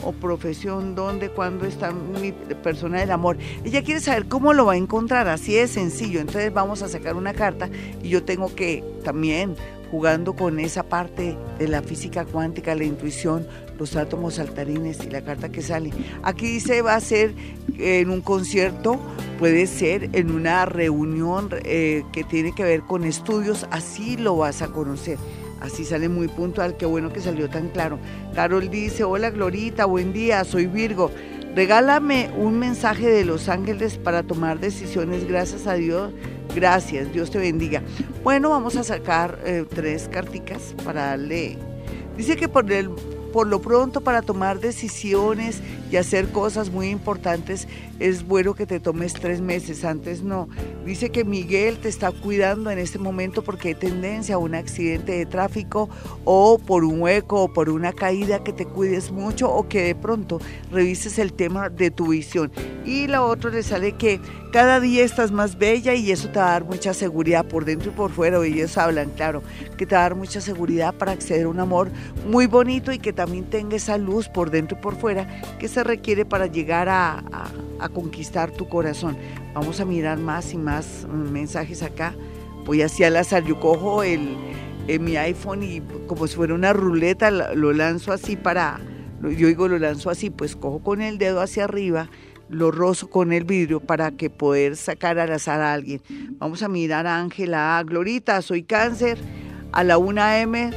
O 0.03 0.13
profesión, 0.13 0.95
dónde, 0.95 1.31
cuándo 1.31 1.67
está 1.67 1.93
mi 1.93 2.33
persona 2.33 3.01
del 3.01 3.11
amor. 3.11 3.37
Ella 3.65 3.83
quiere 3.83 4.01
saber 4.01 4.27
cómo 4.27 4.53
lo 4.53 4.67
va 4.67 4.75
a 4.75 4.77
encontrar, 4.77 5.29
así 5.29 5.55
de 5.55 5.69
sencillo. 5.69 6.21
Entonces 6.21 6.53
vamos 6.53 6.83
a 6.83 6.89
sacar 6.89 7.17
una 7.17 7.35
carta 7.35 7.69
y 8.03 8.09
yo 8.09 8.25
tengo 8.25 8.55
que 8.55 8.85
también 9.05 9.57
jugando 9.91 10.35
con 10.35 10.61
esa 10.61 10.85
parte 10.85 11.37
de 11.59 11.69
la 11.69 11.83
física 11.83 12.25
cuántica, 12.25 12.75
la 12.75 12.85
intuición, 12.85 13.47
los 13.79 13.97
átomos 13.97 14.35
saltarines 14.35 15.05
y 15.05 15.11
la 15.11 15.23
carta 15.23 15.49
que 15.49 15.63
sale. 15.63 15.91
Aquí 16.23 16.47
dice 16.47 16.83
va 16.83 16.95
a 16.95 17.01
ser 17.01 17.35
en 17.79 18.11
un 18.11 18.21
concierto, 18.21 19.01
puede 19.39 19.67
ser 19.67 20.11
en 20.13 20.31
una 20.31 20.65
reunión 20.65 21.49
eh, 21.65 22.05
que 22.13 22.25
tiene 22.25 22.55
que 22.55 22.63
ver 22.63 22.83
con 22.83 23.05
estudios, 23.05 23.67
así 23.71 24.17
lo 24.17 24.37
vas 24.37 24.63
a 24.63 24.69
conocer. 24.69 25.19
Así 25.61 25.85
sale 25.85 26.09
muy 26.09 26.29
puntual, 26.29 26.77
qué 26.77 26.87
bueno 26.87 27.13
que 27.13 27.21
salió 27.21 27.49
tan 27.49 27.69
claro. 27.69 27.99
Carol 28.35 28.71
dice, 28.71 29.05
hola 29.05 29.31
Glorita, 29.31 29.85
buen 29.85 30.13
día, 30.13 30.45
soy 30.45 30.67
Virgo. 30.67 31.11
Regálame 31.55 32.31
un 32.37 32.59
mensaje 32.59 33.09
de 33.09 33.25
los 33.25 33.49
ángeles 33.49 33.99
para 33.99 34.23
tomar 34.23 34.61
decisiones. 34.61 35.27
Gracias 35.27 35.67
a 35.67 35.75
Dios. 35.75 36.13
Gracias. 36.55 37.13
Dios 37.13 37.31
te 37.31 37.39
bendiga. 37.39 37.83
Bueno, 38.23 38.51
vamos 38.51 38.77
a 38.77 38.85
sacar 38.85 39.39
eh, 39.45 39.65
tres 39.69 40.09
carticas 40.09 40.75
para 40.85 41.07
darle. 41.07 41.59
Dice 42.17 42.37
que 42.37 42.49
por 42.49 42.71
el 42.71 42.91
por 43.33 43.47
lo 43.47 43.61
pronto 43.61 44.01
para 44.01 44.23
tomar 44.23 44.61
decisiones 44.61 45.61
y 45.91 45.97
hacer 45.97 46.29
cosas 46.31 46.71
muy 46.71 46.89
importantes 46.89 47.67
es 47.99 48.27
bueno 48.27 48.55
que 48.55 48.67
te 48.67 48.81
tomes 48.81 49.13
tres 49.15 49.41
meses, 49.41 49.85
antes 49.85 50.23
no. 50.23 50.49
Dice 50.85 51.11
que 51.11 51.25
Miguel 51.25 51.79
te 51.79 51.89
está 51.89 52.13
cuidando 52.13 52.71
en 52.71 52.79
este 52.79 52.99
momento 52.99 53.43
porque 53.43 53.69
hay 53.69 53.75
tendencia 53.75 54.37
a 54.37 54.39
un 54.39 54.55
accidente 54.55 55.13
de 55.13 55.27
tráfico 55.27 55.91
o 56.25 56.59
por 56.59 56.85
un 56.85 57.03
hueco 57.03 57.43
o 57.43 57.53
por 57.53 57.69
una 57.69 57.93
caída 57.93 58.43
que 58.43 58.53
te 58.53 58.67
cuides 58.67 59.11
mucho 59.11 59.51
o 59.51 59.69
que 59.69 59.83
de 59.83 59.95
pronto 59.95 60.41
revises 60.71 61.19
el 61.19 61.33
tema 61.33 61.69
de 61.69 61.91
tu 61.91 62.09
visión. 62.09 62.51
Y 62.85 63.07
la 63.07 63.23
otra 63.23 63.51
le 63.51 63.63
sale 63.63 63.93
que 63.93 64.21
cada 64.53 64.81
día 64.81 65.05
estás 65.05 65.31
más 65.31 65.59
bella 65.59 65.95
y 65.95 66.11
eso 66.11 66.29
te 66.29 66.39
va 66.39 66.49
a 66.49 66.53
dar 66.53 66.65
mucha 66.65 66.93
seguridad 66.93 67.45
por 67.45 67.65
dentro 67.65 67.93
y 67.93 67.95
por 67.95 68.11
fuera. 68.11 68.45
Ellos 68.45 68.77
hablan, 68.79 69.11
claro, 69.11 69.43
que 69.77 69.87
te 69.87 69.95
va 69.95 70.01
a 70.01 70.05
dar 70.05 70.15
mucha 70.15 70.41
seguridad 70.41 70.95
para 70.95 71.13
acceder 71.13 71.45
a 71.45 71.49
un 71.49 71.61
amor 71.61 71.91
muy 72.27 72.47
bonito 72.47 72.91
y 72.91 72.99
que 72.99 73.13
también 73.13 73.45
tenga 73.45 73.77
esa 73.77 73.97
luz 73.99 74.29
por 74.29 74.51
dentro 74.51 74.77
y 74.79 74.83
por 74.83 74.97
fuera 74.97 75.29
que 75.59 75.69
se 75.81 75.85
requiere 75.85 76.27
para 76.27 76.47
llegar 76.47 76.91
a, 76.91 77.25
conquistar 77.95 78.51
tu 78.51 78.69
corazón. 78.69 79.17
Vamos 79.55 79.81
a 79.81 79.87
mirar 79.87 80.19
más 80.19 80.53
y 80.53 80.59
más 80.59 81.07
mm, 81.11 81.31
mensajes 81.33 81.83
acá. 81.83 82.15
Voy 82.67 82.83
hacia 82.83 83.09
el 83.09 83.17
azar, 83.17 83.45
yo 83.45 83.59
cojo 83.59 84.03
el, 84.03 84.37
mi 85.01 85.17
iPhone 85.17 85.63
y 85.63 85.81
como 86.07 86.27
si 86.27 86.37
fuera 86.37 86.53
una 86.53 86.75
ruleta 86.75 87.31
lo 87.31 87.73
lanzo 87.73 88.13
así 88.13 88.37
para, 88.37 88.79
yo 89.23 89.47
digo 89.49 89.69
lo 89.69 89.79
lanzo 89.79 90.11
así, 90.11 90.29
pues 90.29 90.55
cojo 90.55 90.83
con 90.83 91.01
el 91.01 91.17
dedo 91.17 91.41
hacia 91.41 91.65
arriba 91.65 92.11
lo 92.51 92.73
rozo 92.73 93.09
con 93.09 93.33
el 93.33 93.45
vidrio 93.45 93.81
para 93.81 94.11
que 94.11 94.29
poder 94.29 94.77
sacar 94.77 95.19
al 95.19 95.33
azar 95.33 95.61
a 95.61 95.73
alguien. 95.73 96.03
Vamos 96.39 96.63
a 96.63 96.69
mirar 96.69 97.07
a 97.07 97.21
Ángela, 97.21 97.83
Glorita, 97.87 98.43
soy 98.43 98.65
cáncer, 98.65 99.17
a 99.73 99.85
la 99.85 99.97
1M, 99.97 100.75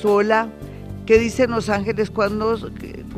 sola, 0.00 0.48
qué 1.04 1.18
dicen 1.18 1.50
los 1.50 1.68
ángeles 1.68 2.10
cuando, 2.10 2.56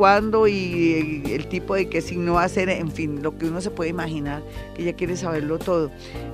cuándo 0.00 0.48
y 0.48 1.22
el 1.26 1.46
tipo 1.46 1.74
de 1.74 1.90
qué 1.90 2.00
signo 2.00 2.32
va 2.32 2.44
a 2.44 2.48
ser, 2.48 2.70
en 2.70 2.90
fin, 2.90 3.22
lo 3.22 3.36
que 3.36 3.44
uno 3.44 3.60
se 3.60 3.70
puede 3.70 3.90
imaginar, 3.90 4.42
que 4.74 4.80
ella 4.80 4.94
quiere 4.94 5.14
saberlo 5.14 5.58
todo. 5.58 5.90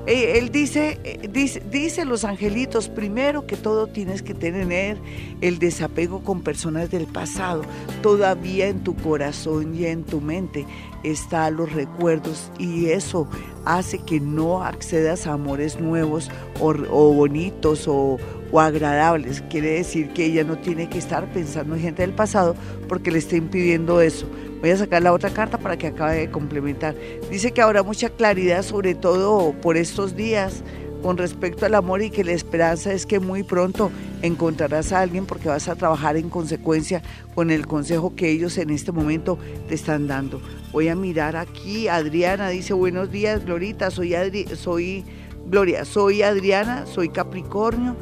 Eh, 0.07 0.39
él 0.39 0.53
dice, 0.53 1.01
eh, 1.03 1.29
dice, 1.33 1.61
dice 1.69 2.05
los 2.05 2.23
angelitos, 2.23 2.89
primero 2.89 3.45
que 3.49 3.57
todo 3.57 3.89
tienes 3.89 4.23
que 4.23 4.35
tener 4.35 4.99
el 5.41 5.59
desapego 5.59 6.23
con 6.23 6.43
personas 6.43 6.93
del 6.93 7.07
pasado, 7.07 7.63
todavía 8.05 8.69
en 8.69 8.85
tu 8.85 8.95
corazón 8.95 9.75
y 9.75 9.87
en 9.87 10.05
tu 10.05 10.21
mente 10.21 10.65
están 11.03 11.57
los 11.57 11.73
recuerdos 11.73 12.53
y 12.61 12.87
eso 12.87 13.29
hace 13.65 13.99
que 13.99 14.21
no 14.21 14.63
accedas 14.63 15.27
a 15.27 15.33
amores 15.33 15.81
nuevos 15.81 16.31
o, 16.61 17.13
bonitos 17.13 17.87
o, 17.89 18.19
o, 18.57 18.61
agradables. 18.61 19.43
Quiere 19.51 19.71
decir 19.71 20.11
que 20.11 20.27
ella 20.27 20.45
no 20.45 20.57
tiene 20.59 20.89
que 20.89 20.99
estar 20.99 21.27
pensando 21.33 21.75
en 21.75 21.83
gente 21.83 22.03
del 22.03 22.13
pasado 22.13 22.55
porque 22.89 23.11
le 23.11 23.19
está 23.19 23.37
impidiendo 23.37 24.01
eso. 24.01 24.27
Voy 24.61 24.71
a 24.71 24.77
sacar 24.77 25.03
la 25.03 25.13
otra 25.13 25.31
carta 25.31 25.59
para 25.59 25.77
que 25.77 25.89
acabe 25.89 26.17
de 26.17 26.31
complementar. 26.31 26.95
Dice 27.31 27.53
que 27.53 27.63
habrá 27.63 27.83
mucha 27.83 28.09
claridad, 28.09 28.63
sobre 28.63 28.95
todo 28.95 29.53
por 29.61 29.77
estos 29.77 30.17
días, 30.17 30.63
con 31.03 31.19
respecto 31.19 31.67
al 31.67 31.75
amor 31.75 32.03
y 32.03 32.11
que 32.11 32.25
la 32.25 32.33
esperanza 32.33 32.93
es 32.93 33.07
que 33.07 33.21
muy 33.21 33.43
pronto 33.43 33.91
encontrarás 34.23 34.93
a 34.93 35.03
alguien 35.03 35.27
porque 35.27 35.49
vas 35.49 35.69
a 35.69 35.77
trabajar 35.77 36.17
en 36.17 36.31
consecuencia 36.31 37.03
con 37.35 37.51
el 37.51 37.67
consejo 37.67 38.17
que 38.17 38.31
ellos 38.31 38.59
en 38.59 38.71
este 38.71 38.93
momento 38.93 39.39
te 39.69 39.75
están 39.75 40.09
dando. 40.09 40.41
Voy 40.73 40.89
a 40.89 40.97
mirar 40.97 41.37
aquí, 41.37 41.87
Adriana 41.87 42.49
dice, 42.49 42.73
buenos 42.73 43.11
días, 43.13 43.45
Glorita, 43.45 43.91
soy, 43.91 44.15
soy 44.57 45.05
Gloria, 45.47 45.85
soy 45.85 46.23
Adriana, 46.23 46.87
soy 46.87 47.09
Capricornio. 47.09 47.95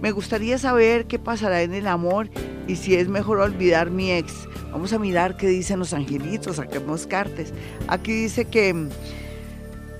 Me 0.00 0.12
gustaría 0.12 0.58
saber 0.58 1.06
qué 1.06 1.18
pasará 1.18 1.62
en 1.62 1.74
el 1.74 1.86
amor 1.86 2.28
y 2.66 2.76
si 2.76 2.94
es 2.94 3.08
mejor 3.08 3.38
olvidar 3.38 3.90
mi 3.90 4.12
ex. 4.12 4.32
Vamos 4.70 4.92
a 4.92 4.98
mirar 4.98 5.36
qué 5.36 5.48
dicen 5.48 5.78
los 5.78 5.92
angelitos, 5.92 6.56
saquemos 6.56 7.06
cartas. 7.06 7.52
Aquí 7.88 8.12
dice 8.12 8.44
que 8.44 8.88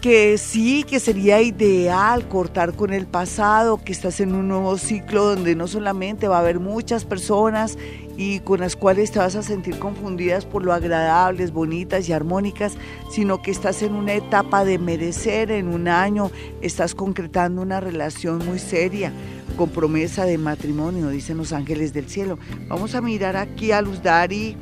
que 0.01 0.39
sí, 0.39 0.85
que 0.85 1.01
sería 1.01 1.43
ideal 1.43 2.29
cortar 2.29 2.75
con 2.75 2.93
el 2.93 3.07
pasado, 3.07 3.83
que 3.83 3.91
estás 3.91 4.21
en 4.21 4.33
un 4.35 4.47
nuevo 4.47 4.79
ciclo 4.79 5.25
donde 5.25 5.57
no 5.57 5.67
solamente 5.67 6.29
va 6.29 6.37
a 6.37 6.41
haber 6.41 6.61
muchas 6.61 7.05
personas 7.05 7.77
y 8.17 8.39
con 8.41 8.61
las 8.61 8.77
cuales 8.77 9.11
te 9.11 9.19
vas 9.19 9.35
a 9.35 9.43
sentir 9.43 9.79
confundidas 9.81 10.45
por 10.45 10.65
lo 10.65 10.73
agradables, 10.73 11.53
bonitas 11.53 12.09
y 12.09 12.13
armónicas, 12.13 12.75
sino 13.11 13.43
que 13.43 13.51
estás 13.51 13.83
en 13.83 13.95
una 13.95 14.15
etapa 14.15 14.65
de 14.65 14.79
merecer, 14.79 15.51
en 15.51 15.69
un 15.69 15.89
año 15.89 16.31
estás 16.61 16.95
concretando 16.95 17.61
una 17.61 17.81
relación 17.81 18.45
muy 18.47 18.61
seria, 18.61 19.13
con 19.59 19.71
promesa 19.71 20.25
de 20.25 20.39
matrimonio, 20.39 21.09
dicen 21.09 21.37
los 21.37 21.53
ángeles 21.53 21.93
del 21.93 22.09
cielo. 22.09 22.39
Vamos 22.69 22.95
a 22.95 23.01
mirar 23.01 23.37
aquí 23.37 23.73
a 23.73 23.83
Luz 23.83 24.01
Dari. 24.01 24.57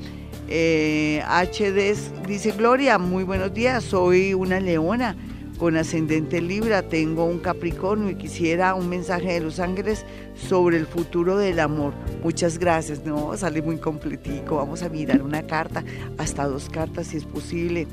Eh, 0.48 1.22
HD 1.28 1.94
dice 2.26 2.52
Gloria, 2.52 2.96
muy 2.96 3.22
buenos 3.22 3.52
días, 3.52 3.84
soy 3.84 4.32
una 4.32 4.58
leona 4.58 5.14
con 5.58 5.76
ascendente 5.76 6.40
Libra, 6.40 6.82
tengo 6.82 7.24
un 7.24 7.40
Capricornio 7.40 8.08
y 8.10 8.14
quisiera 8.14 8.74
un 8.74 8.88
mensaje 8.88 9.34
de 9.34 9.40
los 9.40 9.60
ángeles 9.60 10.06
sobre 10.34 10.78
el 10.78 10.86
futuro 10.86 11.36
del 11.36 11.60
amor. 11.60 11.92
Muchas 12.22 12.58
gracias, 12.58 13.04
no, 13.04 13.36
sale 13.36 13.60
muy 13.60 13.76
completico, 13.76 14.56
vamos 14.56 14.82
a 14.82 14.88
mirar 14.88 15.20
una 15.20 15.46
carta, 15.46 15.84
hasta 16.16 16.46
dos 16.46 16.70
cartas 16.70 17.08
si 17.08 17.18
es 17.18 17.24
posible. 17.24 17.86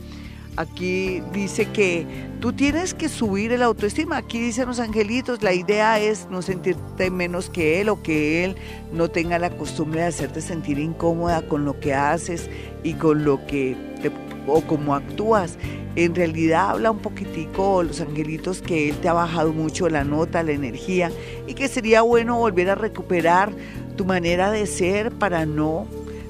Aquí 0.55 1.21
dice 1.33 1.65
que 1.65 2.05
tú 2.39 2.53
tienes 2.53 2.93
que 2.93 3.09
subir 3.09 3.51
el 3.51 3.63
autoestima. 3.63 4.17
Aquí 4.17 4.39
dicen 4.39 4.67
los 4.67 4.79
angelitos, 4.79 5.41
la 5.41 5.53
idea 5.53 5.99
es 5.99 6.27
no 6.29 6.41
sentirte 6.41 7.09
menos 7.09 7.49
que 7.49 7.81
él 7.81 7.89
o 7.89 8.03
que 8.03 8.43
él 8.43 8.55
no 8.91 9.09
tenga 9.09 9.39
la 9.39 9.49
costumbre 9.49 10.01
de 10.01 10.07
hacerte 10.07 10.41
sentir 10.41 10.77
incómoda 10.77 11.41
con 11.47 11.65
lo 11.65 11.79
que 11.79 11.93
haces 11.93 12.49
y 12.83 12.93
con 12.93 13.25
lo 13.25 13.45
que 13.47 13.75
o 14.45 14.61
cómo 14.61 14.93
actúas 14.93 15.57
en 15.95 16.15
realidad 16.15 16.71
habla 16.71 16.91
un 16.91 16.99
poquitico 16.99 17.83
los 17.83 18.01
angelitos 18.01 18.61
que 18.61 18.89
él 18.89 18.97
te 18.97 19.09
ha 19.09 19.13
bajado 19.13 19.53
mucho 19.53 19.89
la 19.89 20.03
nota, 20.03 20.41
la 20.43 20.51
energía 20.51 21.11
y 21.47 21.53
que 21.53 21.67
sería 21.67 22.01
bueno 22.01 22.37
volver 22.37 22.69
a 22.69 22.75
recuperar 22.75 23.53
tu 23.95 24.05
manera 24.05 24.49
de 24.49 24.65
ser 24.65 25.11
para 25.11 25.45
no 25.45 25.87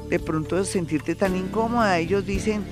de 0.09 0.19
pronto 0.19 0.63
sentirte 0.65 1.15
tan 1.15 1.35
incómoda. 1.35 1.97
Ellos 1.97 2.25
dicen 2.25 2.63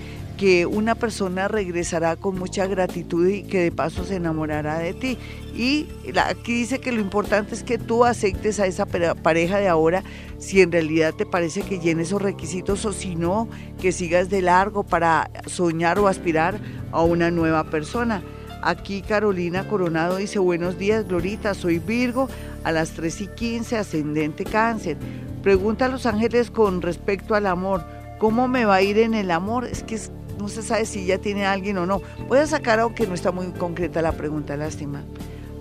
que 0.41 0.65
una 0.65 0.95
persona 0.95 1.47
regresará 1.47 2.15
con 2.15 2.39
mucha 2.39 2.65
gratitud 2.65 3.27
y 3.27 3.43
que 3.43 3.59
de 3.59 3.71
paso 3.71 4.03
se 4.05 4.15
enamorará 4.15 4.79
de 4.79 4.95
ti. 4.95 5.15
Y 5.55 5.85
aquí 6.19 6.53
dice 6.53 6.79
que 6.79 6.91
lo 6.91 6.99
importante 6.99 7.53
es 7.53 7.61
que 7.61 7.77
tú 7.77 8.05
aceptes 8.05 8.59
a 8.59 8.65
esa 8.65 8.87
pareja 8.87 9.59
de 9.59 9.67
ahora 9.67 10.01
si 10.39 10.61
en 10.61 10.71
realidad 10.71 11.13
te 11.13 11.27
parece 11.27 11.61
que 11.61 11.77
llene 11.77 12.01
esos 12.01 12.23
requisitos 12.23 12.85
o 12.85 12.91
si 12.91 13.15
no, 13.15 13.49
que 13.79 13.91
sigas 13.91 14.31
de 14.31 14.41
largo 14.41 14.81
para 14.81 15.29
soñar 15.45 15.99
o 15.99 16.07
aspirar 16.07 16.59
a 16.91 17.03
una 17.03 17.29
nueva 17.29 17.65
persona. 17.65 18.23
Aquí 18.63 19.03
Carolina 19.03 19.67
Coronado 19.67 20.15
dice, 20.15 20.39
buenos 20.39 20.79
días 20.79 21.07
Glorita, 21.07 21.53
soy 21.53 21.77
Virgo, 21.77 22.27
a 22.63 22.71
las 22.71 22.93
3 22.93 23.21
y 23.21 23.27
15, 23.27 23.77
ascendente 23.77 24.43
cáncer. 24.45 24.97
Pregunta 25.43 25.85
a 25.85 25.89
los 25.89 26.07
ángeles 26.07 26.49
con 26.49 26.81
respecto 26.81 27.35
al 27.35 27.45
amor, 27.45 27.85
¿cómo 28.17 28.47
me 28.47 28.65
va 28.65 28.77
a 28.77 28.81
ir 28.81 28.97
en 28.97 29.13
el 29.13 29.29
amor? 29.29 29.65
Es 29.65 29.83
que 29.83 29.93
es 29.93 30.11
no 30.41 30.49
se 30.49 30.61
sabe 30.61 30.85
si 30.85 31.05
ya 31.05 31.17
tiene 31.17 31.45
alguien 31.45 31.77
o 31.77 31.85
no. 31.85 32.01
Voy 32.27 32.39
a 32.39 32.47
sacar, 32.47 32.79
aunque 32.79 33.07
no 33.07 33.13
está 33.13 33.31
muy 33.31 33.47
concreta 33.51 34.01
la 34.01 34.11
pregunta, 34.11 34.57
lástima. 34.57 35.03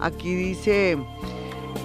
Aquí 0.00 0.34
dice 0.34 0.98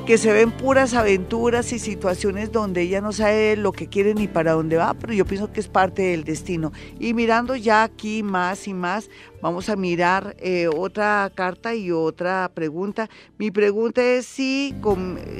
que 0.05 0.17
se 0.17 0.31
ven 0.31 0.51
puras 0.51 0.93
aventuras 0.93 1.73
y 1.73 1.79
situaciones 1.79 2.51
donde 2.51 2.81
ella 2.81 3.01
no 3.01 3.11
sabe 3.11 3.55
lo 3.57 3.71
que 3.71 3.87
quiere 3.87 4.13
ni 4.13 4.27
para 4.27 4.53
dónde 4.53 4.77
va, 4.77 4.93
pero 4.93 5.13
yo 5.13 5.25
pienso 5.25 5.51
que 5.51 5.59
es 5.59 5.67
parte 5.67 6.03
del 6.03 6.23
destino. 6.23 6.71
Y 6.99 7.13
mirando 7.13 7.55
ya 7.55 7.83
aquí 7.83 8.21
más 8.21 8.67
y 8.67 8.73
más, 8.73 9.09
vamos 9.41 9.67
a 9.69 9.75
mirar 9.75 10.35
eh, 10.39 10.67
otra 10.67 11.31
carta 11.33 11.73
y 11.73 11.91
otra 11.91 12.51
pregunta. 12.53 13.09
Mi 13.37 13.49
pregunta 13.49 14.03
es 14.03 14.27
si, 14.27 14.75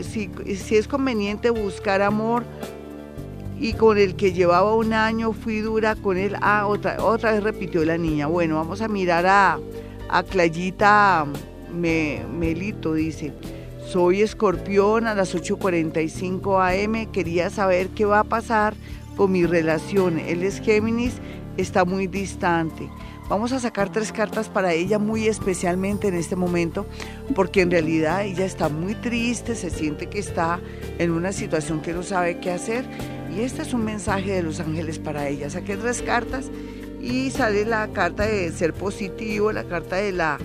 si, 0.01 0.29
si 0.55 0.75
es 0.77 0.87
conveniente 0.87 1.51
buscar 1.51 2.01
amor 2.01 2.43
y 3.59 3.73
con 3.73 3.97
el 3.97 4.15
que 4.15 4.33
llevaba 4.33 4.75
un 4.75 4.93
año 4.93 5.33
fui 5.33 5.61
dura 5.61 5.95
con 5.95 6.17
él. 6.17 6.35
Ah, 6.41 6.67
otra, 6.67 7.03
otra 7.03 7.31
vez 7.31 7.43
repitió 7.43 7.85
la 7.85 7.97
niña. 7.97 8.27
Bueno, 8.27 8.55
vamos 8.55 8.81
a 8.81 8.87
mirar 8.87 9.25
a, 9.25 9.59
a 10.09 10.23
Clayita 10.23 11.25
Melito, 11.73 12.93
dice. 12.93 13.33
Soy 13.87 14.21
escorpión 14.21 15.07
a 15.07 15.13
las 15.13 15.35
8.45 15.35 16.85
am. 16.85 17.11
Quería 17.11 17.49
saber 17.49 17.89
qué 17.89 18.05
va 18.05 18.19
a 18.19 18.23
pasar 18.23 18.73
con 19.15 19.31
mi 19.31 19.45
relación. 19.45 20.19
Él 20.19 20.43
es 20.43 20.59
Géminis, 20.59 21.13
está 21.57 21.85
muy 21.85 22.07
distante. 22.07 22.89
Vamos 23.27 23.53
a 23.53 23.59
sacar 23.59 23.91
tres 23.91 24.11
cartas 24.11 24.49
para 24.49 24.73
ella 24.73 24.99
muy 24.99 25.27
especialmente 25.27 26.07
en 26.07 26.13
este 26.13 26.35
momento, 26.35 26.85
porque 27.33 27.61
en 27.61 27.71
realidad 27.71 28.23
ella 28.23 28.45
está 28.45 28.69
muy 28.69 28.93
triste, 28.93 29.55
se 29.55 29.71
siente 29.71 30.07
que 30.07 30.19
está 30.19 30.59
en 30.99 31.09
una 31.09 31.31
situación 31.31 31.81
que 31.81 31.93
no 31.93 32.03
sabe 32.03 32.37
qué 32.37 32.51
hacer 32.51 32.85
y 33.35 33.41
este 33.41 33.63
es 33.63 33.73
un 33.73 33.83
mensaje 33.83 34.31
de 34.31 34.43
los 34.43 34.59
ángeles 34.59 34.99
para 34.99 35.27
ella. 35.27 35.49
Saqué 35.49 35.75
tres 35.75 36.01
cartas 36.01 36.49
y 37.01 37.31
sale 37.31 37.65
la 37.65 37.87
carta 37.89 38.25
de 38.25 38.51
ser 38.51 38.73
positivo, 38.73 39.51
la 39.51 39.65
carta 39.65 39.97
de 39.97 40.11
la 40.11 40.37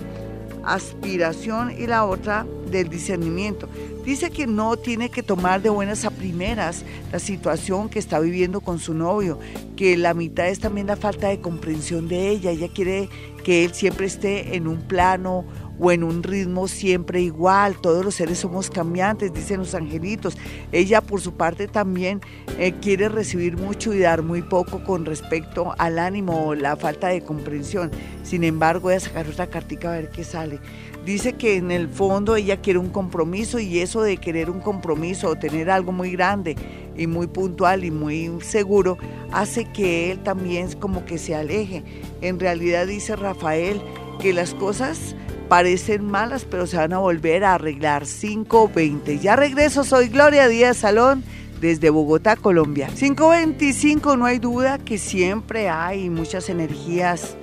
aspiración 0.63 1.71
y 1.71 1.87
la 1.87 2.05
otra 2.05 2.45
del 2.69 2.89
discernimiento. 2.89 3.67
Dice 4.05 4.29
que 4.29 4.45
no 4.45 4.77
tiene 4.77 5.09
que 5.09 5.23
tomar 5.23 5.61
de 5.61 5.69
buenas 5.69 6.05
a 6.05 6.11
primeras 6.11 6.83
la 7.11 7.19
situación 7.19 7.89
que 7.89 7.99
está 7.99 8.19
viviendo 8.19 8.61
con 8.61 8.79
su 8.79 8.93
novio, 8.93 9.39
que 9.75 9.97
la 9.97 10.13
mitad 10.13 10.49
es 10.49 10.59
también 10.59 10.87
la 10.87 10.97
falta 10.97 11.29
de 11.29 11.39
comprensión 11.39 12.07
de 12.07 12.29
ella. 12.29 12.51
Ella 12.51 12.67
quiere 12.73 13.09
que 13.43 13.65
él 13.65 13.73
siempre 13.73 14.05
esté 14.05 14.55
en 14.55 14.67
un 14.67 14.81
plano 14.81 15.45
o 15.81 15.91
en 15.91 16.03
un 16.03 16.21
ritmo 16.21 16.67
siempre 16.67 17.21
igual. 17.21 17.75
Todos 17.81 18.05
los 18.05 18.15
seres 18.15 18.37
somos 18.37 18.69
cambiantes, 18.69 19.33
dicen 19.33 19.57
los 19.57 19.73
angelitos. 19.73 20.37
Ella 20.71 21.01
por 21.01 21.21
su 21.21 21.33
parte 21.33 21.67
también 21.67 22.21
eh, 22.59 22.73
quiere 22.81 23.09
recibir 23.09 23.57
mucho 23.57 23.91
y 23.91 23.99
dar 23.99 24.21
muy 24.21 24.43
poco 24.43 24.83
con 24.83 25.05
respecto 25.05 25.73
al 25.79 25.97
ánimo 25.97 26.45
o 26.45 26.55
la 26.55 26.75
falta 26.75 27.07
de 27.07 27.21
comprensión. 27.21 27.89
Sin 28.23 28.43
embargo, 28.43 28.81
voy 28.83 28.93
a 28.93 28.99
sacar 28.99 29.27
otra 29.27 29.47
cartica 29.47 29.89
a 29.89 29.95
ver 29.95 30.09
qué 30.09 30.23
sale. 30.23 30.59
Dice 31.03 31.33
que 31.33 31.57
en 31.57 31.71
el 31.71 31.89
fondo 31.89 32.35
ella 32.35 32.61
quiere 32.61 32.77
un 32.77 32.89
compromiso 32.89 33.57
y 33.57 33.79
eso 33.79 34.03
de 34.03 34.17
querer 34.17 34.51
un 34.51 34.59
compromiso 34.59 35.29
o 35.29 35.35
tener 35.35 35.71
algo 35.71 35.91
muy 35.91 36.11
grande 36.11 36.55
y 36.95 37.07
muy 37.07 37.25
puntual 37.25 37.83
y 37.83 37.89
muy 37.89 38.29
seguro 38.41 38.99
hace 39.31 39.65
que 39.65 40.11
él 40.11 40.19
también 40.19 40.71
como 40.73 41.03
que 41.05 41.17
se 41.17 41.33
aleje. 41.33 41.83
En 42.21 42.39
realidad 42.39 42.85
dice 42.85 43.15
Rafael 43.15 43.81
que 44.19 44.31
las 44.31 44.53
cosas 44.53 45.15
parecen 45.51 46.05
malas, 46.05 46.45
pero 46.49 46.65
se 46.65 46.77
van 46.77 46.93
a 46.93 46.99
volver 46.99 47.43
a 47.43 47.55
arreglar. 47.55 48.03
5.20. 48.03 49.19
Ya 49.19 49.35
regreso, 49.35 49.83
soy 49.83 50.07
Gloria 50.07 50.47
Díaz 50.47 50.77
Salón 50.77 51.25
desde 51.59 51.89
Bogotá, 51.89 52.37
Colombia. 52.37 52.87
5.25, 52.87 54.17
no 54.17 54.23
hay 54.23 54.39
duda 54.39 54.77
que 54.77 54.97
siempre 54.97 55.67
hay 55.67 56.09
muchas 56.09 56.47
energías 56.47 57.35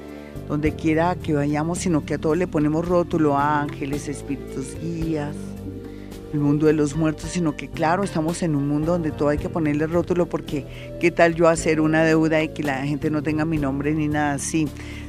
donde 0.49 0.75
quiera 0.75 1.17
que 1.17 1.35
vayamos, 1.35 1.81
sino 1.81 2.07
que 2.07 2.15
a 2.15 2.19
todos 2.19 2.39
le 2.39 2.47
ponemos 2.47 2.89
rótulo, 2.89 3.37
ángeles, 3.37 4.09
espíritus 4.09 4.75
guías, 4.81 5.37
el 6.33 6.41
mundo 6.41 6.66
de 6.66 6.72
los 6.74 6.97
muertos, 6.97 7.31
sino 7.31 7.57
que 7.57 7.68
claro, 7.68 8.05
estamos 8.05 8.43
en 8.43 8.55
un 8.55 8.68
mundo 8.68 8.93
donde 8.93 9.11
todo 9.11 9.31
hay 9.31 9.39
que 9.39 9.49
ponerle 9.49 9.87
rótulo 9.87 10.26
porque 10.26 10.66
qué 11.01 11.11
tal 11.11 11.35
yo 11.35 11.49
hacer 11.49 11.81
una 11.81 12.05
deuda 12.05 12.43
y 12.43 12.49
que 12.51 12.62
la 12.62 12.85
gente 12.87 13.11
no 13.11 13.22
tenga 13.22 13.45
mi 13.45 13.59
nombre 13.59 13.95
ni 13.95 14.09
nada 14.09 14.35
así 14.35 14.68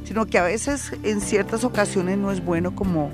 sino 0.09 0.25
que 0.25 0.39
a 0.39 0.43
veces 0.43 0.91
en 1.03 1.21
ciertas 1.21 1.63
ocasiones 1.63 2.17
no 2.17 2.31
es 2.31 2.43
bueno 2.43 2.75
como, 2.75 3.11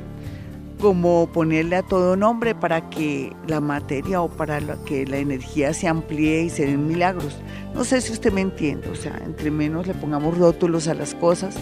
como 0.80 1.28
ponerle 1.28 1.76
a 1.76 1.84
todo 1.84 2.16
nombre 2.16 2.56
para 2.56 2.90
que 2.90 3.34
la 3.48 3.60
materia 3.60 4.22
o 4.22 4.30
para 4.30 4.62
que 4.86 5.06
la 5.06 5.18
energía 5.18 5.74
se 5.74 5.90
amplíe 5.90 6.44
y 6.44 6.50
se 6.50 6.66
den 6.66 6.88
milagros. 6.88 7.38
No 7.74 7.84
sé 7.84 8.00
si 8.00 8.14
usted 8.14 8.32
me 8.32 8.40
entiende, 8.40 8.88
o 8.88 8.96
sea, 8.96 9.22
entre 9.26 9.52
menos 9.52 9.88
le 9.88 9.94
pongamos 9.94 10.38
rótulos 10.38 10.88
a 10.88 10.94
las 10.94 11.14
cosas, 11.16 11.58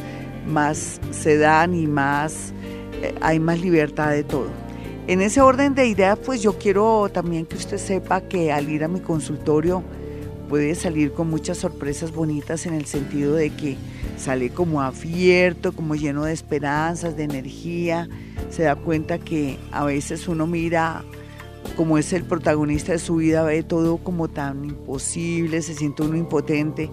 más 0.45 1.01
se 1.09 1.39
dan 1.39 1.73
y 1.73 1.87
más 1.87 2.53
eh, 3.01 3.15
hay 3.19 3.39
más 3.39 3.59
libertad 3.59 4.11
de 4.11 4.23
todo. 4.23 4.62
En 5.05 5.21
ese 5.21 5.41
orden 5.41 5.75
de 5.75 5.85
ideas, 5.85 6.17
pues 6.17 6.41
yo 6.41 6.57
quiero 6.57 7.09
también 7.09 7.45
que 7.45 7.57
usted 7.57 7.77
sepa 7.77 8.21
que 8.21 8.53
al 8.53 8.69
ir 8.69 8.85
a 8.85 8.87
mi 8.87 9.01
consultorio 9.01 9.83
puede 10.47 10.75
salir 10.75 11.11
con 11.11 11.29
muchas 11.29 11.57
sorpresas 11.57 12.13
bonitas 12.13 12.65
en 12.65 12.73
el 12.73 12.85
sentido 12.85 13.35
de 13.35 13.49
que 13.49 13.75
sale 14.17 14.49
como 14.51 14.81
abierto, 14.81 15.73
como 15.73 15.95
lleno 15.95 16.23
de 16.23 16.31
esperanzas, 16.31 17.17
de 17.17 17.23
energía, 17.23 18.07
se 18.49 18.63
da 18.63 18.77
cuenta 18.77 19.19
que 19.19 19.59
a 19.73 19.83
veces 19.83 20.29
uno 20.29 20.47
mira 20.47 21.03
como 21.75 21.97
es 21.97 22.13
el 22.13 22.23
protagonista 22.23 22.93
de 22.93 22.99
su 22.99 23.17
vida, 23.17 23.43
ve 23.43 23.61
todo 23.61 23.97
como 23.97 24.29
tan 24.29 24.63
imposible, 24.63 25.61
se 25.61 25.73
siente 25.73 26.03
uno 26.03 26.15
impotente. 26.15 26.89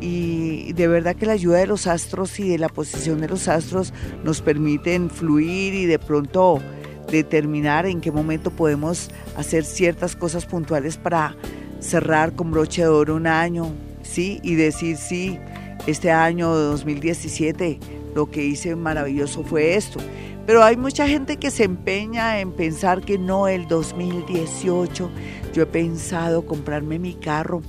Y 0.00 0.72
de 0.72 0.88
verdad 0.88 1.14
que 1.14 1.26
la 1.26 1.32
ayuda 1.32 1.58
de 1.58 1.66
los 1.66 1.86
astros 1.86 2.40
y 2.40 2.48
de 2.48 2.58
la 2.58 2.70
posición 2.70 3.20
de 3.20 3.28
los 3.28 3.48
astros 3.48 3.92
nos 4.24 4.40
permiten 4.40 5.10
fluir 5.10 5.74
y 5.74 5.84
de 5.84 5.98
pronto 5.98 6.62
determinar 7.10 7.86
en 7.86 8.00
qué 8.00 8.12
momento 8.12 8.50
podemos 8.50 9.10
hacer 9.36 9.64
ciertas 9.64 10.16
cosas 10.16 10.46
puntuales 10.46 10.96
para 10.96 11.36
cerrar 11.80 12.34
con 12.34 12.50
broche 12.50 12.82
de 12.82 12.88
oro 12.88 13.16
un 13.16 13.26
año, 13.26 13.72
¿sí? 14.02 14.40
Y 14.42 14.54
decir, 14.54 14.96
sí, 14.96 15.38
este 15.86 16.10
año 16.10 16.54
2017 16.54 17.80
lo 18.14 18.30
que 18.30 18.44
hice 18.44 18.76
maravilloso 18.76 19.42
fue 19.44 19.76
esto. 19.76 20.00
Pero 20.46 20.64
hay 20.64 20.76
mucha 20.76 21.06
gente 21.06 21.36
que 21.36 21.50
se 21.50 21.64
empeña 21.64 22.40
en 22.40 22.52
pensar 22.52 23.02
que 23.02 23.18
no, 23.18 23.46
el 23.46 23.68
2018 23.68 25.10
yo 25.52 25.62
he 25.62 25.66
pensado 25.66 26.44
comprarme 26.46 26.98
mi 26.98 27.14
carro, 27.14 27.62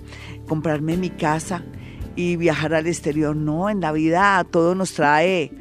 comprarme 0.48 0.98
mi 0.98 1.10
casa 1.10 1.64
y 2.16 2.38
viajar 2.38 2.74
al 2.74 2.88
exterior. 2.88 3.36
No, 3.36 3.70
en 3.70 3.82
la 3.82 3.92
vida 3.92 4.44
todo 4.50 4.76
nos 4.76 4.94
trae 4.94 5.52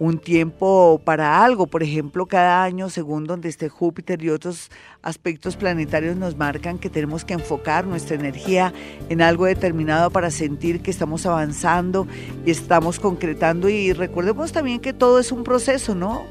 un 0.00 0.18
tiempo 0.18 1.00
para 1.04 1.44
algo. 1.44 1.66
Por 1.66 1.84
ejemplo, 1.84 2.26
cada 2.26 2.64
año, 2.64 2.88
según 2.88 3.24
donde 3.24 3.50
esté 3.50 3.68
Júpiter 3.68 4.20
y 4.24 4.30
otros 4.30 4.70
aspectos 5.02 5.56
planetarios, 5.56 6.16
nos 6.16 6.36
marcan 6.36 6.78
que 6.78 6.88
tenemos 6.88 7.24
que 7.24 7.34
enfocar 7.34 7.86
nuestra 7.86 8.16
energía 8.16 8.72
en 9.10 9.20
algo 9.20 9.44
determinado 9.44 10.10
para 10.10 10.30
sentir 10.30 10.80
que 10.80 10.90
estamos 10.90 11.26
avanzando 11.26 12.08
y 12.46 12.50
estamos 12.50 12.98
concretando. 12.98 13.68
Y 13.68 13.92
recordemos 13.92 14.52
también 14.52 14.80
que 14.80 14.94
todo 14.94 15.18
es 15.20 15.32
un 15.32 15.44
proceso, 15.44 15.94
¿no? 15.94 16.24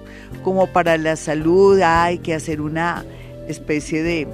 Como 0.43 0.65
para 0.67 0.97
la 0.97 1.15
salud 1.15 1.79
hay 1.79 2.17
que 2.17 2.33
hacer 2.33 2.61
una 2.61 3.05
especie 3.47 4.01
de 4.01 4.27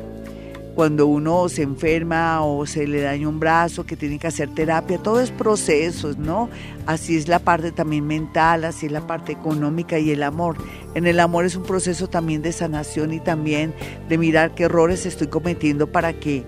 cuando 0.76 1.07
uno 1.07 1.47
se 1.47 1.61
enferma 1.61 2.43
o 2.43 2.65
se 2.65 2.86
le 2.86 3.01
daña 3.01 3.30
un 3.30 3.39
brazo, 3.39 3.86
que 3.86 3.95
tiene 3.95 4.19
que 4.19 4.28
hacer 4.28 4.53
terapia, 4.53 4.97
todo 4.97 5.21
es 5.21 5.32
procesos, 5.32 6.17
¿no? 6.17 6.49
Así 6.86 7.15
es 7.15 7.30
la 7.30 7.39
parte 7.39 7.71
también 7.71 8.05
mental, 8.05 8.65
así 8.65 8.88
es 8.88 8.91
la 8.91 9.07
parte 9.07 9.32
económica 9.32 9.97
y 9.97 10.11
el 10.11 10.21
amor. 10.21 10.57
En 10.93 11.07
el 11.07 11.21
amor 11.21 11.45
es 11.45 11.55
un 11.55 11.63
proceso 11.63 12.07
también 12.07 12.41
de 12.41 12.51
sanación 12.51 13.13
y 13.13 13.21
también 13.21 13.73
de 14.09 14.17
mirar 14.17 14.53
qué 14.53 14.63
errores 14.63 15.05
estoy 15.05 15.28
cometiendo 15.28 15.88
para 15.88 16.11
que 16.11 16.43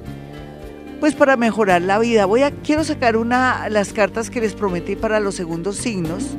pues 1.00 1.16
para 1.16 1.38
mejorar 1.38 1.82
la 1.84 2.00
vida. 2.00 2.26
Voy 2.26 2.42
a 2.42 2.52
quiero 2.52 2.84
sacar 2.84 3.16
una 3.16 3.70
las 3.70 3.94
cartas 3.94 4.30
que 4.30 4.42
les 4.42 4.56
prometí 4.56 4.96
para 4.96 5.20
los 5.20 5.36
segundos 5.36 5.78
signos 5.78 6.36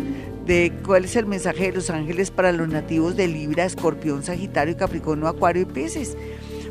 de 0.46 0.72
cuál 0.84 1.04
es 1.04 1.16
el 1.16 1.26
mensaje 1.26 1.68
de 1.68 1.72
los 1.72 1.90
ángeles 1.90 2.30
para 2.30 2.52
los 2.52 2.68
nativos 2.68 3.16
de 3.16 3.28
Libra, 3.28 3.64
Escorpión, 3.64 4.22
Sagitario, 4.22 4.76
Capricornio, 4.76 5.28
Acuario 5.28 5.62
y 5.62 5.66
Pisces. 5.66 6.16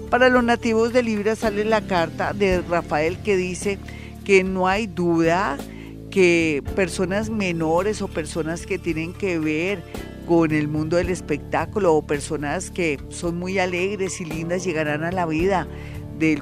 Para 0.10 0.30
los 0.30 0.42
nativos 0.42 0.94
de 0.94 1.04
Libra 1.04 1.36
sale 1.36 1.66
la 1.66 1.82
carta 1.82 2.32
de 2.32 2.62
Rafael 2.62 3.18
que 3.24 3.36
dice 3.36 3.78
que 4.24 4.42
no 4.44 4.68
hay 4.68 4.88
duda 4.88 5.58
que 6.10 6.64
personas 6.76 7.30
menores 7.30 8.02
o 8.02 8.08
personas 8.08 8.66
que 8.66 8.80
tienen 8.80 9.14
que 9.14 9.38
ver 9.38 9.84
con 10.26 10.52
el 10.52 10.70
mundo 10.70 10.96
del 10.96 11.10
espectáculo 11.10 11.94
o 11.94 12.08
personas 12.08 12.72
que 12.72 13.00
son 13.10 13.38
muy 13.38 13.60
alegres 13.60 14.22
y 14.22 14.26
lindas 14.26 14.64
llegarán 14.64 15.04
a 15.04 15.12
la 15.12 15.26
vida 15.26 15.68
del, 16.18 16.42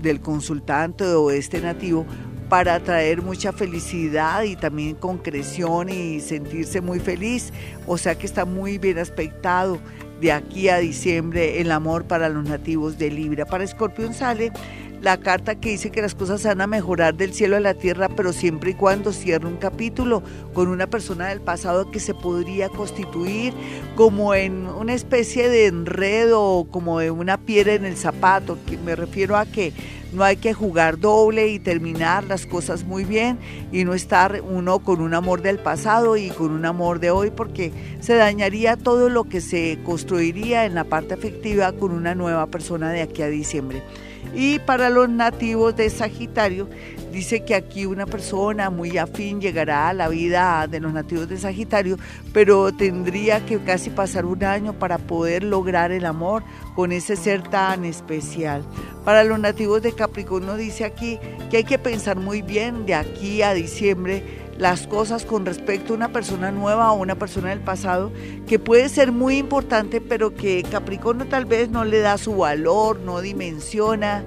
del 0.00 0.20
consultante 0.20 1.04
o 1.04 1.32
este 1.32 1.60
nativo 1.60 2.06
para 2.48 2.78
traer 2.80 3.22
mucha 3.22 3.52
felicidad 3.52 4.44
y 4.44 4.54
también 4.54 4.94
concreción 4.94 5.88
y 5.88 6.20
sentirse 6.20 6.80
muy 6.80 7.00
feliz. 7.00 7.52
O 7.88 7.98
sea 7.98 8.16
que 8.16 8.26
está 8.26 8.44
muy 8.44 8.78
bien 8.78 8.98
aspectado 8.98 9.78
de 10.20 10.32
aquí 10.32 10.68
a 10.68 10.78
diciembre 10.78 11.60
el 11.60 11.70
amor 11.72 12.04
para 12.04 12.28
los 12.28 12.44
nativos 12.44 12.98
de 12.98 13.10
Libra. 13.10 13.46
Para 13.46 13.64
Escorpión 13.64 14.14
sale 14.14 14.52
la 15.00 15.18
carta 15.18 15.54
que 15.54 15.70
dice 15.70 15.90
que 15.90 16.02
las 16.02 16.14
cosas 16.14 16.44
van 16.44 16.60
a 16.60 16.66
mejorar 16.66 17.14
del 17.14 17.32
cielo 17.32 17.56
a 17.56 17.60
la 17.60 17.74
tierra, 17.74 18.08
pero 18.10 18.32
siempre 18.32 18.72
y 18.72 18.74
cuando 18.74 19.12
cierre 19.12 19.46
un 19.46 19.56
capítulo 19.56 20.22
con 20.52 20.68
una 20.68 20.86
persona 20.88 21.28
del 21.28 21.40
pasado 21.40 21.90
que 21.90 22.00
se 22.00 22.12
podría 22.12 22.68
constituir 22.68 23.54
como 23.96 24.34
en 24.34 24.66
una 24.66 24.92
especie 24.92 25.48
de 25.48 25.66
enredo, 25.66 26.66
como 26.70 26.98
de 26.98 27.10
una 27.10 27.38
piedra 27.38 27.72
en 27.72 27.86
el 27.86 27.96
zapato, 27.96 28.58
me 28.84 28.94
refiero 28.94 29.36
a 29.36 29.46
que 29.46 29.72
no 30.12 30.24
hay 30.24 30.36
que 30.36 30.52
jugar 30.52 30.98
doble 30.98 31.48
y 31.48 31.58
terminar 31.58 32.24
las 32.24 32.46
cosas 32.46 32.84
muy 32.84 33.04
bien 33.04 33.38
y 33.72 33.84
no 33.84 33.94
estar 33.94 34.42
uno 34.42 34.80
con 34.80 35.00
un 35.00 35.14
amor 35.14 35.42
del 35.42 35.58
pasado 35.58 36.16
y 36.16 36.30
con 36.30 36.50
un 36.50 36.64
amor 36.64 37.00
de 37.00 37.10
hoy 37.10 37.30
porque 37.30 37.72
se 38.00 38.14
dañaría 38.14 38.76
todo 38.76 39.08
lo 39.08 39.24
que 39.24 39.40
se 39.40 39.78
construiría 39.84 40.64
en 40.64 40.74
la 40.74 40.84
parte 40.84 41.14
afectiva 41.14 41.72
con 41.72 41.92
una 41.92 42.14
nueva 42.14 42.46
persona 42.46 42.90
de 42.90 43.02
aquí 43.02 43.22
a 43.22 43.28
diciembre. 43.28 43.82
Y 44.34 44.60
para 44.60 44.90
los 44.90 45.08
nativos 45.08 45.74
de 45.76 45.90
Sagitario, 45.90 46.68
dice 47.12 47.44
que 47.44 47.54
aquí 47.54 47.86
una 47.86 48.06
persona 48.06 48.70
muy 48.70 48.96
afín 48.96 49.40
llegará 49.40 49.88
a 49.88 49.92
la 49.92 50.08
vida 50.08 50.66
de 50.68 50.80
los 50.80 50.92
nativos 50.92 51.28
de 51.28 51.36
Sagitario, 51.36 51.98
pero 52.32 52.72
tendría 52.72 53.44
que 53.44 53.58
casi 53.58 53.90
pasar 53.90 54.24
un 54.24 54.44
año 54.44 54.72
para 54.72 54.98
poder 54.98 55.42
lograr 55.42 55.90
el 55.90 56.06
amor 56.06 56.44
con 56.76 56.92
ese 56.92 57.16
ser 57.16 57.42
tan 57.42 57.84
especial. 57.84 58.64
Para 59.04 59.24
los 59.24 59.40
nativos 59.40 59.82
de 59.82 59.92
Capricornio 59.92 60.56
dice 60.56 60.84
aquí 60.84 61.18
que 61.50 61.58
hay 61.58 61.64
que 61.64 61.78
pensar 61.78 62.16
muy 62.16 62.42
bien 62.42 62.86
de 62.86 62.94
aquí 62.94 63.42
a 63.42 63.52
diciembre 63.54 64.39
las 64.60 64.86
cosas 64.86 65.24
con 65.24 65.46
respecto 65.46 65.94
a 65.94 65.96
una 65.96 66.12
persona 66.12 66.52
nueva 66.52 66.92
o 66.92 67.00
una 67.00 67.14
persona 67.14 67.48
del 67.48 67.60
pasado 67.60 68.12
que 68.46 68.58
puede 68.58 68.90
ser 68.90 69.10
muy 69.10 69.38
importante 69.38 70.02
pero 70.02 70.34
que 70.34 70.62
Capricornio 70.70 71.26
tal 71.26 71.46
vez 71.46 71.70
no 71.70 71.84
le 71.86 72.00
da 72.00 72.18
su 72.18 72.36
valor, 72.36 73.00
no 73.00 73.22
dimensiona, 73.22 74.22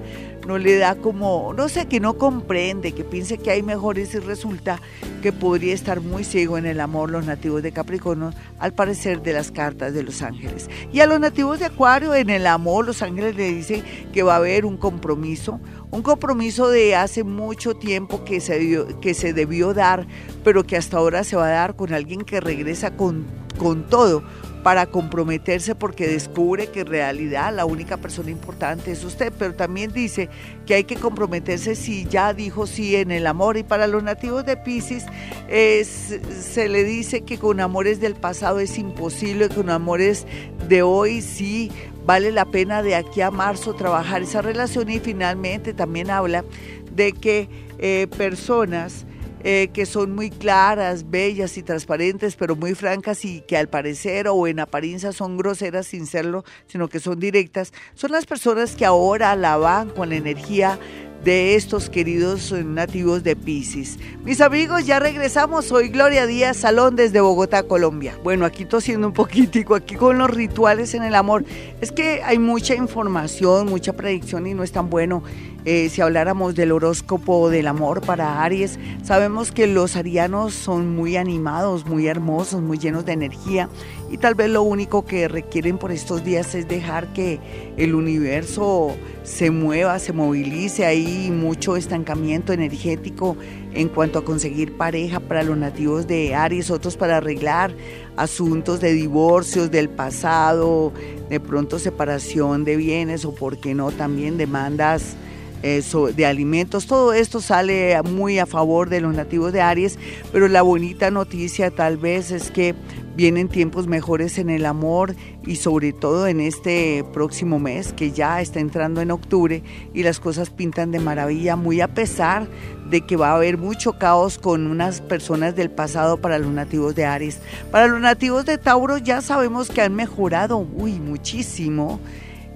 no 0.46 0.58
le 0.58 0.76
da 0.76 0.96
como, 0.96 1.52
no 1.54 1.68
sé, 1.68 1.86
que 1.86 2.00
no 2.00 2.14
comprende, 2.14 2.92
que 2.92 3.04
piense 3.04 3.38
que 3.38 3.50
hay 3.50 3.62
mejores 3.62 4.14
y 4.14 4.18
resulta 4.18 4.80
que 5.22 5.32
podría 5.32 5.74
estar 5.74 6.00
muy 6.00 6.24
ciego 6.24 6.58
en 6.58 6.66
el 6.66 6.80
amor 6.80 7.10
los 7.10 7.24
nativos 7.24 7.62
de 7.62 7.72
Capricornio, 7.72 8.32
al 8.58 8.74
parecer 8.74 9.22
de 9.22 9.32
las 9.32 9.50
cartas 9.50 9.94
de 9.94 10.02
los 10.02 10.22
ángeles. 10.22 10.68
Y 10.92 11.00
a 11.00 11.06
los 11.06 11.18
nativos 11.20 11.58
de 11.58 11.66
Acuario, 11.66 12.14
en 12.14 12.30
el 12.30 12.46
amor, 12.46 12.86
los 12.86 13.02
ángeles 13.02 13.36
le 13.36 13.52
dicen 13.52 13.82
que 14.12 14.22
va 14.22 14.34
a 14.34 14.38
haber 14.38 14.66
un 14.66 14.76
compromiso, 14.76 15.60
un 15.90 16.02
compromiso 16.02 16.68
de 16.68 16.96
hace 16.96 17.24
mucho 17.24 17.74
tiempo 17.74 18.24
que 18.24 18.40
se, 18.40 18.86
que 19.00 19.14
se 19.14 19.32
debió 19.32 19.74
dar, 19.74 20.06
pero 20.42 20.64
que 20.64 20.76
hasta 20.76 20.98
ahora 20.98 21.24
se 21.24 21.36
va 21.36 21.46
a 21.46 21.52
dar 21.52 21.76
con 21.76 21.94
alguien 21.94 22.22
que 22.22 22.40
regresa 22.40 22.96
con, 22.96 23.24
con 23.58 23.88
todo 23.88 24.24
para 24.64 24.86
comprometerse 24.86 25.74
porque 25.74 26.08
descubre 26.08 26.68
que 26.68 26.80
en 26.80 26.86
realidad 26.86 27.54
la 27.54 27.66
única 27.66 27.98
persona 27.98 28.30
importante 28.30 28.92
es 28.92 29.04
usted, 29.04 29.30
pero 29.38 29.54
también 29.54 29.92
dice 29.92 30.30
que 30.64 30.72
hay 30.74 30.84
que 30.84 30.96
comprometerse 30.96 31.74
si 31.74 32.06
ya 32.06 32.32
dijo 32.32 32.66
sí 32.66 32.96
en 32.96 33.10
el 33.10 33.26
amor. 33.26 33.58
Y 33.58 33.62
para 33.62 33.86
los 33.86 34.02
nativos 34.02 34.46
de 34.46 34.56
Pisces 34.56 35.04
se 35.46 36.68
le 36.70 36.82
dice 36.82 37.20
que 37.20 37.36
con 37.36 37.60
amores 37.60 38.00
del 38.00 38.14
pasado 38.14 38.58
es 38.58 38.78
imposible, 38.78 39.50
con 39.50 39.68
amores 39.68 40.26
de 40.66 40.80
hoy 40.82 41.20
sí 41.20 41.70
vale 42.06 42.32
la 42.32 42.46
pena 42.46 42.82
de 42.82 42.94
aquí 42.94 43.20
a 43.20 43.30
marzo 43.30 43.74
trabajar 43.74 44.22
esa 44.22 44.40
relación. 44.40 44.88
Y 44.88 44.98
finalmente 44.98 45.74
también 45.74 46.10
habla 46.10 46.42
de 46.90 47.12
que 47.12 47.50
eh, 47.78 48.06
personas 48.16 49.04
eh, 49.44 49.68
que 49.74 49.84
son 49.84 50.14
muy 50.14 50.30
claras, 50.30 51.10
bellas 51.10 51.58
y 51.58 51.62
transparentes, 51.62 52.34
pero 52.34 52.56
muy 52.56 52.74
francas 52.74 53.24
y 53.26 53.42
que 53.42 53.58
al 53.58 53.68
parecer 53.68 54.26
o 54.28 54.46
en 54.46 54.58
apariencia 54.58 55.12
son 55.12 55.36
groseras 55.36 55.86
sin 55.86 56.06
serlo, 56.06 56.44
sino 56.66 56.88
que 56.88 56.98
son 56.98 57.20
directas, 57.20 57.72
son 57.94 58.12
las 58.12 58.24
personas 58.24 58.74
que 58.74 58.86
ahora 58.86 59.36
la 59.36 59.58
van 59.58 59.90
con 59.90 60.08
la 60.08 60.16
energía 60.16 60.78
de 61.24 61.54
estos 61.54 61.88
queridos 61.88 62.52
nativos 62.52 63.24
de 63.24 63.34
Pisces. 63.34 63.98
Mis 64.24 64.42
amigos, 64.42 64.86
ya 64.86 64.98
regresamos. 64.98 65.64
Soy 65.64 65.88
Gloria 65.88 66.26
Díaz 66.26 66.58
Salón 66.58 66.96
desde 66.96 67.20
Bogotá, 67.20 67.62
Colombia. 67.62 68.18
Bueno, 68.22 68.44
aquí 68.44 68.66
tosiendo 68.66 69.06
un 69.06 69.14
poquitico, 69.14 69.74
aquí 69.74 69.94
con 69.94 70.18
los 70.18 70.30
rituales 70.30 70.92
en 70.92 71.02
el 71.02 71.14
amor. 71.14 71.44
Es 71.80 71.92
que 71.92 72.22
hay 72.22 72.38
mucha 72.38 72.74
información, 72.74 73.68
mucha 73.68 73.94
predicción 73.94 74.46
y 74.46 74.52
no 74.52 74.62
es 74.62 74.72
tan 74.72 74.90
bueno 74.90 75.22
eh, 75.64 75.88
si 75.88 76.02
habláramos 76.02 76.54
del 76.54 76.72
horóscopo 76.72 77.48
del 77.48 77.66
amor 77.66 78.00
para 78.02 78.42
Aries, 78.42 78.78
sabemos 79.02 79.50
que 79.50 79.66
los 79.66 79.96
arianos 79.96 80.52
son 80.52 80.94
muy 80.94 81.16
animados, 81.16 81.86
muy 81.86 82.06
hermosos, 82.06 82.60
muy 82.60 82.78
llenos 82.78 83.06
de 83.06 83.12
energía 83.12 83.68
y 84.10 84.18
tal 84.18 84.34
vez 84.34 84.50
lo 84.50 84.62
único 84.62 85.04
que 85.04 85.26
requieren 85.26 85.78
por 85.78 85.90
estos 85.90 86.22
días 86.22 86.54
es 86.54 86.68
dejar 86.68 87.12
que 87.14 87.40
el 87.76 87.94
universo 87.94 88.94
se 89.22 89.50
mueva, 89.50 89.98
se 89.98 90.12
movilice. 90.12 90.84
Hay 90.84 91.30
mucho 91.30 91.76
estancamiento 91.76 92.52
energético 92.52 93.36
en 93.72 93.88
cuanto 93.88 94.18
a 94.18 94.24
conseguir 94.24 94.76
pareja 94.76 95.18
para 95.18 95.42
los 95.42 95.56
nativos 95.56 96.06
de 96.06 96.34
Aries, 96.34 96.70
otros 96.70 96.96
para 96.96 97.16
arreglar 97.16 97.74
asuntos 98.16 98.80
de 98.80 98.92
divorcios 98.92 99.70
del 99.70 99.88
pasado, 99.88 100.92
de 101.28 101.40
pronto 101.40 101.78
separación 101.78 102.64
de 102.64 102.76
bienes 102.76 103.24
o, 103.24 103.34
por 103.34 103.58
qué 103.58 103.74
no, 103.74 103.90
también 103.90 104.36
demandas 104.36 105.16
de 105.64 106.26
alimentos. 106.26 106.86
Todo 106.86 107.14
esto 107.14 107.40
sale 107.40 107.98
muy 108.02 108.38
a 108.38 108.44
favor 108.44 108.90
de 108.90 109.00
los 109.00 109.14
nativos 109.14 109.50
de 109.50 109.62
Aries, 109.62 109.98
pero 110.30 110.46
la 110.46 110.60
bonita 110.60 111.10
noticia 111.10 111.70
tal 111.70 111.96
vez 111.96 112.30
es 112.32 112.50
que 112.50 112.74
vienen 113.16 113.48
tiempos 113.48 113.86
mejores 113.86 114.36
en 114.36 114.50
el 114.50 114.66
amor 114.66 115.14
y 115.46 115.56
sobre 115.56 115.94
todo 115.94 116.26
en 116.26 116.40
este 116.40 117.02
próximo 117.14 117.58
mes 117.58 117.94
que 117.94 118.10
ya 118.10 118.42
está 118.42 118.60
entrando 118.60 119.00
en 119.00 119.10
octubre 119.10 119.62
y 119.94 120.02
las 120.02 120.20
cosas 120.20 120.50
pintan 120.50 120.90
de 120.90 121.00
maravilla, 121.00 121.56
muy 121.56 121.80
a 121.80 121.88
pesar 121.88 122.46
de 122.90 123.00
que 123.00 123.16
va 123.16 123.30
a 123.30 123.36
haber 123.36 123.56
mucho 123.56 123.94
caos 123.94 124.36
con 124.36 124.66
unas 124.66 125.00
personas 125.00 125.56
del 125.56 125.70
pasado 125.70 126.18
para 126.18 126.38
los 126.38 126.52
nativos 126.52 126.94
de 126.94 127.06
Aries. 127.06 127.38
Para 127.70 127.86
los 127.86 128.02
nativos 128.02 128.44
de 128.44 128.58
Tauro 128.58 128.98
ya 128.98 129.22
sabemos 129.22 129.70
que 129.70 129.80
han 129.80 129.94
mejorado, 129.94 130.58
uy, 130.58 130.92
muchísimo 130.92 132.00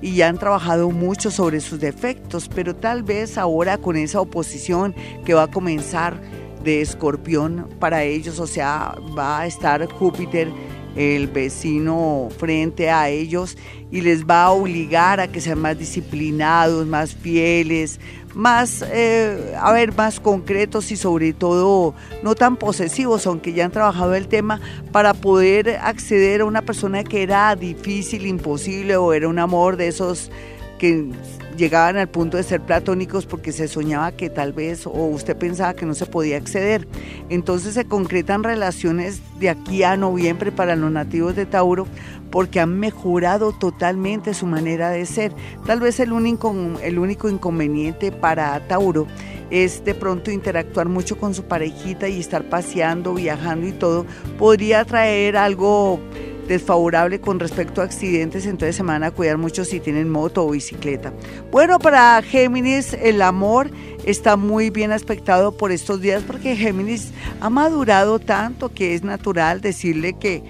y 0.01 0.15
ya 0.15 0.29
han 0.29 0.39
trabajado 0.39 0.91
mucho 0.91 1.31
sobre 1.31 1.61
sus 1.61 1.81
defectos, 1.81 2.49
pero 2.49 2.75
tal 2.75 3.03
vez 3.03 3.39
ahora 3.39 3.79
con 3.79 3.97
esa 3.97 4.21
oposición 4.21 4.95
que 5.25 5.35
va 5.35 5.45
a 5.45 5.51
comenzar 5.51 6.21
de 6.63 6.81
escorpión 6.81 7.69
para 7.79 8.05
ellos, 8.05 8.39
o 8.41 8.47
sea, 8.47 8.95
va 9.17 9.41
a 9.41 9.47
estar 9.47 9.87
Júpiter, 9.91 10.49
el 10.97 11.29
vecino, 11.29 12.29
frente 12.39 12.91
a 12.91 13.09
ellos 13.09 13.57
y 13.91 14.01
les 14.01 14.25
va 14.25 14.45
a 14.45 14.51
obligar 14.51 15.21
a 15.21 15.29
que 15.29 15.41
sean 15.41 15.61
más 15.61 15.79
disciplinados, 15.79 16.87
más 16.87 17.15
fieles, 17.15 18.01
más, 18.39 18.85
eh, 18.93 19.57
a 19.61 19.73
ver, 19.73 19.97
más 19.97 20.21
concretos 20.21 20.93
y 20.93 20.97
sobre 20.97 21.33
todo 21.33 21.93
no 22.23 22.37
tan 22.37 22.57
posesivos, 22.57 23.27
aunque 23.27 23.53
ya 23.53 23.65
han 23.65 23.73
trabajado 23.73 24.15
el 24.15 24.29
tema, 24.29 24.61
para 24.93 25.13
poder 25.13 25.71
acceder 25.83 26.43
a 26.43 26.45
una 26.45 26.63
persona 26.63 27.03
que 27.03 27.25
era 27.25 27.57
difícil, 27.57 28.27
imposible 28.27 28.97
o 28.97 29.13
era 29.13 29.27
un 29.27 29.41
amor 29.41 29.77
de 29.77 29.89
esos 29.89 30.31
que 30.79 31.11
llegaban 31.59 31.97
al 31.97 32.09
punto 32.09 32.37
de 32.37 32.43
ser 32.45 32.61
platónicos 32.61 33.27
porque 33.27 33.53
se 33.53 33.69
soñaba 33.69 34.13
que 34.13 34.31
tal 34.31 34.53
vez 34.53 34.87
o 34.87 34.91
usted 34.91 35.37
pensaba 35.37 35.75
que 35.75 35.85
no 35.85 35.95
se 35.95 36.07
podía 36.07 36.37
acceder. 36.37 36.89
Entonces 37.29 37.75
se 37.75 37.85
concretan 37.85 38.45
relaciones 38.45 39.21
de 39.39 39.51
aquí 39.51 39.83
a 39.83 39.97
noviembre 39.97 40.53
para 40.53 40.77
los 40.77 40.91
nativos 40.91 41.37
de 41.37 41.45
Tauro 41.45 41.87
porque 42.31 42.61
han 42.61 42.79
mejorado 42.79 43.53
totalmente 43.53 44.35
su 44.35 44.47
manera 44.47 44.91
de 44.91 45.05
ser. 45.05 45.33
Tal 45.67 45.81
vez 45.81 46.01
el 46.01 46.13
único, 46.13 46.55
el 46.83 46.99
único 46.99 47.29
inconveniente 47.29 48.13
para 48.13 48.67
Tauro 48.69 49.07
es 49.51 49.85
de 49.85 49.95
pronto 49.95 50.31
interactuar 50.31 50.89
mucho 50.89 51.19
con 51.19 51.35
su 51.35 51.45
parejita 51.45 52.09
y 52.09 52.21
estar 52.21 52.45
paseando, 52.45 53.15
viajando 53.15 53.67
y 53.67 53.73
todo, 53.73 54.07
podría 54.39 54.85
traer 54.85 55.37
algo 55.37 56.01
desfavorable 56.49 57.21
con 57.21 57.39
respecto 57.39 57.81
a 57.81 57.85
accidentes, 57.85 58.47
entonces 58.47 58.77
se 58.77 58.83
van 58.83 59.05
a 59.05 59.11
cuidar 59.11 59.37
mucho 59.39 59.65
si 59.65 59.81
tienen 59.81 60.09
moto 60.09 60.45
o 60.45 60.51
bicicleta. 60.51 61.13
Bueno, 61.53 61.79
para 61.79 62.21
Géminis 62.23 62.95
el 62.95 63.23
amor 63.23 63.71
está 64.05 64.37
muy 64.37 64.71
bien 64.71 64.91
aspectado 64.91 65.53
por 65.53 65.71
estos 65.71 66.01
días 66.01 66.23
porque 66.27 66.57
Géminis 66.57 67.13
ha 67.41 67.51
madurado 67.51 68.19
tanto 68.19 68.71
que 68.71 68.95
es 68.95 69.03
natural 69.05 69.61
decirle 69.61 70.15
que 70.15 70.43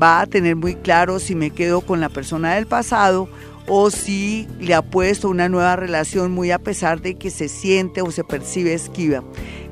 va 0.00 0.20
a 0.20 0.26
tener 0.26 0.56
muy 0.56 0.74
claro 0.74 1.20
si 1.20 1.34
me 1.36 1.50
quedo 1.50 1.80
con 1.80 2.00
la 2.00 2.08
persona 2.08 2.54
del 2.54 2.66
pasado 2.66 3.28
o 3.66 3.90
si 3.90 4.46
le 4.60 4.74
ha 4.74 4.82
puesto 4.82 5.28
una 5.28 5.48
nueva 5.48 5.76
relación 5.76 6.32
muy 6.32 6.50
a 6.50 6.58
pesar 6.58 7.00
de 7.00 7.14
que 7.14 7.30
se 7.30 7.48
siente 7.48 8.02
o 8.02 8.10
se 8.10 8.24
percibe 8.24 8.74
esquiva. 8.74 9.22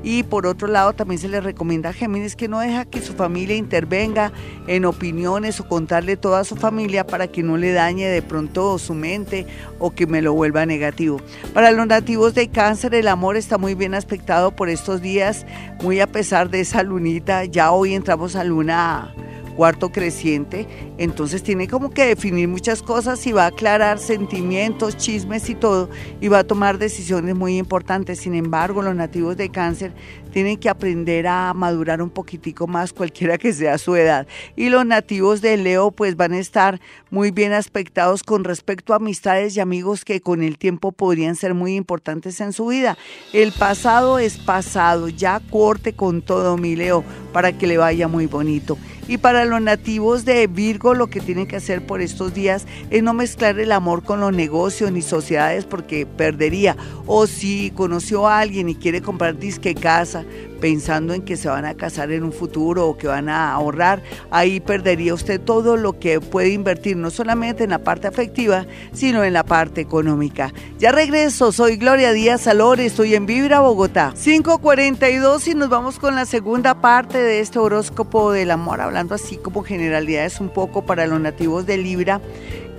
Y 0.05 0.23
por 0.23 0.47
otro 0.47 0.67
lado 0.67 0.91
también 0.91 1.19
se 1.19 1.29
le 1.29 1.39
recomienda 1.39 1.89
a 1.89 1.93
Géminis 1.93 2.35
que 2.35 2.49
no 2.49 2.59
deja 2.59 2.83
que 2.83 3.01
su 3.01 3.13
familia 3.13 3.55
intervenga 3.55 4.33
en 4.67 4.83
opiniones 4.83 5.61
o 5.61 5.67
contarle 5.67 6.17
toda 6.17 6.41
a 6.41 6.43
su 6.43 6.57
familia 6.57 7.07
para 7.07 7.27
que 7.27 7.41
no 7.41 7.55
le 7.55 7.71
dañe 7.71 8.07
de 8.07 8.21
pronto 8.21 8.77
su 8.79 8.95
mente 8.95 9.47
o 9.79 9.91
que 9.91 10.05
me 10.05 10.21
lo 10.21 10.33
vuelva 10.33 10.65
negativo. 10.65 11.21
Para 11.53 11.71
los 11.71 11.87
nativos 11.87 12.33
de 12.33 12.49
cáncer 12.49 12.95
el 12.95 13.07
amor 13.07 13.37
está 13.37 13.57
muy 13.57 13.75
bien 13.75 13.93
aspectado 13.93 14.53
por 14.53 14.67
estos 14.67 15.01
días, 15.01 15.45
muy 15.81 16.01
a 16.01 16.07
pesar 16.07 16.49
de 16.49 16.59
esa 16.59 16.83
lunita. 16.83 17.45
Ya 17.45 17.71
hoy 17.71 17.93
entramos 17.93 18.35
a 18.35 18.43
luna 18.43 19.13
cuarto 19.55 19.91
creciente, 19.91 20.67
entonces 20.97 21.43
tiene 21.43 21.67
como 21.67 21.89
que 21.89 22.05
definir 22.05 22.47
muchas 22.47 22.81
cosas 22.81 23.25
y 23.27 23.31
va 23.31 23.43
a 23.45 23.47
aclarar 23.47 23.99
sentimientos, 23.99 24.97
chismes 24.97 25.49
y 25.49 25.55
todo, 25.55 25.89
y 26.21 26.27
va 26.27 26.39
a 26.39 26.43
tomar 26.43 26.77
decisiones 26.77 27.35
muy 27.35 27.57
importantes. 27.57 28.19
Sin 28.19 28.35
embargo, 28.35 28.81
los 28.81 28.95
nativos 28.95 29.37
de 29.37 29.49
cáncer 29.49 29.93
tienen 30.33 30.57
que 30.57 30.67
aprender 30.67 31.27
a 31.27 31.53
madurar 31.53 32.01
un 32.01 32.09
poquitico 32.09 32.65
más, 32.65 32.91
cualquiera 32.91 33.37
que 33.37 33.53
sea 33.53 33.77
su 33.77 33.95
edad. 33.95 34.27
Y 34.55 34.69
los 34.69 34.85
nativos 34.85 35.41
de 35.41 35.55
Leo 35.57 35.91
pues 35.91 36.17
van 36.17 36.33
a 36.33 36.39
estar 36.39 36.81
muy 37.11 37.29
bien 37.29 37.53
aspectados 37.53 38.23
con 38.23 38.43
respecto 38.43 38.93
a 38.93 38.95
amistades 38.95 39.55
y 39.55 39.59
amigos 39.59 40.03
que 40.03 40.21
con 40.21 40.41
el 40.41 40.57
tiempo 40.57 40.91
podrían 40.91 41.35
ser 41.35 41.53
muy 41.53 41.75
importantes 41.75 42.41
en 42.41 42.51
su 42.51 42.67
vida. 42.67 42.97
El 43.31 43.51
pasado 43.51 44.17
es 44.17 44.37
pasado, 44.37 45.07
ya 45.07 45.39
corte 45.51 45.93
con 45.93 46.23
todo 46.23 46.57
mi 46.57 46.75
Leo 46.75 47.03
para 47.31 47.55
que 47.55 47.67
le 47.67 47.77
vaya 47.77 48.07
muy 48.07 48.25
bonito. 48.25 48.77
Y 49.07 49.17
para 49.17 49.43
los 49.43 49.61
nativos 49.61 50.23
de 50.23 50.47
Virgo 50.47 50.93
lo 50.93 51.07
que 51.07 51.19
tienen 51.19 51.45
que 51.45 51.57
hacer 51.57 51.85
por 51.85 52.01
estos 52.01 52.33
días 52.33 52.65
es 52.89 53.03
no 53.03 53.13
mezclar 53.13 53.59
el 53.59 53.73
amor 53.73 54.03
con 54.03 54.21
los 54.21 54.31
negocios 54.31 54.91
ni 54.91 55.01
sociedades 55.01 55.65
porque 55.65 56.05
perdería. 56.05 56.77
O 57.05 57.27
si 57.27 57.71
conoció 57.71 58.27
a 58.27 58.39
alguien 58.39 58.69
y 58.69 58.75
quiere 58.75 59.01
comprar 59.01 59.37
disque 59.37 59.75
casa, 59.75 60.22
pensando 60.61 61.13
en 61.13 61.23
que 61.23 61.35
se 61.35 61.49
van 61.49 61.65
a 61.65 61.75
casar 61.75 62.11
en 62.11 62.23
un 62.23 62.31
futuro 62.31 62.87
o 62.87 62.97
que 62.97 63.07
van 63.07 63.29
a 63.29 63.51
ahorrar, 63.51 64.01
ahí 64.31 64.59
perdería 64.59 65.13
usted 65.13 65.41
todo 65.41 65.77
lo 65.77 65.99
que 65.99 66.21
puede 66.21 66.49
invertir, 66.49 66.95
no 66.97 67.09
solamente 67.09 67.63
en 67.63 67.71
la 67.71 67.79
parte 67.79 68.07
afectiva, 68.07 68.65
sino 68.93 69.23
en 69.23 69.33
la 69.33 69.43
parte 69.43 69.81
económica. 69.81 70.53
Ya 70.79 70.91
regreso, 70.91 71.51
soy 71.51 71.77
Gloria 71.77 72.13
Díaz 72.13 72.41
Salor, 72.41 72.79
estoy 72.79 73.15
en 73.15 73.25
Vibra, 73.25 73.59
Bogotá. 73.59 74.13
542 74.21 75.47
y 75.47 75.55
nos 75.55 75.69
vamos 75.69 75.99
con 75.99 76.15
la 76.15 76.25
segunda 76.25 76.81
parte 76.81 77.17
de 77.17 77.39
este 77.39 77.59
horóscopo 77.59 78.31
del 78.31 78.51
amor, 78.51 78.81
hablando 78.81 79.15
así 79.15 79.37
como 79.37 79.63
generalidades 79.63 80.39
un 80.39 80.49
poco 80.49 80.85
para 80.85 81.07
los 81.07 81.19
nativos 81.19 81.65
de 81.65 81.77
Libra 81.77 82.21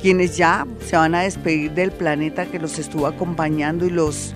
quienes 0.05 0.36
ya 0.36 0.66
se 0.84 0.97
van 0.97 1.14
a 1.14 1.22
despedir 1.22 1.70
del 1.70 1.90
planeta 1.90 2.45
que 2.45 2.59
los 2.59 2.78
estuvo 2.78 3.07
acompañando 3.07 3.86
y 3.86 3.90
los 3.90 4.34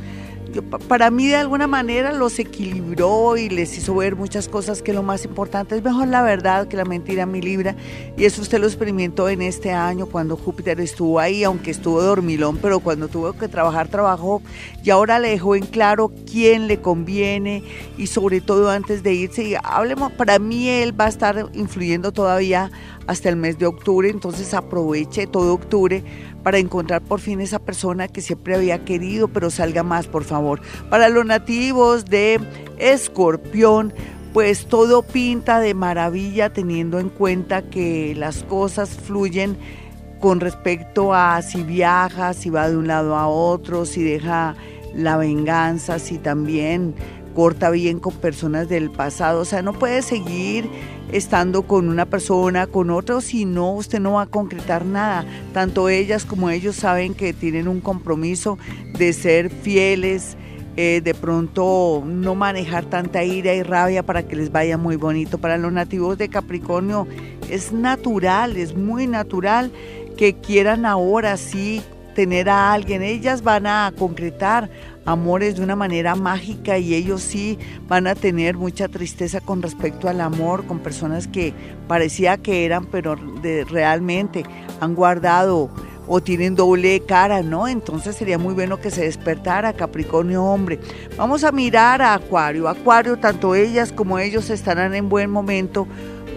para 0.88 1.11
mí 1.11 1.28
de 1.28 1.36
alguna 1.36 1.66
manera 1.66 2.12
los 2.12 2.38
equilibró 2.38 3.36
y 3.36 3.49
les 3.49 3.76
hizo 3.76 3.94
ver 3.94 4.16
muchas 4.16 4.49
cosas 4.49 4.82
que 4.82 4.92
lo 4.92 5.03
más 5.03 5.24
importante 5.24 5.76
es 5.76 5.82
mejor 5.82 6.09
la 6.09 6.22
verdad 6.22 6.68
que 6.68 6.76
la 6.76 6.84
mentira 6.84 7.26
mi 7.26 7.40
libra. 7.40 7.76
Y 8.16 8.24
eso 8.24 8.42
usted 8.42 8.59
lo 8.59 8.66
experimentó 8.66 9.28
en 9.28 9.42
este 9.42 9.72
año 9.72 10.07
cuando 10.07 10.36
Júpiter 10.36 10.80
estuvo 10.80 11.20
ahí 11.20 11.44
aunque 11.44 11.70
estuvo 11.70 12.03
dormilón 12.03 12.59
pero 12.61 12.80
cuando 12.80 13.09
tuvo 13.09 13.32
que 13.34 13.49
trabajar 13.49 13.88
trabajó. 13.88 14.42
Y 14.82 14.90
ahora 14.90 15.18
le 15.18 15.30
dejó 15.30 15.55
en 15.55 15.66
claro 15.66 16.12
quién 16.30 16.66
le 16.66 16.80
conviene 16.80 17.62
y 17.96 18.07
sobre 18.07 18.40
todo 18.40 18.70
antes 18.70 19.03
de 19.03 19.14
irse. 19.14 19.42
Y 19.44 19.55
hablemos 19.62 20.12
para 20.12 20.38
mí 20.38 20.68
él 20.68 20.99
va 20.99 21.07
a 21.07 21.09
estar 21.09 21.51
influyendo 21.53 22.12
todavía 22.12 22.70
hasta 23.07 23.30
el 23.30 23.36
mes 23.36 23.59
de 23.59 23.66
octubre 23.66 24.11
entonces 24.11 24.53
aproveche 24.53 25.26
todo 25.26 25.55
octubre 25.55 26.05
para 26.49 26.61
encontrar 26.61 27.03
por 27.03 27.20
fin 27.20 27.42
esa 27.42 27.59
persona 27.59 28.09
que 28.09 28.22
siempre 28.22 28.55
había 28.55 28.82
querido, 28.82 29.28
pero 29.28 29.51
salga 29.51 29.82
más, 29.82 30.07
por 30.07 30.24
favor. 30.24 30.62
Para 30.88 31.11
los 31.11 31.26
nativos 31.26 32.07
de 32.07 32.40
Escorpión, 32.78 33.92
pues 34.32 34.64
todo 34.64 35.03
pinta 35.03 35.61
de 35.61 35.74
maravilla 35.74 36.51
teniendo 36.51 37.01
en 37.01 37.11
cuenta 37.11 37.61
que 37.61 38.14
las 38.16 38.44
cosas 38.44 38.88
fluyen 38.88 39.59
con 40.20 40.40
respecto 40.40 41.12
a 41.12 41.42
si 41.42 41.64
viaja, 41.64 42.32
si 42.32 42.49
va 42.49 42.70
de 42.70 42.78
un 42.78 42.86
lado 42.86 43.14
a 43.14 43.28
otro, 43.28 43.84
si 43.84 44.03
deja 44.03 44.57
la 44.94 45.18
venganza, 45.18 45.99
si 45.99 46.16
también 46.16 46.94
corta 47.34 47.68
bien 47.68 48.01
con 48.01 48.14
personas 48.14 48.70
del 48.70 48.90
pasado. 48.90 49.42
O 49.42 49.44
sea, 49.44 49.61
no 49.61 49.74
puede 49.74 50.01
seguir 50.01 50.70
estando 51.12 51.62
con 51.62 51.88
una 51.88 52.06
persona, 52.06 52.66
con 52.66 52.90
otra, 52.90 53.20
si 53.20 53.44
no, 53.44 53.72
usted 53.72 54.00
no 54.00 54.14
va 54.14 54.22
a 54.22 54.26
concretar 54.26 54.84
nada. 54.84 55.24
Tanto 55.52 55.88
ellas 55.88 56.24
como 56.24 56.50
ellos 56.50 56.76
saben 56.76 57.14
que 57.14 57.32
tienen 57.32 57.68
un 57.68 57.80
compromiso 57.80 58.59
de 58.98 59.12
ser 59.12 59.50
fieles, 59.50 60.36
eh, 60.76 61.00
de 61.02 61.14
pronto 61.14 62.04
no 62.06 62.34
manejar 62.36 62.84
tanta 62.84 63.24
ira 63.24 63.52
y 63.52 63.64
rabia 63.64 64.04
para 64.04 64.22
que 64.22 64.36
les 64.36 64.52
vaya 64.52 64.78
muy 64.78 64.96
bonito. 64.96 65.38
Para 65.38 65.59
los 65.59 65.72
nativos 65.72 66.18
de 66.18 66.28
Capricornio 66.28 67.09
es 67.50 67.72
natural, 67.72 68.56
es 68.56 68.76
muy 68.76 69.06
natural 69.06 69.72
que 70.16 70.34
quieran 70.34 70.86
ahora 70.86 71.36
sí 71.36 71.82
tener 72.14 72.48
a 72.48 72.72
alguien. 72.72 73.02
Ellas 73.02 73.42
van 73.42 73.66
a 73.66 73.92
concretar 73.96 74.70
amores 75.09 75.56
de 75.56 75.62
una 75.62 75.74
manera 75.74 76.14
mágica 76.14 76.76
y 76.76 76.94
ellos 76.94 77.22
sí 77.22 77.59
van 77.88 78.06
a 78.06 78.14
tener 78.14 78.59
mucha 78.59 78.88
tristeza 78.88 79.40
con 79.40 79.62
respecto 79.62 80.06
al 80.06 80.20
amor 80.20 80.66
con 80.66 80.80
personas 80.80 81.26
que 81.26 81.54
parecía 81.88 82.36
que 82.36 82.66
eran, 82.66 82.84
pero 82.84 83.16
realmente 83.70 84.44
han 84.80 84.94
guardado 84.94 85.70
o 86.06 86.20
tienen 86.20 86.54
doble 86.54 87.00
cara, 87.00 87.42
¿no? 87.42 87.68
Entonces 87.68 88.16
sería 88.16 88.38
muy 88.38 88.52
bueno 88.52 88.80
que 88.80 88.90
se 88.90 89.02
despertara 89.02 89.72
Capricornio 89.72 90.44
hombre. 90.44 90.78
Vamos 91.16 91.42
a 91.42 91.52
mirar 91.52 92.02
a 92.02 92.12
Acuario. 92.12 92.68
Acuario, 92.68 93.16
tanto 93.18 93.54
ellas 93.54 93.92
como 93.92 94.18
ellos 94.18 94.50
estarán 94.50 94.94
en 94.94 95.09
buen 95.09 95.30
momento 95.30 95.86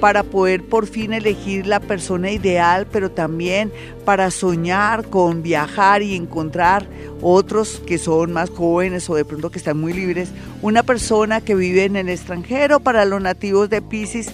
para 0.02 0.24
poder 0.24 0.64
por 0.64 0.88
fin 0.88 1.14
elegir 1.14 1.68
la 1.68 1.80
persona 1.80 2.32
ideal, 2.32 2.88
pero 2.92 3.12
también 3.12 3.72
para 4.04 4.32
soñar 4.32 5.06
con 5.06 5.44
viajar 5.44 6.02
y 6.02 6.16
encontrar 6.16 6.88
otros 7.22 7.80
que 7.86 8.00
son 8.00 8.34
más 8.34 8.50
jóvenes 8.50 9.08
o 9.12 9.16
de 9.16 9.24
pronto 9.24 9.52
que 9.52 9.60
están 9.60 9.80
muy 9.80 9.94
libres, 9.94 10.32
una 10.64 10.82
persona 10.82 11.40
que 11.40 11.54
vive 11.54 11.86
en 11.86 11.96
el 11.96 12.10
extranjero 12.10 12.80
para 12.80 13.06
los 13.06 13.22
nativos 13.22 13.70
de 13.70 13.84
Pisces, 13.84 14.34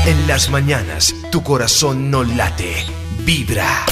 En 0.07 0.28
las 0.28 0.49
mañanas, 0.49 1.13
tu 1.32 1.43
corazón 1.43 2.09
no 2.09 2.24
late, 2.24 2.74
vibra. 3.24 3.86